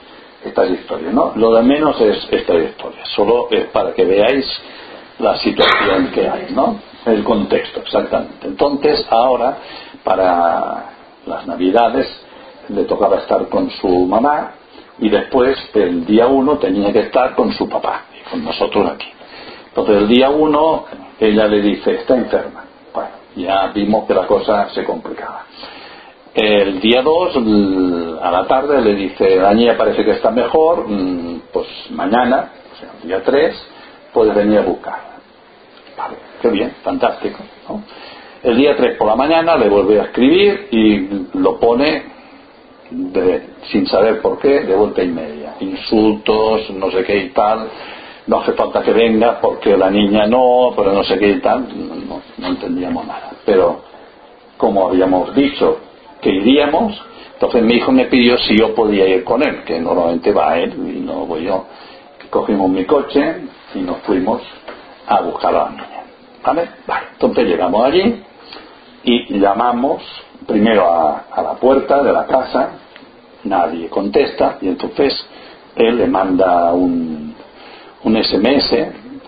[0.43, 1.33] estas historias, ¿no?
[1.35, 4.45] Lo de menos es esta historia, solo es para que veáis
[5.19, 6.79] la situación que hay, ¿no?
[7.05, 8.47] El contexto, exactamente.
[8.47, 9.57] Entonces, ahora,
[10.03, 10.94] para
[11.25, 12.07] las navidades
[12.69, 14.51] le tocaba estar con su mamá
[14.99, 19.07] y después el día uno tenía que estar con su papá y con nosotros aquí.
[19.67, 20.85] Entonces el día uno
[21.19, 22.65] ella le dice, está enferma.
[22.93, 25.45] Bueno, ya vimos que la cosa se complicaba.
[26.33, 27.35] El día dos
[28.21, 32.79] a la tarde le dice, la niña parece que está mejor, mm, pues mañana, o
[32.79, 33.55] sea, el día tres,
[34.13, 35.15] puede venir a buscarla.
[35.97, 37.39] Vale, qué bien, fantástico.
[38.45, 42.03] El día 3 por la mañana le vuelve a escribir y lo pone
[43.71, 45.55] sin saber por qué, de vuelta y media.
[45.61, 47.67] Insultos, no sé qué y tal.
[48.27, 51.67] No hace falta que venga porque la niña no, pero no sé qué y tal.
[52.07, 53.31] No, no entendíamos nada.
[53.47, 53.81] Pero
[54.57, 55.79] como habíamos dicho
[56.21, 57.01] que iríamos,
[57.33, 60.71] entonces mi hijo me pidió si yo podía ir con él, que normalmente va él
[60.95, 61.65] y no voy yo.
[62.29, 63.37] Cogimos mi coche
[63.73, 64.43] y nos fuimos
[65.07, 66.03] a buscar a la niña.
[66.45, 66.69] ¿Vale?
[66.85, 67.05] Vale.
[67.13, 68.23] Entonces llegamos allí
[69.05, 70.01] y llamamos
[70.47, 72.71] primero a, la puerta de la casa,
[73.43, 75.13] nadie contesta y entonces
[75.75, 77.35] él le manda un,
[78.03, 78.73] un SMS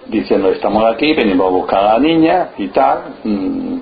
[0.07, 3.77] diciendo estamos aquí, venimos a buscar a la niña y tal, mm,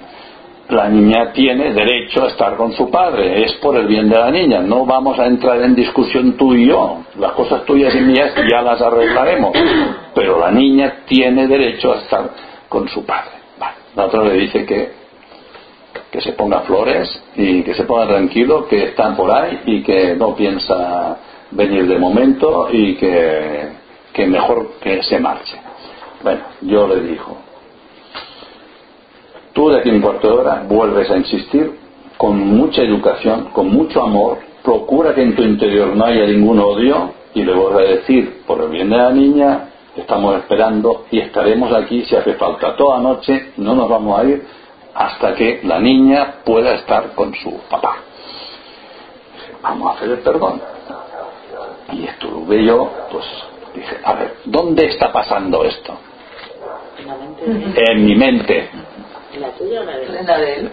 [0.70, 4.32] la niña tiene derecho a estar con su padre, es por el bien de la
[4.32, 8.34] niña, no vamos a entrar en discusión tú y yo, las cosas tuyas y mías
[8.50, 9.56] ya las arreglaremos,
[10.16, 12.30] pero la niña tiene derecho a estar
[12.68, 13.32] con su padre.
[13.96, 15.05] La otra le dice que,
[16.12, 20.16] que se ponga flores y que se ponga tranquilo, que están por ahí y que
[20.16, 21.18] no piensa
[21.52, 23.70] venir de momento y que,
[24.14, 25.58] que mejor que se marche.
[26.24, 27.38] Bueno, yo le dijo,
[29.54, 31.72] tú de aquí en cuarto de hora vuelves a insistir
[32.18, 37.14] con mucha educación, con mucho amor, procura que en tu interior no haya ningún odio
[37.34, 41.72] y le vuelves a decir, por el bien de la niña, estamos esperando y estaremos
[41.74, 44.44] aquí si hace falta toda noche, no nos vamos a ir
[44.96, 47.98] hasta que la niña pueda estar con su papá.
[49.62, 50.62] Vamos a hacer el perdón.
[51.92, 53.26] Y estuve yo, pues
[53.74, 55.98] dije, a ver, ¿dónde está pasando esto?
[57.76, 58.70] En mi mente.
[59.38, 60.72] ¿La tuya o la de En la de él.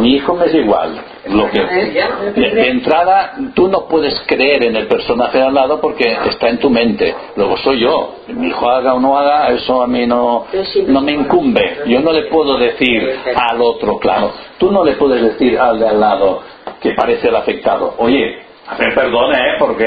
[0.00, 0.98] Mi hijo me es igual.
[1.26, 5.80] Lo que, de, de entrada, tú no puedes creer en el personaje de al lado
[5.80, 7.14] porque está en tu mente.
[7.36, 8.14] Luego soy yo.
[8.28, 10.46] Mi hijo haga o no haga, eso a mí no,
[10.86, 11.78] no me incumbe.
[11.86, 14.32] Yo no le puedo decir al otro, claro.
[14.58, 16.42] Tú no le puedes decir al de al lado
[16.80, 17.94] que parece el afectado.
[17.98, 18.38] Oye,
[18.68, 19.56] hacer perdón, ¿eh?
[19.58, 19.86] Porque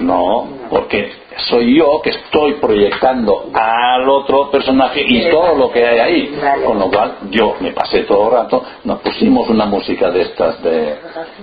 [0.00, 5.98] no, porque soy yo que estoy proyectando al otro personaje y todo lo que hay
[5.98, 6.40] ahí.
[6.64, 10.62] Con lo cual yo me pasé todo el rato, nos pusimos una música de estas
[10.62, 10.96] de,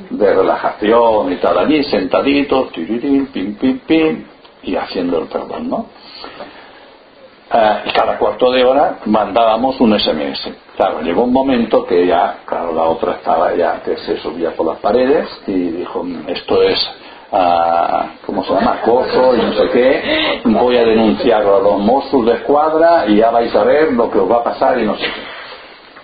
[0.10, 4.26] de relajación y tal allí, sentaditos, tirirín, pim, pim, pim,
[4.64, 5.86] y haciendo el perdón, ¿no?
[7.54, 10.52] Eh, y cada cuarto de hora mandábamos un SMS.
[10.76, 14.66] Claro, llegó un momento que ya, claro, la otra estaba ya que se subía por
[14.66, 16.80] las paredes y dijo, esto es,
[17.32, 18.44] ah, ¿cómo?
[19.04, 23.54] Y no sé qué, voy a denunciarlo a los Mossos de escuadra y ya vais
[23.56, 25.36] a ver lo que os va a pasar y no sé qué.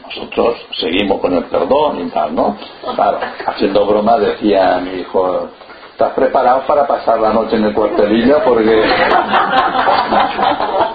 [0.04, 2.58] Nosotros seguimos con el perdón y tal, ¿no?
[2.96, 5.50] Claro, haciendo broma decía mi hijo,
[6.02, 8.44] ¿Estás preparado para pasar la noche en el cuartelillo?
[8.44, 8.82] Porque.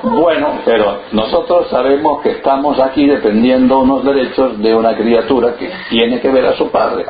[0.02, 6.20] Bueno, pero nosotros sabemos que estamos aquí defendiendo unos derechos de una criatura que tiene
[6.20, 7.06] que ver a su padre,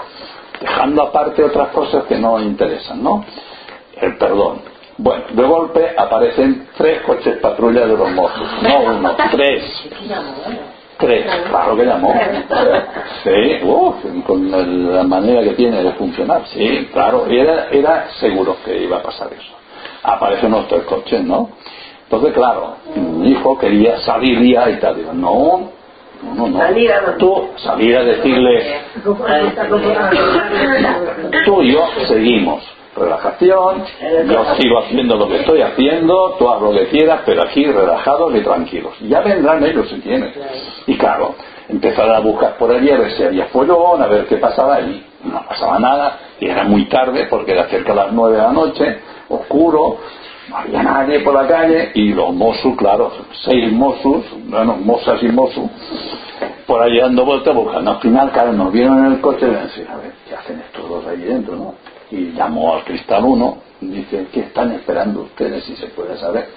[0.61, 3.25] dejando aparte otras cosas que no interesan, ¿no?
[4.01, 4.76] El perdón.
[4.99, 9.63] Bueno, de golpe aparecen tres coches patrulla de los mozos, no uno, tres.
[10.99, 12.15] Tres, claro que llamó.
[13.23, 13.97] Sí, uf,
[14.27, 14.51] con
[14.95, 19.29] la manera que tiene de funcionar, sí, claro, era, era seguro que iba a pasar
[19.33, 19.53] eso.
[20.03, 21.51] Aparecen los tres coches, ¿no?
[22.05, 24.97] Entonces, claro, mi hijo quería salir ya y tal.
[24.97, 25.71] Digo, no,
[26.23, 26.59] no, no.
[27.19, 28.81] Tú, salir a decirle,
[31.45, 32.63] tú y yo seguimos.
[32.97, 33.85] Relajación,
[34.27, 38.35] yo sigo haciendo lo que estoy haciendo, tú haz lo que quieras, pero aquí relajados
[38.35, 38.95] y tranquilos.
[39.03, 40.33] Ya vendrán ellos si tienen.
[40.87, 41.35] Y claro,
[41.69, 45.05] empezaron a buscar por allí a ver si había follón, a ver qué pasaba y
[45.25, 46.19] no pasaba nada.
[46.41, 48.99] Y era muy tarde porque era cerca de las nueve de la noche,
[49.29, 49.99] oscuro,
[50.49, 53.13] no había nadie por la calle y los Mossos, claro,
[53.45, 55.69] seis Mossos, bueno, Mosas y Mossos,
[56.67, 57.91] por allí dando vueltas buscando.
[57.91, 60.89] Al final, claro, nos vieron en el coche y decían, a ver, ¿qué hacen estos
[60.89, 61.75] dos ahí dentro, no?
[62.11, 66.49] Y llamó al Cristal 1, dice, ¿qué están esperando ustedes si se puede saber?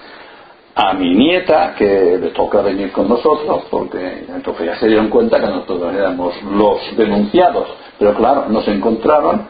[0.74, 5.40] A mi nieta, que le toca venir con nosotros, porque entonces ya se dieron cuenta
[5.40, 7.68] que nosotros éramos los denunciados.
[7.98, 9.48] Pero claro, nos encontraron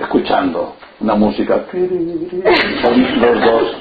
[0.00, 1.64] escuchando una música,
[3.22, 3.76] los dos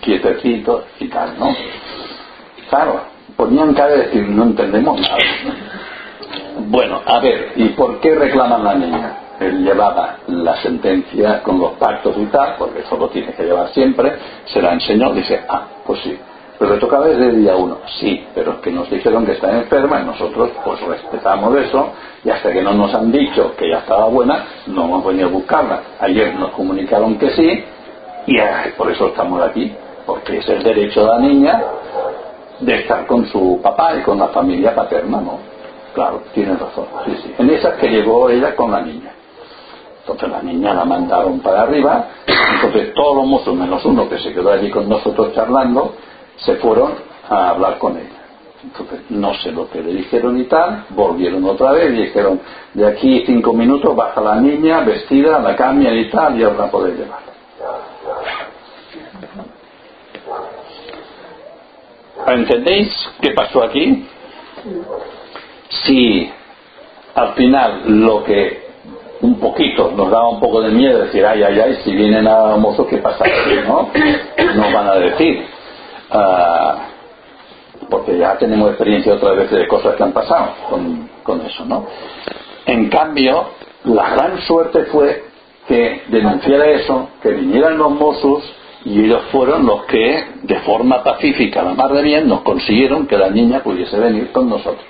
[0.00, 1.54] quietecitos y tal, ¿no?
[2.68, 3.00] Claro,
[3.36, 5.18] ponían cara de decir, no entendemos nada.
[6.66, 9.18] Bueno, a ver, ¿y por qué reclaman la niña?
[9.52, 14.12] Llevaba la sentencia con los pactos y tal, porque eso lo tiene que llevar siempre,
[14.46, 16.18] se la enseñó, dice, ah, pues sí,
[16.58, 19.50] pero le tocaba desde el día uno, sí, pero es que nos dijeron que está
[19.50, 21.90] enferma y nosotros pues respetamos eso
[22.24, 25.32] y hasta que no nos han dicho que ya estaba buena, no hemos venido a
[25.32, 25.80] buscarla.
[26.00, 27.64] Ayer nos comunicaron que sí
[28.26, 28.36] y
[28.78, 29.74] por eso estamos aquí,
[30.06, 31.62] porque es el derecho de la niña
[32.60, 35.38] de estar con su papá y con la familia paterna, ¿no?
[35.92, 37.34] Claro, tiene razón, sí, sí.
[37.38, 39.13] En esas que llegó ella con la niña.
[40.06, 42.08] Entonces la niña la mandaron para arriba,
[42.56, 45.94] entonces todos los mozos, menos uno que se quedó allí con nosotros charlando,
[46.36, 46.92] se fueron
[47.26, 48.20] a hablar con ella.
[48.62, 52.38] Entonces no sé lo que le dijeron y tal, volvieron otra vez y dijeron,
[52.74, 56.70] de aquí cinco minutos baja la niña vestida, la cambian y tal, y ahora la
[56.70, 57.20] podéis llevar.
[62.26, 64.06] ¿Entendéis qué pasó aquí?
[65.68, 66.30] Si
[67.14, 68.63] al final lo que
[69.24, 72.56] un poquito nos daba un poco de miedo decir, ay, ay, ay, si vienen a
[72.56, 73.56] mozos, ¿qué pasa aquí?
[73.66, 73.88] ¿No?
[74.54, 75.46] Nos van a decir.
[76.10, 76.76] Ah,
[77.88, 81.86] porque ya tenemos experiencia otra vez de cosas que han pasado con, con eso, ¿no?
[82.66, 83.46] En cambio,
[83.84, 85.24] la gran suerte fue
[85.68, 88.42] que denunciara eso, que vinieran los Mossos
[88.84, 93.16] y ellos fueron los que, de forma pacífica, la más de bien, nos consiguieron que
[93.16, 94.84] la niña pudiese venir con nosotros.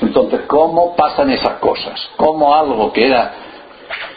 [0.00, 2.10] Entonces, ¿cómo pasan esas cosas?
[2.16, 3.32] ¿Cómo algo que era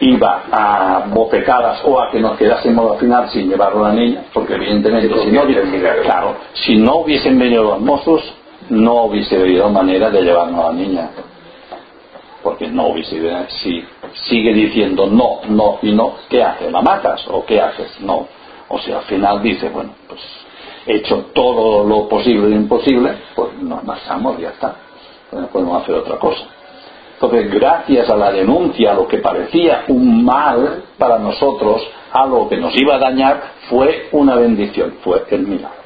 [0.02, 4.26] iba a botecadas o a que nos quedásemos al final sin llevar a la niña?
[4.34, 5.44] Porque evidentemente, si no,
[6.04, 8.22] claro, si no hubiesen venido los mozos,
[8.70, 11.12] no hubiese habido manera de llevarnos a la niña.
[12.44, 13.86] Porque no hubiese si
[14.28, 16.72] sigue diciendo no, no y no, ¿qué haces?
[16.72, 18.00] ¿La matas o qué haces?
[18.02, 18.28] No.
[18.68, 20.22] O sea, al final dice, bueno, pues
[20.86, 24.76] he hecho todo lo posible e imposible, pues nos marchamos y ya está
[25.32, 26.44] no podemos hacer otra cosa.
[27.14, 32.58] Entonces, gracias a la denuncia, a lo que parecía un mal para nosotros, algo que
[32.58, 35.78] nos iba a dañar, fue una bendición, fue el milagro.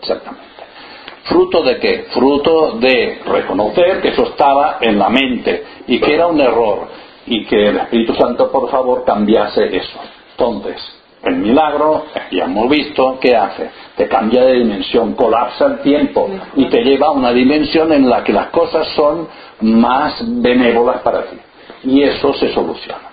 [0.00, 0.44] Exactamente.
[1.24, 2.06] ¿Fruto de qué?
[2.10, 6.88] Fruto de reconocer que eso estaba en la mente y que era un error
[7.26, 9.98] y que el Espíritu Santo, por favor, cambiase eso.
[10.32, 10.93] Entonces,
[11.24, 13.70] el milagro, ya hemos visto, ¿qué hace?
[13.96, 18.22] Te cambia de dimensión, colapsa el tiempo y te lleva a una dimensión en la
[18.24, 19.28] que las cosas son
[19.60, 21.36] más benévolas para ti.
[21.84, 23.10] Y eso se soluciona.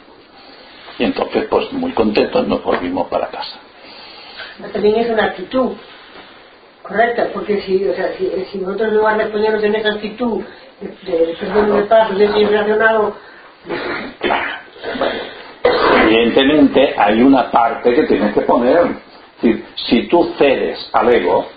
[1.00, 3.60] Y entonces, pues muy contentos nos volvimos para casa.
[4.72, 5.72] También es una actitud
[6.84, 10.42] correcta, porque si, o sea, si, si nosotros de ponernos en esa actitud
[10.82, 13.16] de, de perdón de paz, de ser relacionado,
[15.64, 18.78] evidentemente hay una parte que tienes que poner.
[18.78, 21.48] Es decir, si tú cedes al ego,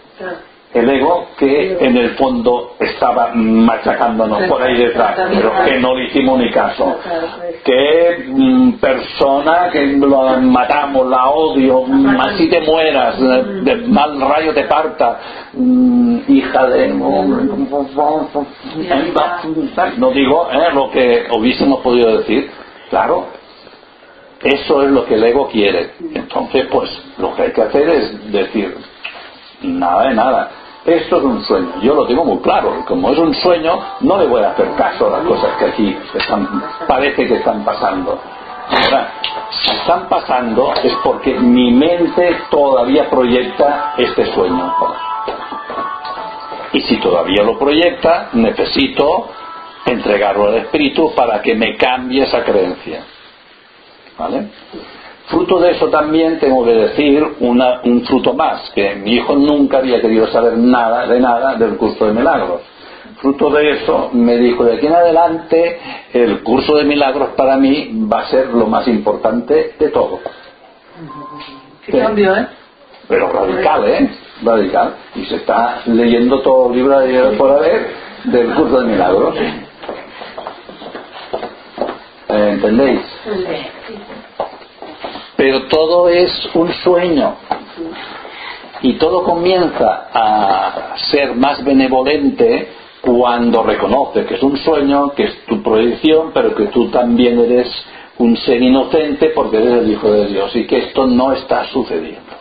[0.74, 6.06] el ego que en el fondo estaba machacándonos por ahí detrás, pero que no le
[6.06, 6.97] hicimos ni caso.
[7.64, 14.52] Que mm, persona que lo matamos, la odio, mm, así te mueras, de mal rayo
[14.52, 15.20] te parta,
[15.52, 16.89] mm, hija de...
[19.98, 22.51] No digo eh, lo que hubiésemos podido decir,
[22.90, 23.28] claro,
[24.45, 25.95] eso es lo que el ego quiere.
[26.12, 28.77] Entonces, pues lo que hay que hacer es decir,
[29.62, 30.51] nada de nada.
[30.85, 31.81] Esto es un sueño.
[31.81, 32.85] Yo lo tengo muy claro.
[32.87, 35.97] Como es un sueño, no le voy a hacer caso a las cosas que aquí
[36.12, 38.21] están, parece que están pasando.
[38.69, 39.12] Ahora,
[39.51, 44.75] si están pasando es porque mi mente todavía proyecta este sueño.
[46.75, 49.31] Y si todavía lo proyecta, necesito
[49.87, 53.14] entregarlo al espíritu para que me cambie esa creencia.
[54.19, 54.49] ¿Vale?
[55.27, 60.01] Fruto de eso también tengo que decir un fruto más, que mi hijo nunca había
[60.01, 62.61] querido saber nada de nada del curso de milagros.
[63.20, 65.81] Fruto de eso me dijo, de aquí en adelante
[66.12, 70.20] el curso de milagros para mí va a ser lo más importante de todo.
[71.86, 72.47] ¿Qué cambio, eh?
[73.09, 74.11] Pero radical, ¿eh?
[74.43, 74.95] Radical.
[75.15, 77.86] Y se está leyendo todo el libro de por haber
[78.24, 79.35] del curso de milagros.
[82.65, 83.01] ¿Entendéis?
[85.36, 87.36] Pero todo es un sueño.
[88.81, 92.69] Y todo comienza a ser más benevolente
[93.03, 97.69] cuando reconoce que es un sueño, que es tu proyección, pero que tú también eres
[98.16, 102.32] un ser inocente porque eres el Hijo de Dios y que esto no está sucediendo.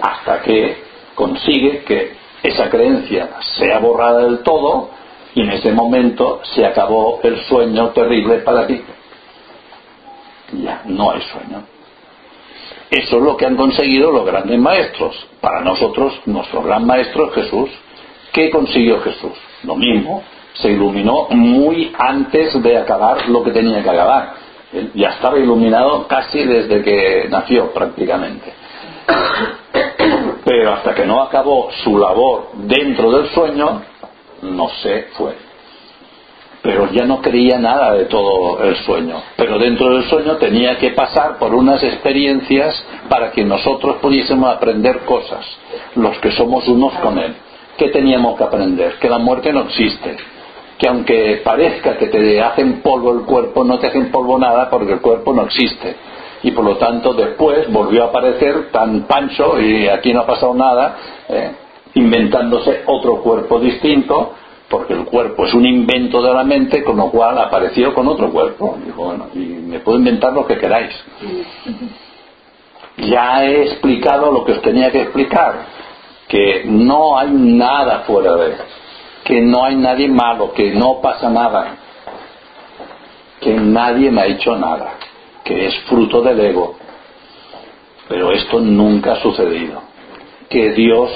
[0.00, 0.84] Hasta que
[1.16, 2.12] consigue que
[2.44, 4.90] esa creencia sea borrada del todo
[5.38, 8.82] y en ese momento se acabó el sueño terrible para ti.
[10.64, 11.62] Ya, no hay sueño.
[12.90, 15.28] Eso es lo que han conseguido los grandes maestros.
[15.40, 17.70] Para nosotros, nuestro gran maestro es Jesús.
[18.32, 19.38] ¿Qué consiguió Jesús?
[19.62, 20.24] Lo mismo.
[20.54, 24.34] Se iluminó muy antes de acabar lo que tenía que acabar.
[24.94, 28.52] Ya estaba iluminado casi desde que nació prácticamente.
[30.44, 33.82] Pero hasta que no acabó su labor dentro del sueño,
[34.42, 35.34] no se fue.
[36.62, 39.22] Pero ya no creía nada de todo el sueño.
[39.36, 45.00] Pero dentro del sueño tenía que pasar por unas experiencias para que nosotros pudiésemos aprender
[45.00, 45.46] cosas,
[45.94, 47.34] los que somos unos con Él.
[47.76, 48.98] ¿Qué teníamos que aprender?
[48.98, 50.16] Que la muerte no existe.
[50.78, 54.94] Que aunque parezca que te hacen polvo el cuerpo, no te hacen polvo nada porque
[54.94, 55.94] el cuerpo no existe.
[56.42, 60.54] Y por lo tanto después volvió a aparecer tan pancho y aquí no ha pasado
[60.54, 60.96] nada.
[61.28, 61.50] ¿eh?
[61.94, 64.34] Inventándose otro cuerpo distinto,
[64.68, 68.30] porque el cuerpo es un invento de la mente, con lo cual apareció con otro
[68.30, 68.76] cuerpo.
[68.84, 70.94] Dijo, bueno, y me puedo inventar lo que queráis.
[72.98, 75.66] Ya he explicado lo que os tenía que explicar,
[76.28, 78.56] que no hay nada fuera de él,
[79.24, 81.76] que no hay nadie malo, que no pasa nada,
[83.40, 84.94] que nadie me ha hecho nada,
[85.44, 86.76] que es fruto del ego.
[88.08, 89.82] Pero esto nunca ha sucedido
[90.48, 91.10] que Dios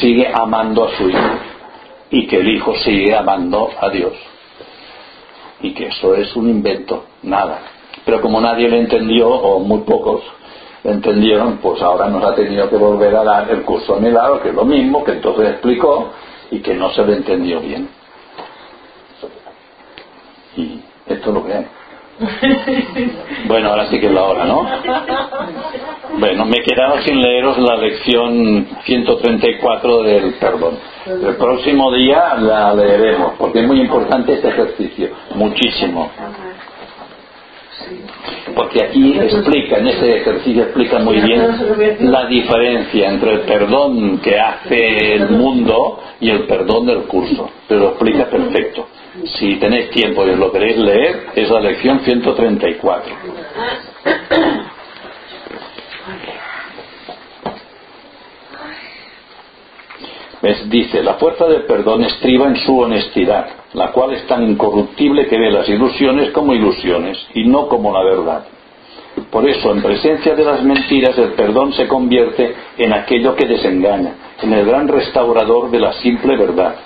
[0.00, 1.38] sigue amando a su Hijo
[2.10, 4.12] y que el Hijo sigue amando a Dios.
[5.60, 7.60] Y que eso es un invento, nada.
[8.04, 10.22] Pero como nadie lo entendió, o muy pocos
[10.84, 14.54] entendieron, pues ahora nos ha tenido que volver a dar el curso milagro, que es
[14.54, 16.10] lo mismo, que entonces explicó
[16.50, 17.88] y que no se lo entendió bien.
[20.56, 21.66] Y esto es lo que hay.
[23.46, 24.68] Bueno, ahora sí que es la hora, ¿no?
[26.18, 30.78] Bueno, me quedaba sin leeros la lección 134 del perdón.
[31.06, 36.10] El próximo día la leeremos, porque es muy importante este ejercicio, muchísimo.
[38.54, 44.40] Porque aquí explica, en ese ejercicio explica muy bien la diferencia entre el perdón que
[44.40, 47.48] hace el mundo y el perdón del curso.
[47.68, 48.88] Pero lo explica perfecto.
[49.38, 53.14] Si tenéis tiempo y lo queréis leer, es la lección 134.
[60.40, 60.70] ¿Ves?
[60.70, 65.38] Dice, la fuerza del perdón estriba en su honestidad, la cual es tan incorruptible que
[65.38, 68.44] ve las ilusiones como ilusiones y no como la verdad.
[69.30, 74.14] Por eso, en presencia de las mentiras, el perdón se convierte en aquello que desengaña,
[74.40, 76.76] en el gran restaurador de la simple verdad,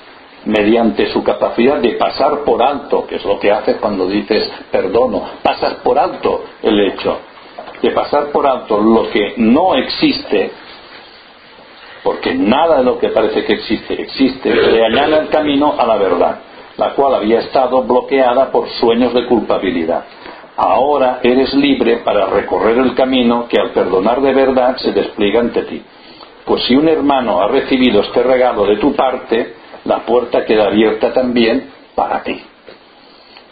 [0.44, 5.22] mediante su capacidad de pasar por alto, que es lo que hace cuando dices perdono,
[5.42, 7.18] pasas por alto el hecho,
[7.80, 10.50] de pasar por alto lo que no existe
[12.02, 15.96] porque nada de lo que parece que existe existe, le allana el camino a la
[15.96, 16.38] verdad,
[16.76, 20.04] la cual había estado bloqueada por sueños de culpabilidad.
[20.56, 25.62] Ahora eres libre para recorrer el camino que al perdonar de verdad se despliega ante
[25.62, 25.82] ti.
[26.44, 31.12] Pues si un hermano ha recibido este regalo de tu parte, la puerta queda abierta
[31.12, 32.42] también para ti.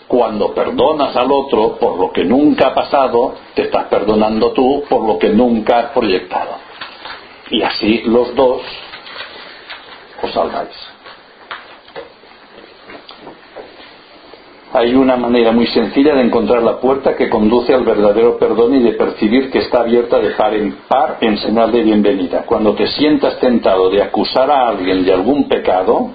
[0.06, 5.06] Cuando perdonas al otro por lo que nunca ha pasado, te estás perdonando tú por
[5.06, 6.70] lo que nunca has proyectado
[7.50, 8.62] y así los dos
[10.22, 10.89] os salváis.
[14.72, 18.82] Hay una manera muy sencilla de encontrar la puerta que conduce al verdadero perdón y
[18.82, 22.44] de percibir que está abierta de par en par en señal de bienvenida.
[22.46, 26.10] Cuando te sientas tentado de acusar a alguien de algún pecado,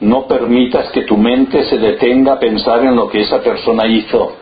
[0.00, 4.36] no permitas que tu mente se detenga a pensar en lo que esa persona hizo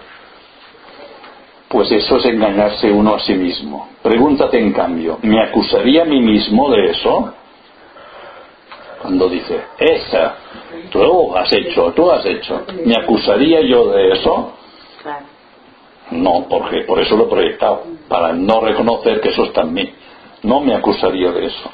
[1.69, 3.89] pues eso es engañarse uno a sí mismo.
[4.03, 7.35] Pregúntate en cambio, ¿me acusaría a mí mismo de eso?
[9.03, 10.35] Cuando dice, esa,
[10.91, 14.53] tú has hecho, tú has hecho, ¿me acusaría yo de eso?
[16.11, 19.91] No, porque por eso lo he proyectado, para no reconocer que eso está en mí.
[20.43, 21.71] No me acusaría de eso.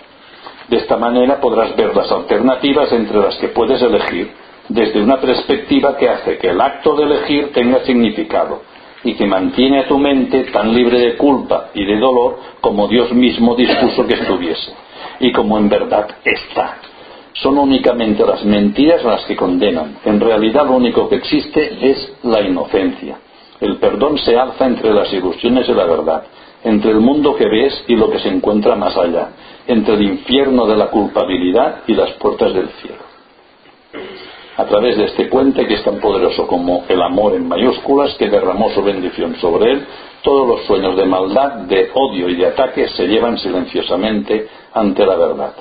[0.69, 4.33] De esta manera podrás ver las alternativas entre las que puedes elegir
[4.69, 8.63] desde una perspectiva que hace que el acto de elegir tenga significado
[9.03, 13.13] y que mantiene a tu mente tan libre de culpa y de dolor como Dios
[13.13, 14.73] mismo dispuso que estuviese,
[15.21, 16.79] y como en verdad está.
[17.35, 19.99] Son únicamente las mentiras las que condenan.
[20.05, 23.19] En realidad lo único que existe es la inocencia.
[23.61, 26.25] El perdón se alza entre las ilusiones y la verdad,
[26.65, 29.31] entre el mundo que ves y lo que se encuentra más allá,
[29.67, 33.15] entre el infierno de la culpabilidad y las puertas del cielo
[34.57, 38.29] a través de este puente que es tan poderoso como el amor en mayúsculas que
[38.29, 39.87] derramó su bendición sobre él,
[40.23, 45.17] todos los sueños de maldad, de odio y de ataque se llevan silenciosamente ante la
[45.17, 45.55] verdad.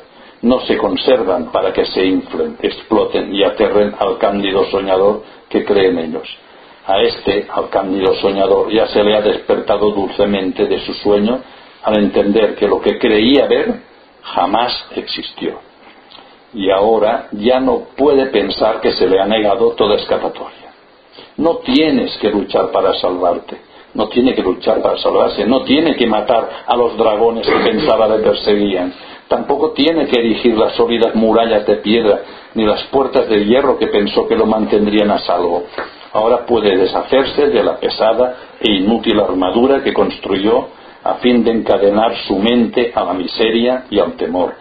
[0.44, 5.90] No se conservan para que se inflen, exploten y aterren al cándido soñador que cree
[5.90, 6.30] en ellos.
[6.86, 11.42] A este, al cándido soñador, ya se le ha despertado dulcemente de su sueño
[11.82, 13.82] al entender que lo que creía ver
[14.22, 15.60] jamás existió
[16.54, 20.72] y ahora ya no puede pensar que se le ha negado toda escapatoria.
[21.38, 23.58] No tienes que luchar para salvarte,
[23.96, 28.08] no tiene que luchar para salvarse, no tiene que matar a los dragones que pensaba
[28.08, 28.94] le perseguían,
[29.28, 32.22] tampoco tiene que erigir las sólidas murallas de piedra
[32.54, 35.64] ni las puertas de hierro que pensó que lo mantendrían a salvo.
[36.14, 40.68] Ahora puede deshacerse de la pesada e inútil armadura que construyó
[41.04, 44.54] a fin de encadenar su mente a la miseria y al temor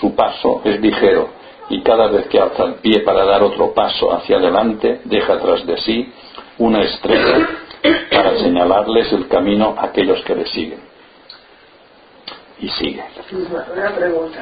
[0.00, 1.28] su paso es ligero
[1.68, 5.66] y cada vez que alza el pie para dar otro paso hacia adelante, deja tras
[5.66, 6.12] de sí
[6.58, 7.48] una estrella
[8.10, 10.93] para señalarles el camino a aquellos que le siguen.
[12.58, 13.04] Y sigue.
[13.74, 14.38] Una pregunta.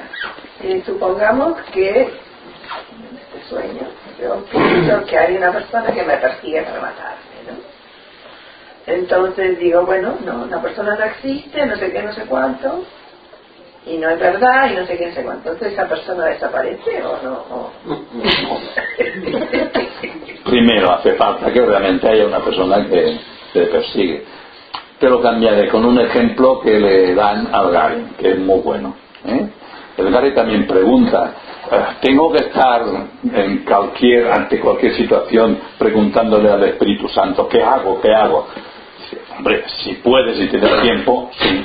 [0.62, 3.89] Eh, supongamos que en este sueño
[4.20, 7.59] yo pienso que hay una persona que me persigue para matarme, ¿no?
[8.86, 12.84] Entonces digo, bueno, no, una persona no existe, no sé qué, no sé cuánto,
[13.86, 15.52] y no es verdad y no sé quién sé cuánto.
[15.52, 17.72] Entonces esa persona desaparece o no.
[20.44, 23.18] Primero hace falta que realmente haya una persona que
[23.52, 24.24] te persigue.
[25.03, 28.95] Te lo cambiaré con un ejemplo que le dan al Gary, que es muy bueno.
[29.27, 29.49] ¿eh?
[29.97, 31.35] el Gary también pregunta,
[31.73, 32.83] eh, ¿tengo que estar
[33.35, 38.01] en cualquier, ante cualquier situación preguntándole al Espíritu Santo, ¿qué hago?
[38.01, 38.47] ¿Qué hago?
[39.37, 41.65] Hombre, si puedes y tienes tiempo, sí.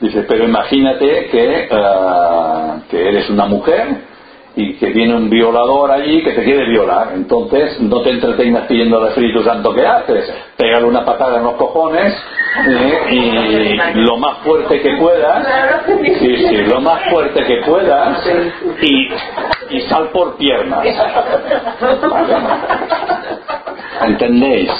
[0.00, 4.11] Dice, pero imagínate que, eh, que eres una mujer
[4.54, 7.12] y que viene un violador allí que te quiere violar.
[7.14, 10.32] Entonces no te entretengas pidiendo al Espíritu Santo que haces.
[10.56, 12.14] Pégale una patada en los cojones
[12.66, 12.98] ¿eh?
[13.10, 15.46] y lo más fuerte que puedas,
[16.18, 18.26] sí, sí, lo más fuerte que puedas
[18.82, 19.08] y,
[19.76, 20.86] y sal por piernas.
[24.02, 24.70] ¿Entendéis?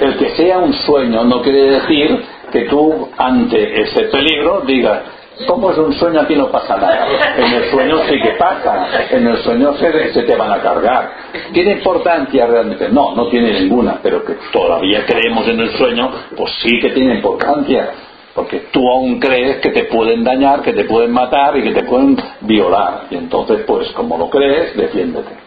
[0.00, 5.00] El que sea un sueño no quiere decir que tú ante ese peligro digas
[5.44, 7.06] como es un sueño aquí no pasa nada.
[7.36, 8.86] En el sueño sí que pasa.
[9.10, 11.12] En el sueño se, se te van a cargar.
[11.52, 12.88] ¿Tiene importancia realmente?
[12.88, 13.98] No, no tiene ninguna.
[14.02, 17.90] Pero que todavía creemos en el sueño, pues sí que tiene importancia.
[18.34, 21.84] Porque tú aún crees que te pueden dañar, que te pueden matar y que te
[21.84, 23.04] pueden violar.
[23.10, 25.45] Y entonces, pues como lo crees, defiéndete.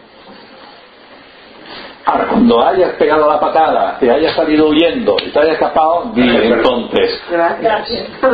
[2.04, 6.22] Ahora, cuando hayas pegado la patada, te hayas salido huyendo y te hayas escapado, di
[6.22, 7.22] entonces,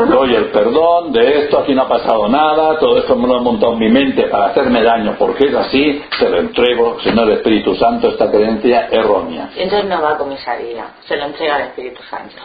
[0.09, 3.41] doy el perdón de esto, aquí no ha pasado nada, todo esto me lo he
[3.41, 7.75] montado en mi mente para hacerme daño, porque es así, se lo entrego, Señor Espíritu
[7.75, 9.51] Santo, esta creencia errónea.
[9.57, 12.37] Entonces no va a comisaría, se lo entrega al Espíritu Santo.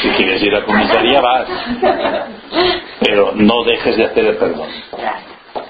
[0.00, 1.46] Si quieres ir a comisaría, vas,
[3.00, 4.68] pero no dejes de hacer el perdón.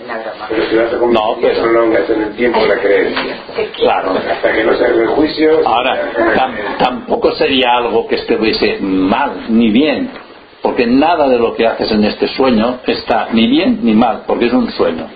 [0.05, 0.47] Una broma.
[0.49, 3.37] Pero si vas a comer, No, pero- prolongas en el tiempo la creencia.
[3.77, 4.12] Claro.
[4.12, 5.61] Hasta que no se haga el juicio.
[5.66, 10.11] Ahora, tam- tampoco sería algo que estuviese mal ni bien,
[10.62, 14.47] porque nada de lo que haces en este sueño está ni bien ni mal, porque
[14.47, 15.09] es un sueño.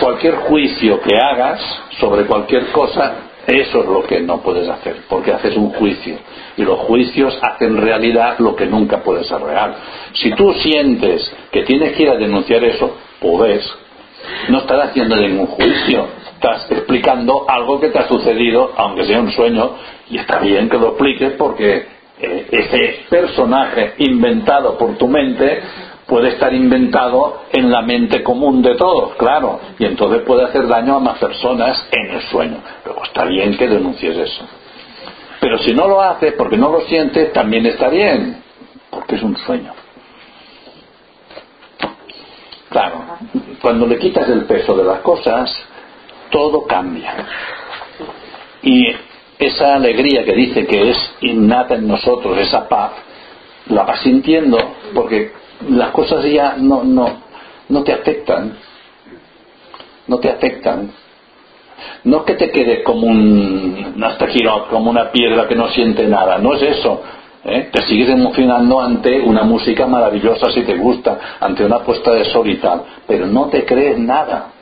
[0.00, 1.60] Cualquier juicio que hagas
[1.98, 3.14] sobre cualquier cosa,
[3.48, 6.18] eso es lo que no puedes hacer, porque haces un juicio.
[6.58, 9.74] Y los juicios hacen realidad lo que nunca puede ser real.
[10.12, 12.94] Si tú sientes que tienes que ir a denunciar eso,
[13.40, 13.66] ves,
[14.50, 19.32] no estás haciendo ningún juicio, estás explicando algo que te ha sucedido, aunque sea un
[19.32, 19.76] sueño,
[20.10, 21.86] y está bien que lo expliques porque
[22.20, 25.62] eh, ese personaje inventado por tu mente
[26.08, 30.96] puede estar inventado en la mente común de todos, claro, y entonces puede hacer daño
[30.96, 32.56] a más personas en el sueño.
[32.82, 34.48] Pero está bien que denuncies eso.
[35.38, 38.42] Pero si no lo haces porque no lo sientes, también está bien,
[38.90, 39.74] porque es un sueño.
[42.70, 43.04] Claro,
[43.60, 45.54] cuando le quitas el peso de las cosas,
[46.30, 47.14] todo cambia.
[48.62, 48.94] Y
[49.38, 52.92] esa alegría que dice que es innata en nosotros, esa paz,
[53.66, 54.56] la vas sintiendo
[54.94, 55.37] porque
[55.68, 57.08] las cosas ya no, no,
[57.68, 58.56] no te afectan.
[60.06, 60.90] No te afectan.
[62.04, 66.38] No que te quedes como un hasta aquí como una piedra que no siente nada,
[66.38, 67.02] no es eso.
[67.44, 67.68] ¿eh?
[67.72, 72.48] Te sigues emocionando ante una música maravillosa si te gusta, ante una puesta de sol
[72.48, 74.52] y tal, pero no te crees nada.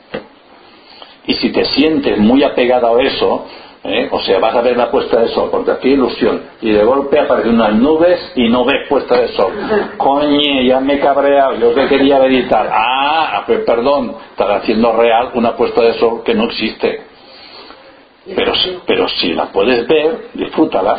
[1.25, 3.45] Y si te sientes muy apegado a eso,
[3.87, 4.07] ¿eh?
[4.11, 7.19] o sea, vas a ver la puesta de sol porque aquí ilusión, y de golpe
[7.19, 9.51] aparecen unas nubes y no ves puesta de sol.
[9.97, 12.67] Coñe, ya me he cabreado, yo que quería y tal.
[12.71, 17.01] Ah, pues perdón, estás haciendo real una puesta de sol que no existe.
[18.35, 20.97] Pero, si- pero si la puedes ver, disfrútala.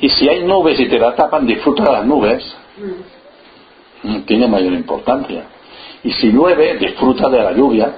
[0.00, 2.56] Y si hay nubes y te la tapan, disfruta de las nubes.
[4.02, 5.44] Mm, Tiene mayor importancia.
[6.02, 7.92] Y si llueve, disfruta de la lluvia.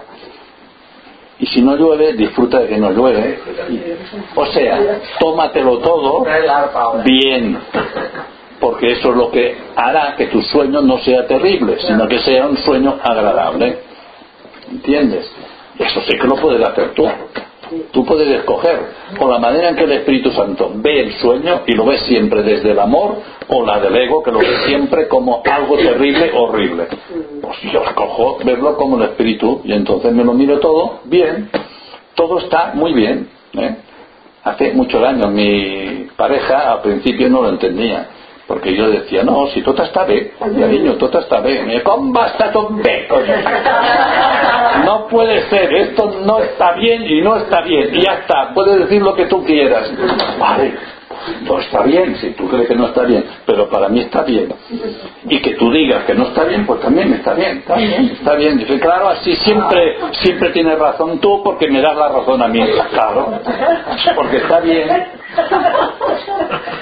[1.38, 3.38] Y si no llueve, disfruta de que no llueve.
[4.34, 6.24] O sea, tómatelo todo
[7.04, 7.58] bien.
[8.60, 12.46] Porque eso es lo que hará que tu sueño no sea terrible, sino que sea
[12.46, 13.78] un sueño agradable.
[14.70, 15.30] ¿Entiendes?
[15.78, 17.06] Eso sí que lo puedes hacer tú.
[17.92, 18.78] Tú puedes escoger
[19.18, 22.42] o la manera en que el Espíritu Santo ve el sueño y lo ve siempre
[22.42, 23.16] desde el amor
[23.48, 26.86] o la del ego que lo ve siempre como algo terrible, horrible.
[27.40, 31.50] Pues yo escojo verlo como el Espíritu y entonces me lo miro todo bien.
[32.14, 33.28] Todo está muy bien.
[33.54, 33.76] ¿eh?
[34.44, 38.08] Hace muchos años mi pareja al principio no lo entendía.
[38.46, 41.62] Porque yo decía, no, si tot està bé, cariño, tot està bé.
[41.62, 43.06] Me dice, ¿cómo va a estar todo bé?
[43.08, 43.32] coño?
[44.84, 47.94] No puede ser, esto no está bien y no está bien.
[47.94, 49.90] Y ya está, puedes decir lo que tú quieras.
[50.38, 50.74] Vale,
[51.42, 54.52] no está bien, si tú crees que no está bien, pero para mí está bien.
[55.28, 58.34] Y que tú digas que no está bien, pues también está bien, está bien, está
[58.34, 58.58] bien.
[58.58, 62.60] Dice, claro, así siempre, siempre tienes razón tú porque me das la razón a mí.
[62.90, 63.40] Claro,
[64.14, 64.88] porque está bien.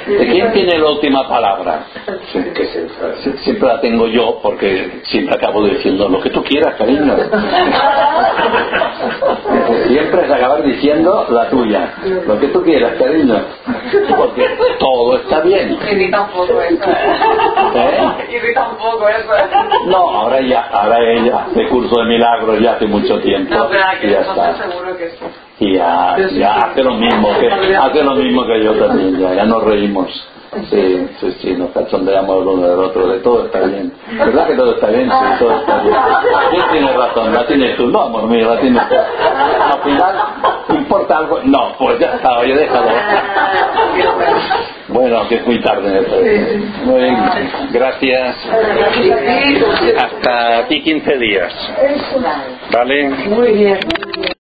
[0.06, 1.86] ¿De quién tiene la última palabra?
[2.32, 2.89] Que
[3.43, 7.16] Siempre la tengo yo porque siempre acabo diciendo lo que tú quieras, cariño.
[9.89, 11.94] Siempre es acabar diciendo la tuya.
[12.27, 13.36] Lo que tú quieras, cariño.
[14.34, 15.78] Porque todo está bien.
[15.90, 16.84] Irrita un poco eso.
[17.74, 18.34] ¿Eh?
[18.36, 19.28] Irrita un poco eso.
[19.86, 23.54] No, ahora ya, ahora ella hace curso de milagros ya hace mucho tiempo.
[23.54, 24.56] No, pero aquí y ya está.
[24.56, 25.16] seguro que sí.
[25.60, 29.44] Y ya, ya hace lo mismo que hace lo mismo que yo también, ya, ya
[29.44, 30.28] nos reímos.
[30.69, 33.91] Sí, sí, sí, nos cachondeamos el uno del otro, de todo está bien.
[34.19, 35.09] ¿Verdad que todo está bien?
[35.11, 35.97] Sí, todo está bien.
[36.51, 37.33] ¿Quién tiene razón?
[37.33, 37.87] ¿La tienes tú?
[37.89, 38.95] No, amor mío, la tienes tú.
[38.95, 40.15] Al final,
[40.69, 41.41] ¿importa algo?
[41.45, 42.91] No, pues ya está, oye, déjalo.
[44.89, 46.61] Bueno, que es muy tarde.
[46.85, 47.16] Muy bien,
[47.73, 48.37] gracias.
[49.97, 51.53] Hasta aquí 15 días.
[52.70, 53.09] ¿Vale?
[53.09, 53.79] Muy bien.